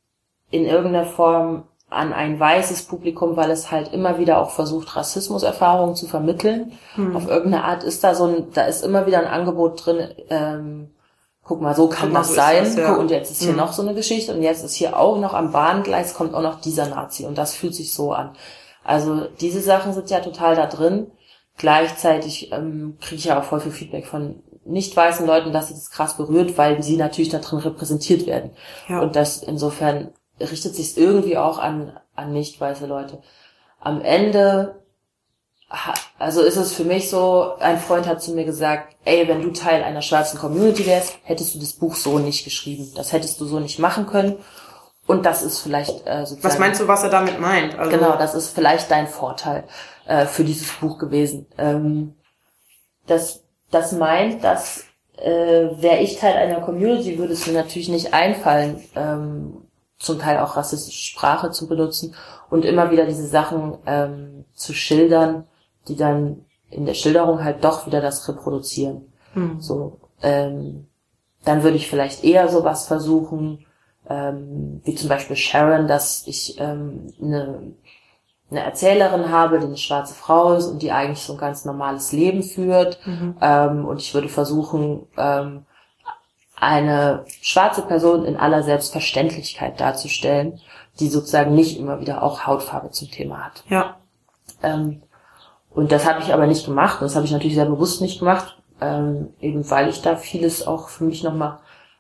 in 0.51 0.65
irgendeiner 0.65 1.07
Form 1.07 1.65
an 1.89 2.13
ein 2.13 2.41
weißes 2.41 2.85
Publikum, 2.85 3.37
weil 3.37 3.51
es 3.51 3.71
halt 3.71 3.93
immer 3.93 4.19
wieder 4.19 4.39
auch 4.41 4.51
versucht, 4.51 4.97
Rassismuserfahrungen 4.97 5.95
zu 5.95 6.07
vermitteln. 6.07 6.73
Auf 7.15 7.29
irgendeine 7.29 7.65
Art 7.65 7.85
ist 7.85 8.03
da 8.03 8.15
so 8.15 8.25
ein, 8.25 8.47
da 8.55 8.63
ist 8.63 8.83
immer 8.83 9.07
wieder 9.07 9.19
ein 9.19 9.27
Angebot 9.27 9.85
drin, 9.85 10.09
ähm, 10.31 10.91
guck 11.45 11.61
mal, 11.61 11.75
so 11.75 11.89
kann 11.89 12.11
mal, 12.11 12.21
das 12.21 12.29
so 12.29 12.35
sein. 12.35 12.65
das, 12.65 12.77
ja. 12.77 12.95
Und 12.95 13.11
jetzt 13.11 13.31
ist 13.31 13.43
hier 13.43 13.53
Mhm. 13.53 13.59
noch 13.59 13.73
so 13.75 13.83
eine 13.83 13.95
Geschichte 13.95 14.33
und 14.35 14.43
jetzt 14.43 14.65
ist 14.65 14.75
hier 14.75 14.99
auch 14.99 15.19
noch 15.19 15.35
am 15.35 15.53
Bahngleis 15.53 16.15
kommt 16.15 16.35
auch 16.35 16.41
noch 16.43 16.61
dieser 16.63 16.87
Nazi 16.89 17.27
und 17.27 17.37
das 17.37 17.53
fühlt 17.55 17.75
sich 17.75 17.93
so 17.93 18.13
an. 18.13 18.31
Also 18.85 19.27
diese 19.41 19.61
Sachen 19.61 19.93
sind 19.93 20.11
ja 20.11 20.21
total 20.21 20.57
da 20.57 20.67
drin. 20.67 21.11
Gleichzeitig 21.57 22.51
ähm, 22.53 22.97
kriege 23.01 23.17
ich 23.17 23.25
ja 23.27 23.39
auch 23.39 23.45
voll 23.45 23.61
viel 23.61 23.73
Feedback 23.73 24.07
von 24.07 24.43
nicht 24.65 24.97
weißen 24.97 25.27
Leuten, 25.27 25.53
dass 25.53 25.69
sie 25.69 25.75
das 25.75 25.91
krass 25.91 26.17
berührt, 26.17 26.57
weil 26.57 26.83
sie 26.83 26.97
natürlich 26.97 27.31
da 27.31 27.39
drin 27.39 27.59
repräsentiert 27.59 28.27
werden. 28.27 28.51
Ja. 28.89 29.01
Und 29.01 29.17
das 29.17 29.43
insofern 29.43 30.13
richtet 30.41 30.75
sich 30.75 30.97
irgendwie 30.97 31.37
auch 31.37 31.59
an, 31.59 31.99
an 32.15 32.33
nicht 32.33 32.61
weiße 32.61 32.87
Leute. 32.87 33.23
Am 33.81 34.01
Ende, 34.01 34.83
also 36.19 36.43
ist 36.43 36.57
es 36.57 36.73
für 36.73 36.85
mich 36.85 37.11
so, 37.11 37.55
ein 37.59 37.79
Freund 37.79 38.07
hat 38.07 38.23
zu 38.23 38.33
mir 38.33 38.45
gesagt, 38.45 38.97
ey, 39.05 39.27
wenn 39.27 39.43
du 39.43 39.51
Teil 39.51 39.83
einer 39.83 40.03
schwarzen 40.03 40.39
Community 40.39 40.87
wärst, 40.87 41.19
hättest 41.25 41.55
du 41.55 41.59
das 41.59 41.73
Buch 41.73 41.97
so 41.97 42.19
nicht 42.19 42.45
geschrieben. 42.45 42.93
Das 42.95 43.13
hättest 43.13 43.41
du 43.41 43.47
so 43.47 43.59
nicht 43.59 43.79
machen 43.79 44.07
können. 44.07 44.37
Und 45.07 45.27
das 45.27 45.43
ist 45.43 45.61
vielleicht 45.61 46.07
äh, 46.07 46.21
sozusagen... 46.21 46.45
Was 46.45 46.59
meinst 46.59 46.81
du, 46.81 46.89
was 46.89 47.03
er 47.03 47.11
damit 47.11 47.41
meint? 47.41 47.77
Also, 47.79 47.91
Genau, 47.91 48.17
das 48.17 48.35
ist 48.35 48.51
vielleicht 48.51 48.91
dein 48.91 49.09
Vorteil 49.09 49.65
äh, 50.07 50.27
für 50.27 50.45
dieses 50.45 50.71
Buch 50.73 50.99
gewesen. 50.99 51.47
Ähm, 51.59 52.15
das, 53.07 53.43
das 53.71 53.93
meint, 53.93 54.45
dass 54.45 54.85
äh, 55.17 55.71
wäre 55.81 55.99
ich 55.99 56.19
Teil 56.19 56.37
einer 56.37 56.61
Community, 56.61 57.19
würde 57.19 57.33
es 57.33 57.47
mir 57.47 57.53
natürlich 57.53 57.89
nicht 57.89 58.15
einfallen, 58.15 58.83
ähm, 58.95 59.63
zum 59.99 60.19
Teil 60.19 60.39
auch 60.39 60.57
rassistische 60.57 61.05
Sprache 61.05 61.51
zu 61.51 61.69
benutzen 61.69 62.15
und 62.51 62.65
immer 62.65 62.91
wieder 62.91 63.07
diese 63.07 63.27
Sachen 63.27 63.79
ähm, 63.87 64.45
zu 64.55 64.73
schildern, 64.73 65.47
die 65.89 65.97
dann 65.97 66.45
in 66.71 66.87
der 66.87 66.95
Schilderung 66.95 67.45
halt 67.45 67.65
doch 67.65 67.87
wieder 67.87 68.01
das 68.01 68.29
reproduzieren. 68.29 69.13
Hm. 69.35 69.61
So, 69.61 70.01
ähm, 70.23 70.89
dann 71.45 71.63
würde 71.63 71.77
ich 71.77 71.89
vielleicht 71.89 72.25
eher 72.25 72.49
sowas 72.49 72.87
versuchen, 72.87 73.67
ähm, 74.13 74.81
wie 74.85 74.95
zum 74.95 75.09
Beispiel 75.09 75.37
Sharon, 75.37 75.89
dass 75.89 76.27
ich 76.27 76.61
ähm, 76.61 77.13
eine, 77.21 77.73
eine 78.51 78.61
Erzählerin 78.61 79.31
habe, 79.31 79.59
die 79.59 79.67
eine 79.67 79.77
schwarze 79.77 80.15
Frau 80.15 80.55
ist 80.55 80.67
und 80.67 80.83
die 80.83 80.93
eigentlich 80.93 81.23
so 81.23 81.33
ein 81.33 81.39
ganz 81.39 81.65
normales 81.65 82.13
Leben 82.13 82.43
führt. 82.43 82.99
Mhm. 83.07 83.37
Ähm, 83.41 83.85
und 83.87 84.01
ich 84.01 84.13
würde 84.13 84.29
versuchen, 84.29 85.07
ähm, 85.17 85.65
eine 86.57 87.25
schwarze 87.41 87.83
Person 87.83 88.25
in 88.25 88.37
aller 88.37 88.63
Selbstverständlichkeit 88.63 89.81
darzustellen, 89.81 90.61
die 91.01 91.09
sozusagen 91.09 91.55
nicht 91.55 91.79
immer 91.79 92.01
wieder 92.01 92.23
auch 92.23 92.47
Hautfarbe 92.47 92.91
zum 92.91 93.11
Thema 93.11 93.47
hat. 93.47 93.65
Ja. 93.69 93.97
Ähm, 94.63 95.03
und 95.71 95.91
das 95.91 96.07
habe 96.07 96.23
ich 96.23 96.33
aber 96.33 96.47
nicht 96.47 96.67
gemacht. 96.67 97.01
Das 97.01 97.17
habe 97.17 97.25
ich 97.25 97.33
natürlich 97.33 97.55
sehr 97.55 97.65
bewusst 97.65 98.03
nicht 98.03 98.19
gemacht, 98.19 98.59
ähm, 98.81 99.33
eben 99.41 99.69
weil 99.71 99.89
ich 99.89 100.03
da 100.03 100.17
vieles 100.17 100.67
auch 100.67 100.89
für 100.89 101.05
mich 101.05 101.23
nochmal 101.23 101.59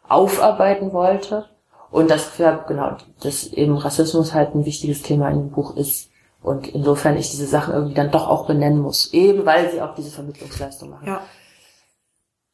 aufarbeiten 0.08 0.92
wollte. 0.92 1.46
Und 1.92 2.10
das 2.10 2.38
habe, 2.38 2.64
genau, 2.66 2.96
dass 3.22 3.46
eben 3.48 3.76
Rassismus 3.76 4.32
halt 4.32 4.54
ein 4.54 4.64
wichtiges 4.64 5.02
Thema 5.02 5.28
in 5.28 5.38
dem 5.38 5.50
Buch 5.50 5.76
ist. 5.76 6.10
Und 6.42 6.66
insofern 6.68 7.16
ich 7.18 7.30
diese 7.30 7.46
Sachen 7.46 7.74
irgendwie 7.74 7.94
dann 7.94 8.10
doch 8.10 8.28
auch 8.28 8.46
benennen 8.46 8.80
muss, 8.80 9.12
eben 9.12 9.46
weil 9.46 9.70
sie 9.70 9.80
auch 9.80 9.94
diese 9.94 10.10
Vermittlungsleistung 10.10 10.90
machen. 10.90 11.06
Ja. 11.06 11.20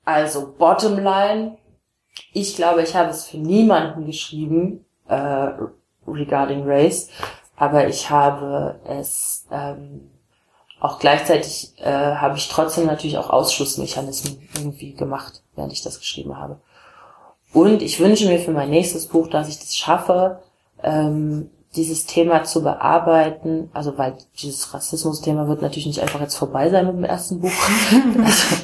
Also, 0.05 0.55
Bottomline, 0.59 1.57
ich 2.33 2.57
glaube, 2.57 2.83
ich 2.83 2.97
habe 2.97 3.11
es 3.11 3.27
für 3.27 3.39
niemanden 3.39 4.05
geschrieben, 4.05 4.85
äh, 5.07 5.51
regarding 6.07 6.65
Race, 6.67 7.09
aber 7.57 7.89
ich 7.89 8.11
habe 8.11 8.81
es 8.87 9.47
ähm, 9.51 10.11
auch 10.81 10.99
gleichzeitig 10.99 11.75
äh, 11.79 12.15
habe 12.17 12.37
ich 12.37 12.49
trotzdem 12.49 12.87
natürlich 12.87 13.19
auch 13.19 13.31
Ausschlussmechanismen 13.31 14.49
irgendwie 14.57 14.95
gemacht, 14.95 15.43
während 15.55 15.73
ich 15.73 15.83
das 15.83 15.99
geschrieben 15.99 16.37
habe. 16.37 16.61
Und 17.53 17.83
ich 17.83 17.99
wünsche 18.01 18.29
mir 18.29 18.39
für 18.39 18.51
mein 18.51 18.71
nächstes 18.71 19.07
Buch, 19.07 19.29
dass 19.29 19.49
ich 19.49 19.59
das 19.59 19.77
schaffe, 19.77 20.41
ähm, 20.83 21.51
dieses 21.77 22.07
Thema 22.07 22.45
zu 22.45 22.63
bearbeiten, 22.63 23.71
also 23.75 23.99
weil 23.99 24.17
dieses 24.41 24.73
Rassismus-Thema 24.73 25.49
wird 25.49 25.63
natürlich 25.63 25.87
nicht 25.87 26.01
einfach 26.01 26.21
jetzt 26.21 26.37
vorbei 26.37 26.71
sein 26.71 26.87
mit 26.87 26.97
dem 26.97 27.05
ersten 27.05 27.41
Buch. 27.41 27.51
also, 28.25 28.57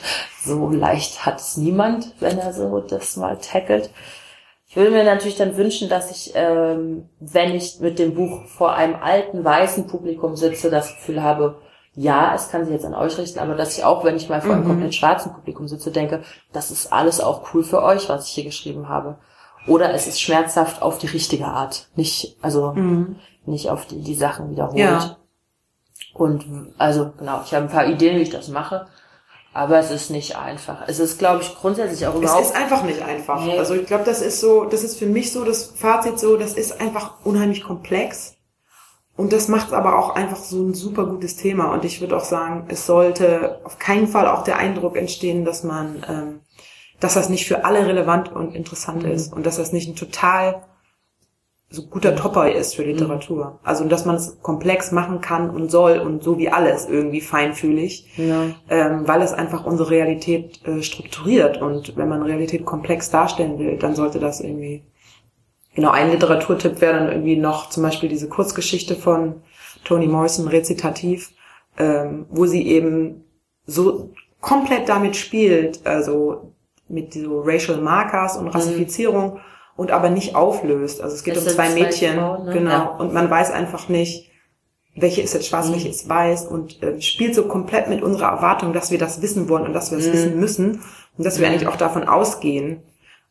so 0.45 0.69
leicht 0.71 1.25
hat 1.25 1.41
es 1.41 1.57
niemand, 1.57 2.15
wenn 2.21 2.39
er 2.39 2.53
so 2.53 2.81
das 2.81 3.17
mal 3.17 3.39
tackelt. 3.39 3.91
Ich 4.67 4.77
würde 4.77 4.91
mir 4.91 5.05
natürlich 5.05 5.37
dann 5.37 5.57
wünschen, 5.57 5.89
dass 5.89 6.11
ich, 6.11 6.33
ähm, 6.35 7.09
wenn 7.21 7.55
ich 7.55 7.79
mit 7.81 7.99
dem 7.99 8.15
Buch 8.15 8.47
vor 8.47 8.75
einem 8.75 8.97
alten 8.97 9.45
weißen 9.45 9.87
Publikum 9.87 10.35
sitze, 10.37 10.71
das 10.71 10.97
Gefühl 10.97 11.23
habe, 11.23 11.59
ja, 11.97 12.35
es 12.35 12.49
kann 12.51 12.65
sich 12.65 12.73
jetzt 12.75 12.85
an 12.85 12.95
euch 12.95 13.17
richten, 13.19 13.39
aber 13.39 13.55
dass 13.55 13.77
ich 13.79 13.85
auch, 13.85 14.03
wenn 14.05 14.17
ich 14.17 14.29
mal 14.29 14.41
vor 14.41 14.53
einem 14.55 14.65
Mhm. 14.65 14.69
komplett 14.69 14.95
schwarzen 14.95 15.33
Publikum 15.33 15.69
sitze, 15.69 15.91
denke, 15.91 16.23
das 16.53 16.71
ist 16.71 16.93
alles 16.93 17.21
auch 17.21 17.55
cool 17.55 17.63
für 17.63 17.83
euch, 17.83 18.09
was 18.09 18.27
ich 18.29 18.33
hier 18.35 18.45
geschrieben 18.45 18.89
habe. 18.89 19.17
Oder 19.67 19.95
es 19.95 20.07
ist 20.07 20.21
schmerzhaft 20.21 20.83
auf 20.83 20.99
die 20.99 21.07
richtige 21.07 21.47
Art. 21.47 21.89
Nicht, 21.95 22.37
also 22.43 22.73
Mhm. 22.73 23.17
nicht 23.47 23.71
auf 23.71 23.87
die, 23.87 24.01
die 24.03 24.15
Sachen 24.15 24.51
wiederholt. 24.51 24.77
Ja. 24.79 25.17
Und 26.13 26.73
also 26.79 27.13
genau, 27.19 27.41
ich 27.45 27.55
habe 27.55 27.67
ein 27.67 27.71
paar 27.71 27.87
Ideen, 27.87 28.19
wie 28.19 28.23
ich 28.23 28.31
das 28.31 28.49
mache, 28.49 28.87
aber 29.53 29.79
es 29.79 29.91
ist 29.91 30.11
nicht 30.11 30.37
einfach. 30.37 30.83
Es 30.87 30.99
ist, 30.99 31.19
glaube 31.19 31.43
ich, 31.43 31.55
grundsätzlich 31.55 32.07
auch 32.07 32.15
Es 32.15 32.21
überhaupt. 32.21 32.43
ist 32.45 32.57
einfach 32.57 32.83
nicht 32.83 33.03
einfach. 33.03 33.41
Nee. 33.45 33.59
Also 33.59 33.75
ich 33.75 33.87
glaube, 33.87 34.05
das 34.05 34.21
ist 34.21 34.41
so, 34.41 34.65
das 34.65 34.83
ist 34.83 34.99
für 34.99 35.07
mich 35.07 35.33
so 35.33 35.45
das 35.45 35.65
Fazit 35.77 36.19
so, 36.19 36.37
das 36.37 36.55
ist 36.55 36.81
einfach 36.81 37.15
unheimlich 37.25 37.63
komplex. 37.65 38.35
Und 39.17 39.33
das 39.33 39.49
macht 39.49 39.73
aber 39.73 39.99
auch 39.99 40.17
einfach 40.17 40.37
so 40.37 40.63
ein 40.63 40.75
super 40.75 41.07
gutes 41.07 41.37
Thema. 41.37 41.73
Und 41.73 41.85
ich 41.85 42.01
würde 42.01 42.17
auch 42.17 42.25
sagen, 42.25 42.65
es 42.69 42.85
sollte 42.87 43.61
auf 43.65 43.79
keinen 43.79 44.09
Fall 44.09 44.27
auch 44.27 44.43
der 44.43 44.59
Eindruck 44.59 44.97
entstehen, 44.97 45.45
dass 45.45 45.63
man, 45.63 46.05
ähm, 46.09 46.41
dass 46.99 47.15
das 47.15 47.29
nicht 47.29 47.47
für 47.47 47.65
alle 47.65 47.87
relevant 47.87 48.33
und 48.33 48.55
interessant 48.55 49.05
Mhm. 49.05 49.11
ist 49.11 49.33
und 49.33 49.47
dass 49.47 49.57
das 49.57 49.73
nicht 49.73 49.89
ein 49.89 49.97
total 49.97 50.63
so 51.71 51.87
guter 51.87 52.15
Topper 52.15 52.53
ist 52.53 52.77
für 52.77 52.85
Literatur. 52.85 53.59
Also 53.65 53.85
dass 53.85 54.05
man 54.05 54.17
es 54.17 54.41
komplex 54.43 54.93
machen 54.93 55.21
kann 55.21 55.51
und 55.51 55.71
soll 55.71 55.99
und 55.99 56.23
so 56.23 56.39
wie 56.39 56.49
alles 56.49 56.87
irgendwie 56.87 57.21
feinfühlig 57.21 58.07
ja. 58.17 58.47
ähm, 58.69 59.07
weil 59.09 59.23
es 59.23 59.33
einfach 59.33 59.65
unsere 59.65 59.91
Realität 59.91 60.65
äh, 60.67 60.83
strukturiert. 60.83 61.61
Und 61.61 61.97
wenn 61.97 62.09
man 62.09 62.23
Realität 62.23 62.65
komplex 62.65 63.11
darstellen 63.11 63.59
will, 63.59 63.77
dann 63.77 63.95
sollte 63.95 64.21
das 64.21 64.41
irgendwie. 64.41 64.85
Genau, 65.75 65.91
ein 65.91 66.11
Literaturtipp 66.11 66.81
wäre 66.81 66.95
dann 66.99 67.09
irgendwie 67.09 67.37
noch 67.37 67.69
zum 67.71 67.83
Beispiel 67.83 68.09
diese 68.09 68.29
Kurzgeschichte 68.29 68.95
von 68.95 69.43
Toni 69.85 70.07
Morrison, 70.07 70.47
Rezitativ, 70.49 71.31
ähm, 71.79 72.27
wo 72.31 72.47
sie 72.47 72.67
eben 72.69 73.25
so 73.67 74.11
komplett 74.41 74.89
damit 74.89 75.17
spielt, 75.17 75.85
also 75.87 76.53
mit 76.89 77.15
so 77.15 77.41
Racial 77.41 77.79
Markers 77.81 78.37
und 78.37 78.49
Rassifizierung 78.49 79.41
und 79.77 79.91
aber 79.91 80.11
nicht 80.11 80.37
auflöst. 80.37 81.01
Also 81.01 81.17
es 81.17 81.25
geht 81.25 81.37
Es 81.37 81.43
um 81.43 81.49
zwei 81.49 81.69
zwei 81.69 81.75
Mädchen, 81.81 82.15
Frauen, 82.17 82.45
ne? 82.47 82.53
genau, 82.53 82.71
Ja. 82.71 82.85
und 82.99 83.13
man 83.13 83.29
weiß 83.29 83.51
einfach 83.51 83.89
nicht, 83.89 84.31
welche 84.95 85.23
ist 85.23 85.35
jetzt 85.35 85.49
schwarz, 85.49 85.69
Mhm. 85.69 85.73
welche 85.73 85.89
ist 85.89 86.09
weiß 86.09 86.47
und 86.47 86.81
äh, 86.83 87.01
spielt 87.01 87.35
so 87.35 87.47
komplett 87.49 87.89
mit 87.89 88.01
unserer 88.03 88.29
Erwartung, 88.29 88.73
dass 88.73 88.93
wir 88.93 88.99
das 88.99 89.21
wissen 89.23 89.49
wollen 89.49 89.65
und 89.67 89.73
dass 89.73 89.91
wir 89.91 89.99
es 89.99 90.07
Mhm. 90.07 90.13
wissen 90.13 90.39
müssen 90.41 90.81
und 91.19 91.25
dass 91.27 91.41
wir 91.41 91.49
Mhm. 91.49 91.55
eigentlich 91.55 91.69
auch 91.69 91.77
davon 91.77 92.05
ausgehen. 92.07 92.83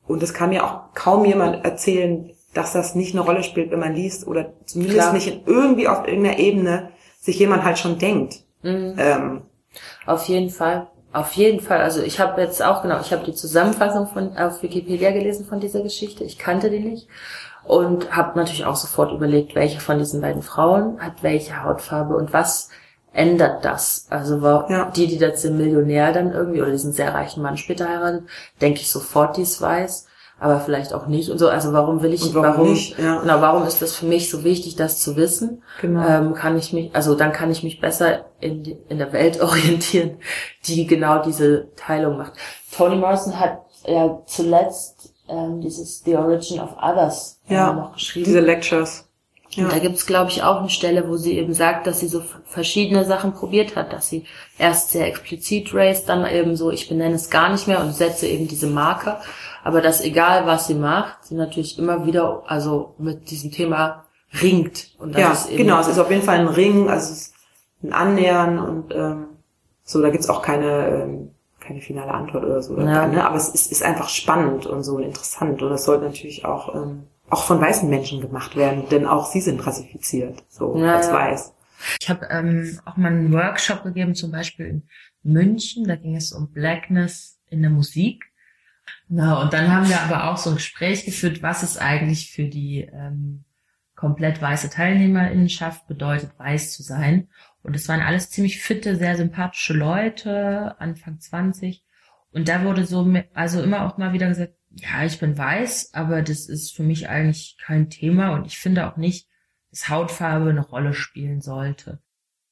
Und 0.07 0.21
es 0.21 0.33
kann 0.33 0.49
mir 0.49 0.65
auch 0.65 0.93
kaum 0.93 1.25
jemand 1.25 1.63
erzählen, 1.63 2.31
dass 2.53 2.73
das 2.73 2.95
nicht 2.95 3.13
eine 3.13 3.21
Rolle 3.21 3.43
spielt, 3.43 3.71
wenn 3.71 3.79
man 3.79 3.95
liest 3.95 4.27
oder 4.27 4.53
zumindest 4.65 4.99
Klar. 4.99 5.13
nicht 5.13 5.27
in 5.27 5.41
irgendwie 5.45 5.87
auf 5.87 6.07
irgendeiner 6.07 6.39
Ebene 6.39 6.89
sich 7.19 7.39
jemand 7.39 7.63
halt 7.63 7.79
schon 7.79 7.97
denkt. 7.97 8.41
Mhm. 8.61 8.95
Ähm, 8.97 9.41
Auf 10.05 10.25
jeden 10.25 10.49
Fall. 10.49 10.87
Auf 11.13 11.33
jeden 11.33 11.59
Fall. 11.61 11.81
Also 11.81 12.01
ich 12.01 12.19
habe 12.19 12.41
jetzt 12.41 12.63
auch, 12.63 12.81
genau, 12.81 12.99
ich 12.99 13.13
habe 13.13 13.23
die 13.23 13.33
Zusammenfassung 13.33 14.07
von 14.07 14.35
auf 14.37 14.61
Wikipedia 14.63 15.11
gelesen 15.11 15.45
von 15.45 15.59
dieser 15.59 15.81
Geschichte. 15.81 16.23
Ich 16.23 16.37
kannte 16.37 16.69
die 16.69 16.79
nicht. 16.79 17.07
Und 17.63 18.13
habe 18.13 18.37
natürlich 18.37 18.65
auch 18.65 18.75
sofort 18.75 19.13
überlegt, 19.13 19.55
welche 19.55 19.79
von 19.79 19.97
diesen 19.97 20.19
beiden 20.19 20.41
Frauen 20.41 20.99
hat 20.99 21.23
welche 21.23 21.63
Hautfarbe 21.63 22.15
und 22.17 22.33
was 22.33 22.69
ändert 23.13 23.63
das? 23.63 24.07
Also 24.09 24.37
Ja. 24.69 24.91
die, 24.95 25.07
die 25.07 25.17
das 25.17 25.41
den 25.43 25.57
Millionär 25.57 26.11
dann 26.13 26.31
irgendwie 26.31 26.61
oder 26.61 26.71
diesen 26.71 26.93
sehr 26.93 27.13
reichen 27.13 27.41
Mann 27.43 27.57
später 27.57 27.87
heiratet, 27.87 28.23
denke 28.61 28.79
ich 28.81 28.89
sofort, 28.89 29.37
die 29.37 29.43
ist 29.43 29.61
weiß, 29.61 30.07
aber 30.39 30.59
vielleicht 30.59 30.93
auch 30.93 31.05
nicht 31.07 31.29
und 31.29 31.37
so. 31.37 31.47
Also 31.47 31.71
warum 31.73 32.01
will 32.01 32.13
ich, 32.13 32.23
Und 32.23 32.35
warum 32.35 32.69
nicht, 32.71 32.97
ja. 32.99 33.19
genau, 33.21 33.39
warum 33.41 33.65
ist 33.65 33.81
das 33.81 33.95
für 33.95 34.05
mich 34.07 34.29
so 34.29 34.43
wichtig, 34.43 34.75
das 34.75 34.99
zu 34.99 35.15
wissen? 35.15 35.61
genau. 35.79 36.05
ähm, 36.07 36.33
kann 36.33 36.57
ich 36.57 36.73
mich, 36.73 36.93
also 36.95 37.15
dann 37.15 37.31
kann 37.31 37.51
ich 37.51 37.63
mich 37.63 37.79
besser 37.79 38.25
in, 38.39 38.77
in 38.89 38.97
der 38.97 39.13
Welt 39.13 39.39
orientieren, 39.41 40.17
die 40.65 40.85
genau 40.87 41.21
diese 41.23 41.67
Teilung 41.75 42.17
macht. 42.17 42.33
Toni 42.75 42.95
Morrison 42.95 43.39
hat 43.39 43.59
ja 43.85 44.19
zuletzt 44.25 45.13
ähm, 45.29 45.61
dieses 45.61 45.99
The 46.03 46.15
Origin 46.17 46.59
of 46.59 46.71
Others 46.81 47.39
äh, 47.47 47.53
Ja, 47.53 47.71
noch 47.73 47.93
geschrieben. 47.93 48.25
Diese 48.25 48.39
Lectures. 48.39 49.07
Ja. 49.55 49.67
Da 49.69 49.79
gibt's 49.79 50.05
glaube 50.05 50.31
ich, 50.31 50.43
auch 50.43 50.59
eine 50.59 50.69
Stelle, 50.69 51.07
wo 51.07 51.17
sie 51.17 51.37
eben 51.37 51.53
sagt, 51.53 51.87
dass 51.87 51.99
sie 51.99 52.07
so 52.07 52.21
verschiedene 52.45 53.05
Sachen 53.05 53.33
probiert 53.33 53.75
hat, 53.75 53.93
dass 53.93 54.09
sie 54.09 54.25
erst 54.57 54.91
sehr 54.91 55.07
explizit 55.07 55.73
race, 55.73 56.05
dann 56.05 56.25
eben 56.25 56.55
so, 56.55 56.71
ich 56.71 56.89
benenne 56.89 57.15
es 57.15 57.29
gar 57.29 57.49
nicht 57.49 57.67
mehr 57.67 57.81
und 57.81 57.93
setze 57.93 58.27
eben 58.27 58.47
diese 58.47 58.67
Marker. 58.67 59.21
Aber 59.63 59.81
dass 59.81 60.01
egal, 60.01 60.45
was 60.45 60.67
sie 60.67 60.75
macht, 60.75 61.25
sie 61.25 61.35
natürlich 61.35 61.79
immer 61.79 62.05
wieder, 62.05 62.43
also 62.47 62.95
mit 62.97 63.29
diesem 63.31 63.51
Thema 63.51 64.05
ringt. 64.41 64.91
Und 64.97 65.13
das 65.15 65.21
ja, 65.21 65.31
ist 65.31 65.49
eben 65.49 65.57
genau. 65.57 65.79
Es 65.79 65.87
ist 65.87 65.99
auf 65.99 66.09
jeden 66.09 66.23
Fall 66.23 66.39
ein 66.39 66.47
Ring, 66.47 66.89
also 66.89 67.11
es 67.11 67.21
ist 67.21 67.33
ein 67.83 67.93
Annähern 67.93 68.59
und 68.59 68.93
ähm, 68.93 69.25
so, 69.83 70.01
da 70.01 70.09
gibt's 70.09 70.29
auch 70.29 70.41
keine, 70.41 70.87
ähm, 70.87 71.31
keine 71.59 71.81
finale 71.81 72.11
Antwort 72.11 72.43
oder 72.43 72.61
so. 72.61 72.73
Oder 72.73 72.85
Ja. 72.85 72.99
keine, 73.01 73.25
aber 73.25 73.35
es 73.35 73.49
ist, 73.49 73.71
ist 73.71 73.83
einfach 73.83 74.09
spannend 74.09 74.65
und 74.65 74.83
so 74.83 74.97
interessant. 74.99 75.61
Und 75.61 75.69
das 75.69 75.85
sollte 75.85 76.05
natürlich 76.05 76.45
auch, 76.45 76.73
ähm, 76.75 77.07
auch 77.33 77.43
von 77.43 77.59
weißen 77.59 77.89
Menschen 77.89 78.21
gemacht 78.21 78.55
werden, 78.55 78.87
denn 78.89 79.05
auch 79.05 79.25
sie 79.25 79.41
sind 79.41 79.65
rassifiziert, 79.65 80.43
so 80.49 80.77
Ja, 80.77 80.95
als 80.95 81.07
ja. 81.07 81.13
weiß. 81.13 81.53
Ich 81.99 82.09
habe 82.09 82.27
ähm, 82.29 82.79
auch 82.85 82.95
mal 82.95 83.09
einen 83.11 83.33
Workshop 83.33 83.83
gegeben, 83.83 84.15
zum 84.15 84.31
Beispiel 84.31 84.67
in 84.67 84.83
München. 85.23 85.85
Da 85.85 85.95
ging 85.95 86.15
es 86.15 86.31
um 86.31 86.51
Blackness 86.51 87.39
in 87.49 87.61
der 87.61 87.71
Musik. 87.71 88.23
Na, 89.07 89.41
und 89.41 89.53
dann 89.53 89.71
haben 89.71 89.89
wir 89.89 89.99
aber 90.01 90.29
auch 90.29 90.37
so 90.37 90.51
ein 90.51 90.55
Gespräch 90.55 91.05
geführt, 91.05 91.41
was 91.41 91.63
es 91.63 91.77
eigentlich 91.77 92.31
für 92.31 92.45
die 92.45 92.81
ähm, 92.81 93.43
komplett 93.95 94.41
weiße 94.41 94.69
Teilnehmerinnenschaft 94.69 95.87
bedeutet, 95.87 96.31
weiß 96.37 96.73
zu 96.73 96.83
sein. 96.83 97.29
Und 97.63 97.75
es 97.75 97.87
waren 97.87 98.01
alles 98.01 98.29
ziemlich 98.29 98.61
fitte, 98.61 98.95
sehr 98.95 99.15
sympathische 99.17 99.73
Leute, 99.73 100.75
Anfang 100.79 101.19
20. 101.19 101.83
Und 102.31 102.47
da 102.47 102.63
wurde 102.63 102.85
so, 102.85 103.11
also 103.33 103.61
immer 103.61 103.85
auch 103.85 103.97
mal 103.97 104.13
wieder 104.13 104.27
gesagt, 104.27 104.53
ja, 104.75 105.05
ich 105.05 105.19
bin 105.19 105.37
weiß, 105.37 105.91
aber 105.93 106.21
das 106.21 106.47
ist 106.47 106.75
für 106.75 106.83
mich 106.83 107.09
eigentlich 107.09 107.57
kein 107.63 107.89
Thema 107.89 108.33
und 108.33 108.45
ich 108.45 108.57
finde 108.57 108.87
auch 108.87 108.97
nicht, 108.97 109.27
dass 109.69 109.89
Hautfarbe 109.89 110.49
eine 110.49 110.65
Rolle 110.65 110.93
spielen 110.93 111.41
sollte. 111.41 111.99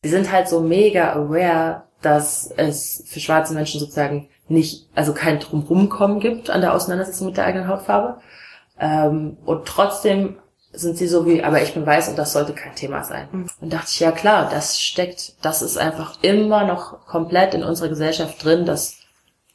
die 0.04 0.10
sind 0.10 0.32
halt 0.32 0.48
so 0.48 0.62
mega 0.62 1.14
aware, 1.14 1.84
dass 2.02 2.52
es 2.58 3.04
für 3.08 3.20
schwarze 3.20 3.54
Menschen 3.54 3.80
sozusagen 3.80 4.30
nicht, 4.48 4.90
also 4.96 5.14
kein 5.14 5.40
Drumrumkommen 5.40 6.20
gibt 6.20 6.50
an 6.50 6.62
der 6.62 6.74
Auseinandersetzung 6.74 7.28
mit 7.28 7.38
der 7.38 7.46
eigenen 7.46 7.68
Hautfarbe. 7.68 8.20
Ähm, 8.80 9.38
und 9.46 9.68
trotzdem 9.68 10.38
sind 10.74 10.98
sie 10.98 11.08
so 11.08 11.26
wie, 11.26 11.44
aber 11.44 11.62
ich 11.62 11.74
bin 11.74 11.86
weiß 11.86 12.10
und 12.10 12.18
das 12.18 12.34
sollte 12.34 12.54
kein 12.54 12.76
Thema 12.76 13.04
sein. 13.04 13.28
Mhm. 13.32 13.48
Und 13.60 13.74
dachte 13.74 13.90
ich, 13.92 14.00
ja 14.00 14.12
klar, 14.12 14.50
das 14.50 14.82
steckt, 14.82 15.36
das 15.44 15.62
ist 15.62 15.78
einfach 15.78 16.18
immer 16.24 16.66
noch 16.66 17.06
komplett 17.06 17.54
in 17.54 17.64
unserer 17.64 17.90
Gesellschaft 17.90 18.44
drin, 18.44 18.66
dass 18.66 18.98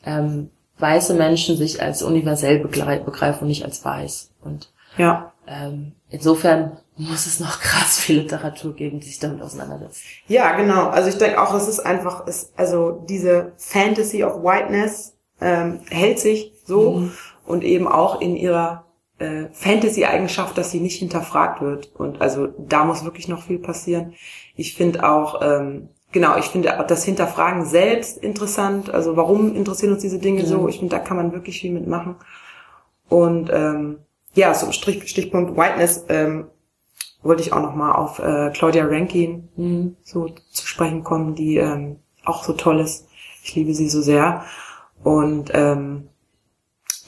ähm, 0.05 0.51
weiße 0.79 1.15
Menschen 1.15 1.57
sich 1.57 1.83
als 1.83 2.03
universell 2.03 2.59
begreifen 2.61 3.43
und 3.43 3.49
nicht 3.49 3.65
als 3.65 3.85
weiß. 3.85 4.31
Und 4.43 4.73
Ja, 4.97 5.33
Ähm, 5.49 5.93
insofern 6.11 6.79
muss 6.97 7.27
es 7.27 7.39
noch 7.41 7.61
krass 7.61 7.99
viel 7.99 8.21
Literatur 8.23 8.75
geben, 8.75 8.99
die 9.01 9.07
sich 9.07 9.19
damit 9.21 9.41
auseinandersetzt. 9.43 10.03
Ja, 10.27 10.57
genau. 10.57 10.89
Also 10.89 11.09
ich 11.09 11.19
denke 11.19 11.41
auch, 11.41 11.55
es 11.55 11.69
ist 11.69 11.81
einfach, 11.81 12.27
es, 12.27 12.53
also 12.57 13.05
diese 13.09 13.53
Fantasy 13.57 14.25
of 14.25 14.43
Whiteness 14.43 15.15
ähm, 15.41 15.81
hält 15.91 16.19
sich 16.19 16.53
so 16.65 16.93
Mhm. 16.93 17.13
und 17.47 17.63
eben 17.63 17.87
auch 17.87 18.21
in 18.21 18.37
ihrer 18.37 18.85
äh, 19.19 19.47
Fantasy-Eigenschaft, 19.53 20.59
dass 20.59 20.71
sie 20.73 20.81
nicht 20.81 20.99
hinterfragt 20.99 21.63
wird. 21.63 21.95
Und 21.95 22.21
also 22.21 22.49
da 22.59 22.85
muss 22.85 23.05
wirklich 23.05 23.29
noch 23.29 23.45
viel 23.45 23.59
passieren. 23.59 24.15
Ich 24.57 24.75
finde 24.75 25.09
auch, 25.09 25.41
ähm, 25.43 25.89
genau, 26.17 26.39
ich 26.39 26.47
finde 26.47 26.81
auch 26.81 26.87
das 26.87 27.05
Hinterfragen 27.05 27.67
selbst 27.67 28.17
interessant. 28.17 28.89
Also 28.89 29.19
warum 29.19 29.55
interessieren 29.55 29.93
uns 29.93 30.01
diese 30.01 30.19
Dinge 30.19 30.41
Ja. 30.41 30.47
so? 30.47 30.67
Ich 30.67 30.79
finde, 30.79 30.97
da 30.97 31.03
kann 31.03 31.19
man 31.19 31.33
wirklich 31.33 31.61
viel 31.61 31.73
mitmachen. 31.73 32.17
Und 33.11 33.51
ähm, 33.53 33.99
ja, 34.35 34.55
so 34.55 34.73
Strich, 34.73 35.07
Stichpunkt 35.11 35.59
Whiteness 35.59 36.07
ähm, 36.09 36.47
wollte 37.23 37.43
ich 37.43 37.53
auch 37.53 37.61
noch 37.61 37.75
mal 37.75 37.93
auf 37.93 38.19
äh, 38.19 38.51
Claudia 38.55 38.87
Rankin 38.87 39.49
Mhm. 39.57 39.97
so 40.03 40.29
zu 40.53 40.67
sprechen 40.67 41.05
kommen, 41.05 41.35
die 41.35 41.59
ähm, 41.59 41.97
auch 42.25 42.45
so 42.45 42.55
toll 42.55 42.81
ist. 42.81 43.07
Ich 43.45 43.55
liebe 43.55 43.75
sie 43.75 43.91
so 43.91 44.01
sehr. 44.01 44.43
Und 45.05 45.51
ähm, 45.53 46.09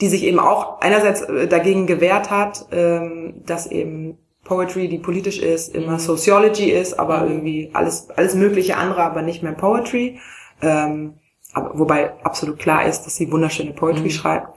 die 0.03 0.09
sich 0.09 0.23
eben 0.25 0.39
auch 0.39 0.81
einerseits 0.83 1.23
äh, 1.23 1.49
dagegen 1.49 1.87
gewehrt 1.87 2.31
hat, 2.31 2.67
ähm, 2.73 3.43
dass 3.47 3.67
eben 3.67 4.19
Poetry, 4.49 4.89
die 4.89 4.99
politisch 4.99 5.39
ist, 5.39 5.75
immer 5.75 5.93
Mhm. 5.93 5.99
Sociology 5.99 6.71
ist, 6.71 6.99
aber 6.99 7.21
Mhm. 7.21 7.31
irgendwie 7.31 7.71
alles, 7.75 8.09
alles 8.17 8.35
mögliche 8.35 8.77
andere, 8.79 9.03
aber 9.03 9.23
nicht 9.23 9.43
mehr 9.43 9.53
Poetry. 9.53 10.19
Ähm, 10.63 11.15
aber, 11.53 11.79
wobei 11.79 12.13
absolut 12.25 12.59
klar 12.59 12.87
ist, 12.87 13.03
dass 13.03 13.17
sie 13.17 13.31
wunderschöne 13.31 13.73
Poetry 13.73 14.05
Mhm. 14.05 14.11
schreibt. 14.11 14.49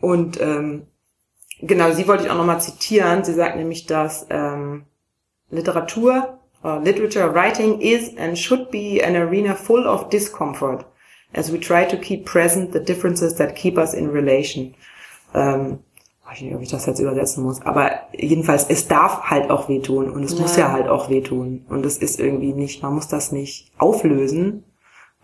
Und 0.00 0.40
ähm, 0.40 0.86
genau, 1.60 1.92
sie 1.92 2.06
wollte 2.08 2.24
ich 2.24 2.30
auch 2.30 2.36
nochmal 2.36 2.60
zitieren. 2.60 3.22
Sie 3.24 3.32
sagt 3.34 3.56
nämlich, 3.56 3.86
dass 3.86 4.26
ähm, 4.30 4.84
Literatur, 5.50 6.38
uh, 6.64 6.78
literature 6.82 7.34
writing 7.34 7.80
is 7.80 8.16
and 8.18 8.38
should 8.38 8.70
be 8.70 9.00
an 9.04 9.16
arena 9.16 9.54
full 9.54 9.86
of 9.86 10.08
discomfort 10.10 10.84
as 11.34 11.52
we 11.52 11.58
try 11.58 11.84
to 11.86 11.96
keep 11.96 12.24
present 12.24 12.72
the 12.72 12.80
differences 12.80 13.34
that 13.36 13.54
keep 13.56 13.76
us 13.78 13.94
in 13.94 14.10
relation. 14.10 14.74
Ähm, 15.34 15.78
weiß 16.30 16.40
nicht, 16.42 16.54
ob 16.54 16.62
ich 16.62 16.70
das 16.70 16.86
jetzt 16.86 17.00
übersetzen 17.00 17.42
muss, 17.42 17.60
aber 17.62 17.90
jedenfalls, 18.12 18.64
es 18.68 18.86
darf 18.88 19.22
halt 19.24 19.50
auch 19.50 19.68
wehtun 19.68 20.10
und 20.10 20.22
es 20.22 20.34
Ja. 20.34 20.40
muss 20.40 20.56
ja 20.56 20.70
halt 20.72 20.88
auch 20.88 21.08
wehtun 21.10 21.64
und 21.68 21.84
es 21.84 21.98
ist 21.98 22.20
irgendwie 22.20 22.52
nicht, 22.52 22.82
man 22.82 22.94
muss 22.94 23.08
das 23.08 23.32
nicht 23.32 23.72
auflösen, 23.78 24.64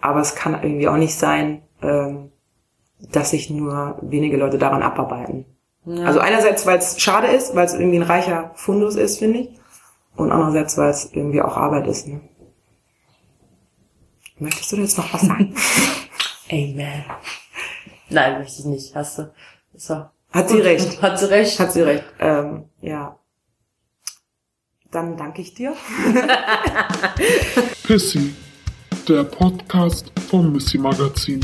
aber 0.01 0.21
es 0.21 0.35
kann 0.35 0.55
irgendwie 0.61 0.89
auch 0.89 0.97
nicht 0.97 1.15
sein, 1.15 1.63
ähm, 1.83 2.33
dass 3.13 3.31
sich 3.31 3.51
nur 3.51 3.99
wenige 4.03 4.37
Leute 4.37 4.59
daran 4.59 4.83
abarbeiten. 4.83 5.45
Ja. 5.85 6.07
Also 6.07 6.19
einerseits, 6.19 6.67
weil 6.67 6.79
es 6.79 7.01
schade 7.01 7.29
ist, 7.29 7.55
weil 7.55 7.67
es 7.67 7.75
irgendwie 7.75 7.99
ein 7.99 8.03
reicher 8.03 8.51
Fundus 8.55 8.97
ist, 8.97 9.19
finde 9.19 9.41
ich. 9.41 9.51
Und 10.17 10.33
andererseits, 10.33 10.77
weil 10.79 10.91
es 10.91 11.13
irgendwie 11.13 11.43
auch 11.43 11.57
Arbeit 11.57 11.87
ist. 11.87 12.09
Ne? 12.09 12.21
Möchtest 14.39 14.73
du 14.73 14.77
jetzt 14.77 14.99
noch 14.99 15.13
was 15.15 15.21
sagen? 15.23 15.55
Amen. 16.51 17.05
Nein, 18.09 18.39
möchte 18.39 18.61
ich 18.61 18.65
nicht. 18.67 18.95
Hast 18.97 19.19
du. 19.19 19.33
So. 19.75 20.07
Hat 20.37 20.51
sie 20.51 20.61
recht. 20.61 21.01
Hat 21.03 21.19
sie 21.19 21.31
recht. 21.31 21.59
Hat 21.59 21.73
sie 21.73 21.81
recht. 21.81 22.05
Ähm, 22.19 22.65
ja. 22.83 23.19
Dann 24.91 25.17
danke 25.17 25.41
ich 25.41 25.55
dir. 25.55 25.75
Pissy, 27.87 28.35
der 29.09 29.25
Podcast 29.25 30.13
vom 30.29 30.53
Missy 30.53 30.77
Magazin. 30.77 31.41